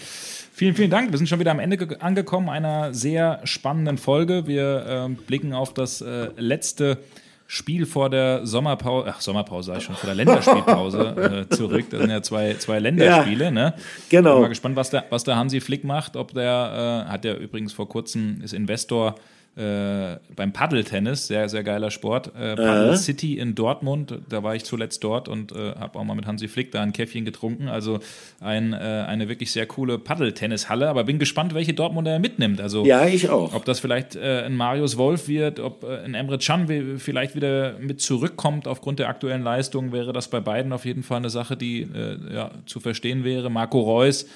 Vielen, 0.54 0.76
vielen 0.76 0.92
Dank. 0.92 1.12
Wir 1.12 1.18
sind 1.18 1.28
schon 1.28 1.40
wieder 1.40 1.52
am 1.52 1.60
Ende 1.60 2.02
angekommen 2.02 2.50
einer 2.50 2.94
sehr 2.94 3.40
spannenden 3.46 3.98
Folge. 3.98 4.48
Wir 4.48 5.08
äh, 5.10 5.14
blicken 5.26 5.54
auf 5.54 5.74
das 5.74 6.02
äh, 6.02 6.30
letzte 6.38 7.00
Spiel 7.48 7.86
vor 7.86 8.10
der 8.10 8.46
Sommerpause, 8.46 9.10
ach 9.10 9.20
Sommerpause 9.20 9.72
sag 9.72 9.80
ich 9.80 9.84
schon, 9.84 9.96
vor 9.96 10.08
der 10.08 10.16
Länderspielpause 10.16 11.48
äh, 11.52 11.54
zurück. 11.54 11.86
Das 11.90 12.00
sind 12.00 12.10
ja 12.10 12.22
zwei, 12.22 12.54
zwei 12.54 12.80
Länderspiele, 12.80 13.46
ja, 13.46 13.52
ne? 13.52 13.74
Genau. 14.10 14.36
Bin 14.36 14.42
mal 14.44 14.48
gespannt, 14.48 14.76
was 14.78 14.90
der, 14.90 15.04
was 15.10 15.26
der 15.26 15.36
Hansi 15.36 15.60
Flick 15.60 15.84
macht. 15.84 16.16
Ob 16.16 16.34
der, 16.34 17.06
äh, 17.08 17.12
hat 17.12 17.26
ja 17.26 17.34
übrigens 17.34 17.74
vor 17.74 17.90
kurzem, 17.90 18.40
ist 18.42 18.54
Investor 18.54 19.16
äh, 19.58 20.18
beim 20.34 20.54
Paddeltennis, 20.54 21.28
sehr, 21.28 21.50
sehr 21.50 21.64
geiler 21.64 21.92
Sport. 21.92 22.28
Äh, 22.28 22.56
Paddle 22.56 22.94
äh. 22.94 22.96
City 22.96 23.38
in 23.38 23.54
Dortmund, 23.54 24.14
da 24.30 24.44
war 24.44 24.56
ich 24.56 24.64
zuletzt 24.64 25.04
dort 25.04 25.28
und 25.28 25.52
äh, 25.52 25.76
habe 25.76 26.00
auch 26.00 26.06
mal 26.06 26.16
mit 26.16 26.26
Hansi 26.26 26.48
Flick 26.48 26.72
da 26.72 26.82
ein 26.82 26.94
Käffchen 26.94 27.26
getrunken. 27.26 27.68
Also 27.68 28.00
ein, 28.40 28.72
äh, 28.72 28.78
eine 28.78 29.28
wirklich 29.28 29.52
sehr 29.52 29.66
coole 29.66 30.00
Paddeltennishalle, 30.00 30.88
aber 30.88 31.04
bin 31.04 31.20
gespannt, 31.20 31.54
welche 31.54 31.74
Dortmunder 31.74 32.12
er 32.12 32.20
mitnimmt. 32.20 32.62
Also, 32.62 32.86
ja, 32.86 33.06
ich 33.06 33.30
auch. 33.30 33.54
Ob 33.54 33.66
das 33.66 33.82
vielleicht 33.82 34.16
äh, 34.16 34.44
ein 34.46 34.56
Marius 34.56 34.96
Wolf 34.96 35.28
wird, 35.28 35.60
ob 35.60 35.84
ein 35.84 36.14
Emre 36.14 36.38
Can 36.38 36.98
vielleicht 36.98 37.36
wieder 37.36 37.74
mit 37.80 38.00
zurückkommt 38.00 38.68
aufgrund 38.68 39.00
der 39.00 39.10
aktuellen 39.10 39.44
Leistung, 39.44 39.92
wäre 39.92 40.14
das 40.14 40.30
bei 40.30 40.40
beiden 40.40 40.72
auf 40.72 40.86
jeden 40.86 41.04
Fall 41.04 41.18
eine 41.18 41.30
Sache, 41.30 41.58
die 41.58 41.88
ja, 42.34 42.52
zu 42.66 42.80
verstehen 42.80 43.24
wäre. 43.24 43.50
Marco 43.50 43.80
Reus 43.80 44.28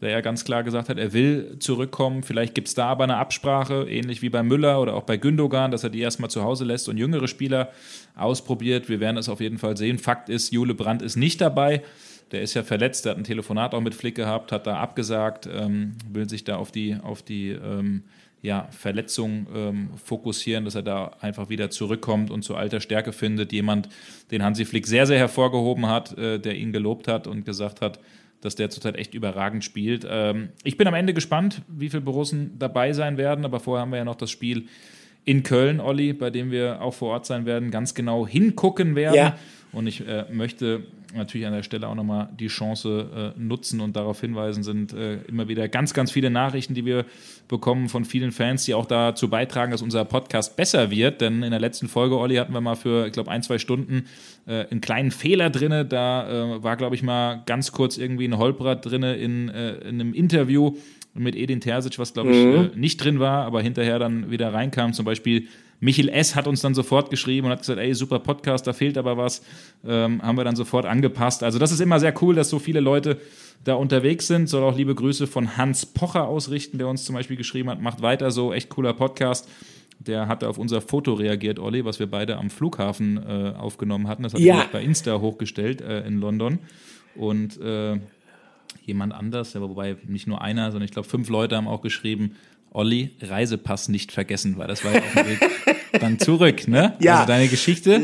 der 0.00 0.10
ja 0.10 0.20
ganz 0.20 0.44
klar 0.44 0.62
gesagt 0.62 0.88
hat, 0.88 0.98
er 0.98 1.12
will 1.12 1.56
zurückkommen. 1.58 2.22
Vielleicht 2.22 2.54
gibt 2.54 2.68
es 2.68 2.74
da 2.74 2.86
aber 2.86 3.04
eine 3.04 3.16
Absprache, 3.16 3.86
ähnlich 3.88 4.22
wie 4.22 4.28
bei 4.28 4.42
Müller 4.42 4.80
oder 4.80 4.94
auch 4.94 5.02
bei 5.02 5.16
Gündogan, 5.16 5.70
dass 5.70 5.82
er 5.82 5.90
die 5.90 6.00
erstmal 6.00 6.30
zu 6.30 6.44
Hause 6.44 6.64
lässt 6.64 6.88
und 6.88 6.98
jüngere 6.98 7.26
Spieler 7.26 7.70
ausprobiert. 8.16 8.88
Wir 8.88 9.00
werden 9.00 9.16
es 9.16 9.28
auf 9.28 9.40
jeden 9.40 9.58
Fall 9.58 9.76
sehen. 9.76 9.98
Fakt 9.98 10.28
ist, 10.28 10.52
Jule 10.52 10.74
Brandt 10.74 11.02
ist 11.02 11.16
nicht 11.16 11.40
dabei. 11.40 11.82
Der 12.30 12.42
ist 12.42 12.54
ja 12.54 12.62
verletzt, 12.62 13.06
der 13.06 13.12
hat 13.12 13.18
ein 13.18 13.24
Telefonat 13.24 13.74
auch 13.74 13.80
mit 13.80 13.94
Flick 13.94 14.14
gehabt, 14.14 14.52
hat 14.52 14.66
da 14.66 14.78
abgesagt, 14.78 15.48
ähm, 15.50 15.94
will 16.10 16.28
sich 16.28 16.44
da 16.44 16.56
auf 16.56 16.70
die, 16.70 16.96
auf 17.02 17.22
die 17.22 17.50
ähm, 17.50 18.04
ja, 18.42 18.68
Verletzung 18.70 19.46
ähm, 19.54 19.90
fokussieren, 20.04 20.64
dass 20.64 20.74
er 20.74 20.82
da 20.82 21.12
einfach 21.20 21.48
wieder 21.48 21.70
zurückkommt 21.70 22.30
und 22.30 22.42
zu 22.42 22.54
alter 22.54 22.80
Stärke 22.80 23.12
findet. 23.12 23.52
Jemand, 23.52 23.88
den 24.30 24.44
Hansi 24.44 24.64
Flick 24.64 24.86
sehr, 24.86 25.06
sehr 25.06 25.18
hervorgehoben 25.18 25.86
hat, 25.86 26.16
äh, 26.18 26.38
der 26.38 26.54
ihn 26.56 26.72
gelobt 26.72 27.08
hat 27.08 27.26
und 27.26 27.44
gesagt 27.44 27.80
hat, 27.80 27.98
dass 28.40 28.54
der 28.54 28.70
zurzeit 28.70 28.96
echt 28.96 29.14
überragend 29.14 29.64
spielt. 29.64 30.06
Ähm, 30.08 30.50
ich 30.64 30.76
bin 30.76 30.86
am 30.86 30.94
Ende 30.94 31.14
gespannt, 31.14 31.62
wie 31.68 31.88
viele 31.88 32.02
Borussen 32.02 32.58
dabei 32.58 32.92
sein 32.92 33.16
werden, 33.16 33.44
aber 33.44 33.60
vorher 33.60 33.82
haben 33.82 33.90
wir 33.90 33.98
ja 33.98 34.04
noch 34.04 34.16
das 34.16 34.30
Spiel 34.30 34.66
in 35.24 35.42
Köln, 35.42 35.80
Olli, 35.80 36.12
bei 36.12 36.30
dem 36.30 36.50
wir 36.50 36.80
auch 36.80 36.94
vor 36.94 37.10
Ort 37.10 37.26
sein 37.26 37.44
werden, 37.44 37.70
ganz 37.70 37.94
genau 37.94 38.26
hingucken 38.26 38.94
werden. 38.94 39.14
Ja. 39.14 39.38
Und 39.72 39.86
ich 39.86 40.06
äh, 40.06 40.24
möchte 40.32 40.84
natürlich 41.14 41.46
an 41.46 41.52
der 41.52 41.62
Stelle 41.62 41.88
auch 41.88 41.94
nochmal 41.94 42.28
die 42.38 42.48
Chance 42.48 43.34
äh, 43.36 43.40
nutzen 43.40 43.80
und 43.80 43.96
darauf 43.96 44.20
hinweisen, 44.20 44.62
sind 44.62 44.92
äh, 44.92 45.18
immer 45.22 45.48
wieder 45.48 45.68
ganz, 45.68 45.94
ganz 45.94 46.10
viele 46.10 46.30
Nachrichten, 46.30 46.74
die 46.74 46.84
wir 46.84 47.04
bekommen 47.48 47.88
von 47.88 48.04
vielen 48.04 48.32
Fans, 48.32 48.64
die 48.64 48.74
auch 48.74 48.86
dazu 48.86 49.28
beitragen, 49.28 49.72
dass 49.72 49.82
unser 49.82 50.04
Podcast 50.04 50.56
besser 50.56 50.90
wird. 50.90 51.20
Denn 51.20 51.42
in 51.42 51.50
der 51.50 51.60
letzten 51.60 51.88
Folge, 51.88 52.18
Olli, 52.18 52.36
hatten 52.36 52.52
wir 52.52 52.60
mal 52.60 52.76
für, 52.76 53.06
ich 53.06 53.12
glaube, 53.12 53.30
ein, 53.30 53.42
zwei 53.42 53.58
Stunden 53.58 54.06
äh, 54.46 54.66
einen 54.66 54.80
kleinen 54.80 55.10
Fehler 55.10 55.50
drin. 55.50 55.86
Da 55.88 56.56
äh, 56.56 56.62
war, 56.62 56.76
glaube 56.76 56.94
ich, 56.94 57.02
mal 57.02 57.42
ganz 57.46 57.72
kurz 57.72 57.98
irgendwie 57.98 58.26
ein 58.26 58.38
Holprat 58.38 58.84
drin 58.84 59.02
in, 59.02 59.48
äh, 59.48 59.74
in 59.76 60.00
einem 60.00 60.14
Interview 60.14 60.76
mit 61.14 61.36
Edin 61.36 61.60
Terzic, 61.60 61.98
was, 61.98 62.12
glaube 62.12 62.30
ich, 62.30 62.44
mhm. 62.44 62.54
Äh, 62.54 62.76
nicht 62.76 63.02
drin 63.02 63.18
war, 63.18 63.44
aber 63.44 63.60
hinterher 63.60 63.98
dann 63.98 64.30
wieder 64.30 64.52
reinkam. 64.52 64.92
Zum 64.92 65.04
Beispiel 65.04 65.48
Michel 65.80 66.08
S. 66.08 66.34
hat 66.34 66.46
uns 66.48 66.60
dann 66.60 66.74
sofort 66.74 67.08
geschrieben 67.10 67.46
und 67.46 67.52
hat 67.52 67.60
gesagt, 67.60 67.78
ey, 67.78 67.94
super 67.94 68.18
Podcast, 68.18 68.66
da 68.66 68.72
fehlt 68.72 68.98
aber 68.98 69.16
was. 69.16 69.42
Ähm, 69.86 70.20
haben 70.22 70.36
wir 70.36 70.44
dann 70.44 70.56
sofort 70.56 70.86
angepasst. 70.86 71.42
Also 71.44 71.58
das 71.58 71.70
ist 71.72 71.80
immer 71.80 72.00
sehr 72.00 72.14
cool, 72.22 72.34
dass 72.34 72.50
so 72.50 72.58
viele 72.58 72.80
Leute 72.80 73.20
da 73.64 73.74
unterwegs 73.74 74.26
sind. 74.26 74.48
Soll 74.48 74.62
auch 74.64 74.76
liebe 74.76 74.94
Grüße 74.94 75.26
von 75.26 75.56
Hans 75.56 75.86
Pocher 75.86 76.26
ausrichten, 76.26 76.78
der 76.78 76.88
uns 76.88 77.04
zum 77.04 77.14
Beispiel 77.14 77.36
geschrieben 77.36 77.70
hat, 77.70 77.80
macht 77.80 78.02
weiter 78.02 78.30
so, 78.30 78.52
echt 78.52 78.68
cooler 78.70 78.92
Podcast. 78.94 79.48
der 80.00 80.28
hatte 80.28 80.48
auf 80.48 80.58
unser 80.58 80.80
Foto 80.80 81.12
reagiert, 81.14 81.58
Olli, 81.58 81.84
was 81.84 81.98
wir 81.98 82.06
beide 82.08 82.36
am 82.36 82.50
Flughafen 82.50 83.16
äh, 83.16 83.52
aufgenommen 83.58 84.06
hatten. 84.06 84.22
Das 84.22 84.32
hat 84.32 84.40
Ja. 84.40 84.60
er 84.60 84.68
bei 84.70 84.80
Insta 84.82 85.20
hochgestellt 85.20 85.80
äh, 85.80 86.06
in 86.06 86.20
London. 86.20 86.60
Und 87.16 87.60
äh, 87.60 87.98
jemand 88.84 89.12
anders, 89.12 89.54
wobei 89.60 89.96
nicht 90.06 90.26
nur 90.28 90.40
einer, 90.40 90.70
sondern 90.70 90.84
ich 90.84 90.92
glaube 90.92 91.08
fünf 91.08 91.28
Leute 91.28 91.56
haben 91.56 91.66
auch 91.66 91.82
geschrieben, 91.82 92.36
Olli, 92.72 93.10
Reisepass 93.22 93.88
nicht 93.88 94.12
vergessen, 94.12 94.58
weil 94.58 94.66
das 94.68 94.84
war 94.84 94.92
ja 94.92 94.98
auf 94.98 95.12
dem 95.14 95.26
Weg 95.26 95.50
dann 96.00 96.18
zurück, 96.18 96.68
ne? 96.68 96.94
Ja. 97.00 97.16
Also 97.16 97.28
deine 97.28 97.48
Geschichte, 97.48 98.02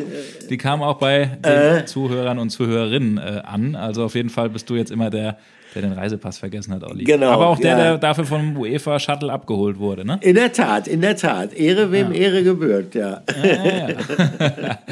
die 0.49 0.57
kam 0.57 0.83
auch 0.83 0.99
bei 0.99 1.39
den 1.45 1.87
Zuhörern 1.87 2.39
und 2.39 2.51
Zuhörerinnen 2.51 3.19
äh, 3.19 3.43
an. 3.45 3.75
Also 3.75 4.05
auf 4.05 4.15
jeden 4.15 4.31
Fall 4.31 4.49
bist 4.51 4.71
du 4.71 4.75
jetzt 4.77 4.91
immer 4.91 5.11
der, 5.11 5.39
der 5.75 5.83
den 5.83 5.93
Reisepass 5.93 6.39
vergessen 6.39 6.73
hat, 6.73 6.83
Olli. 6.83 7.05
Genau, 7.05 7.31
Aber 7.31 7.49
auch 7.49 7.59
der, 7.59 7.71
ja. 7.71 7.77
der 7.77 7.99
dafür 7.99 8.25
vom 8.25 8.57
UEFA 8.57 8.99
Shuttle 8.99 9.31
abgeholt 9.31 9.79
wurde, 9.79 10.05
ne? 10.05 10.19
In 10.23 10.35
der 10.35 10.53
Tat, 10.53 10.89
in 10.89 11.03
der 11.03 11.17
Tat. 11.17 11.53
Ehre 11.53 11.93
wem 11.93 12.13
Ehre 12.13 12.43
gebührt, 12.43 12.95
ja. 12.95 13.23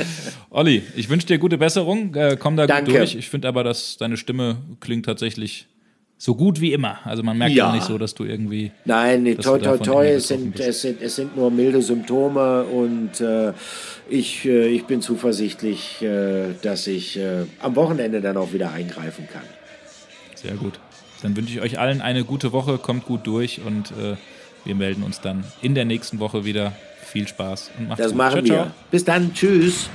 Olli, 0.50 0.82
ich 0.94 1.08
wünsche 1.08 1.26
dir 1.26 1.38
gute 1.38 1.56
Besserung. 1.56 2.14
Äh, 2.14 2.36
komm 2.38 2.56
da 2.56 2.66
Danke. 2.66 2.90
gut 2.90 3.00
durch. 3.00 3.14
Ich 3.14 3.30
finde 3.30 3.48
aber, 3.48 3.64
dass 3.64 3.96
deine 3.96 4.16
Stimme 4.18 4.56
klingt 4.80 5.06
tatsächlich 5.06 5.66
so 6.24 6.36
gut 6.36 6.60
wie 6.60 6.72
immer. 6.72 7.00
Also 7.04 7.24
man 7.24 7.36
merkt 7.36 7.56
Ja. 7.56 7.66
ja 7.66 7.74
nicht 7.74 7.84
so, 7.84 7.98
dass 7.98 8.14
du 8.14 8.22
irgendwie. 8.22 8.70
Nein, 8.84 9.24
nee, 9.24 9.34
toi, 9.34 9.58
toi, 9.58 9.76
toi, 9.76 10.06
es 10.06 10.28
sind, 10.28 10.52
bist. 10.52 10.68
es, 10.68 10.80
sind, 10.82 11.02
es 11.02 11.16
sind 11.16 11.36
nur 11.36 11.50
milde 11.50 11.82
Symptome 11.82 12.62
und 12.62 13.20
äh, 13.20 13.52
ich, 14.08 14.44
äh, 14.44 14.68
ich 14.68 14.84
bin 14.84 15.02
zuversichtlich, 15.02 16.00
äh, 16.00 16.54
dass 16.62 16.86
ich 16.86 17.18
äh, 17.18 17.46
am 17.60 17.74
Wochenende 17.74 18.20
dann 18.20 18.36
auch 18.36 18.52
wieder 18.52 18.70
eingreifen 18.70 19.26
kann. 19.32 19.42
Sehr 20.36 20.54
gut. 20.54 20.78
Dann 21.22 21.36
wünsche 21.36 21.54
ich 21.54 21.60
euch 21.60 21.80
allen 21.80 22.00
eine 22.00 22.22
gute 22.22 22.52
Woche. 22.52 22.78
Kommt 22.78 23.04
gut 23.04 23.26
durch 23.26 23.60
und 23.66 23.90
äh, 23.90 24.14
wir 24.64 24.76
melden 24.76 25.02
uns 25.02 25.20
dann 25.20 25.42
in 25.60 25.74
der 25.74 25.86
nächsten 25.86 26.20
Woche 26.20 26.44
wieder. 26.44 26.72
Viel 27.04 27.26
Spaß 27.26 27.72
und 27.78 27.88
macht's 27.88 28.00
Das 28.00 28.12
gut. 28.12 28.18
machen 28.18 28.46
ciao, 28.46 28.58
wir. 28.58 28.62
Ciao. 28.66 28.74
Bis 28.92 29.04
dann, 29.04 29.34
tschüss. 29.34 29.90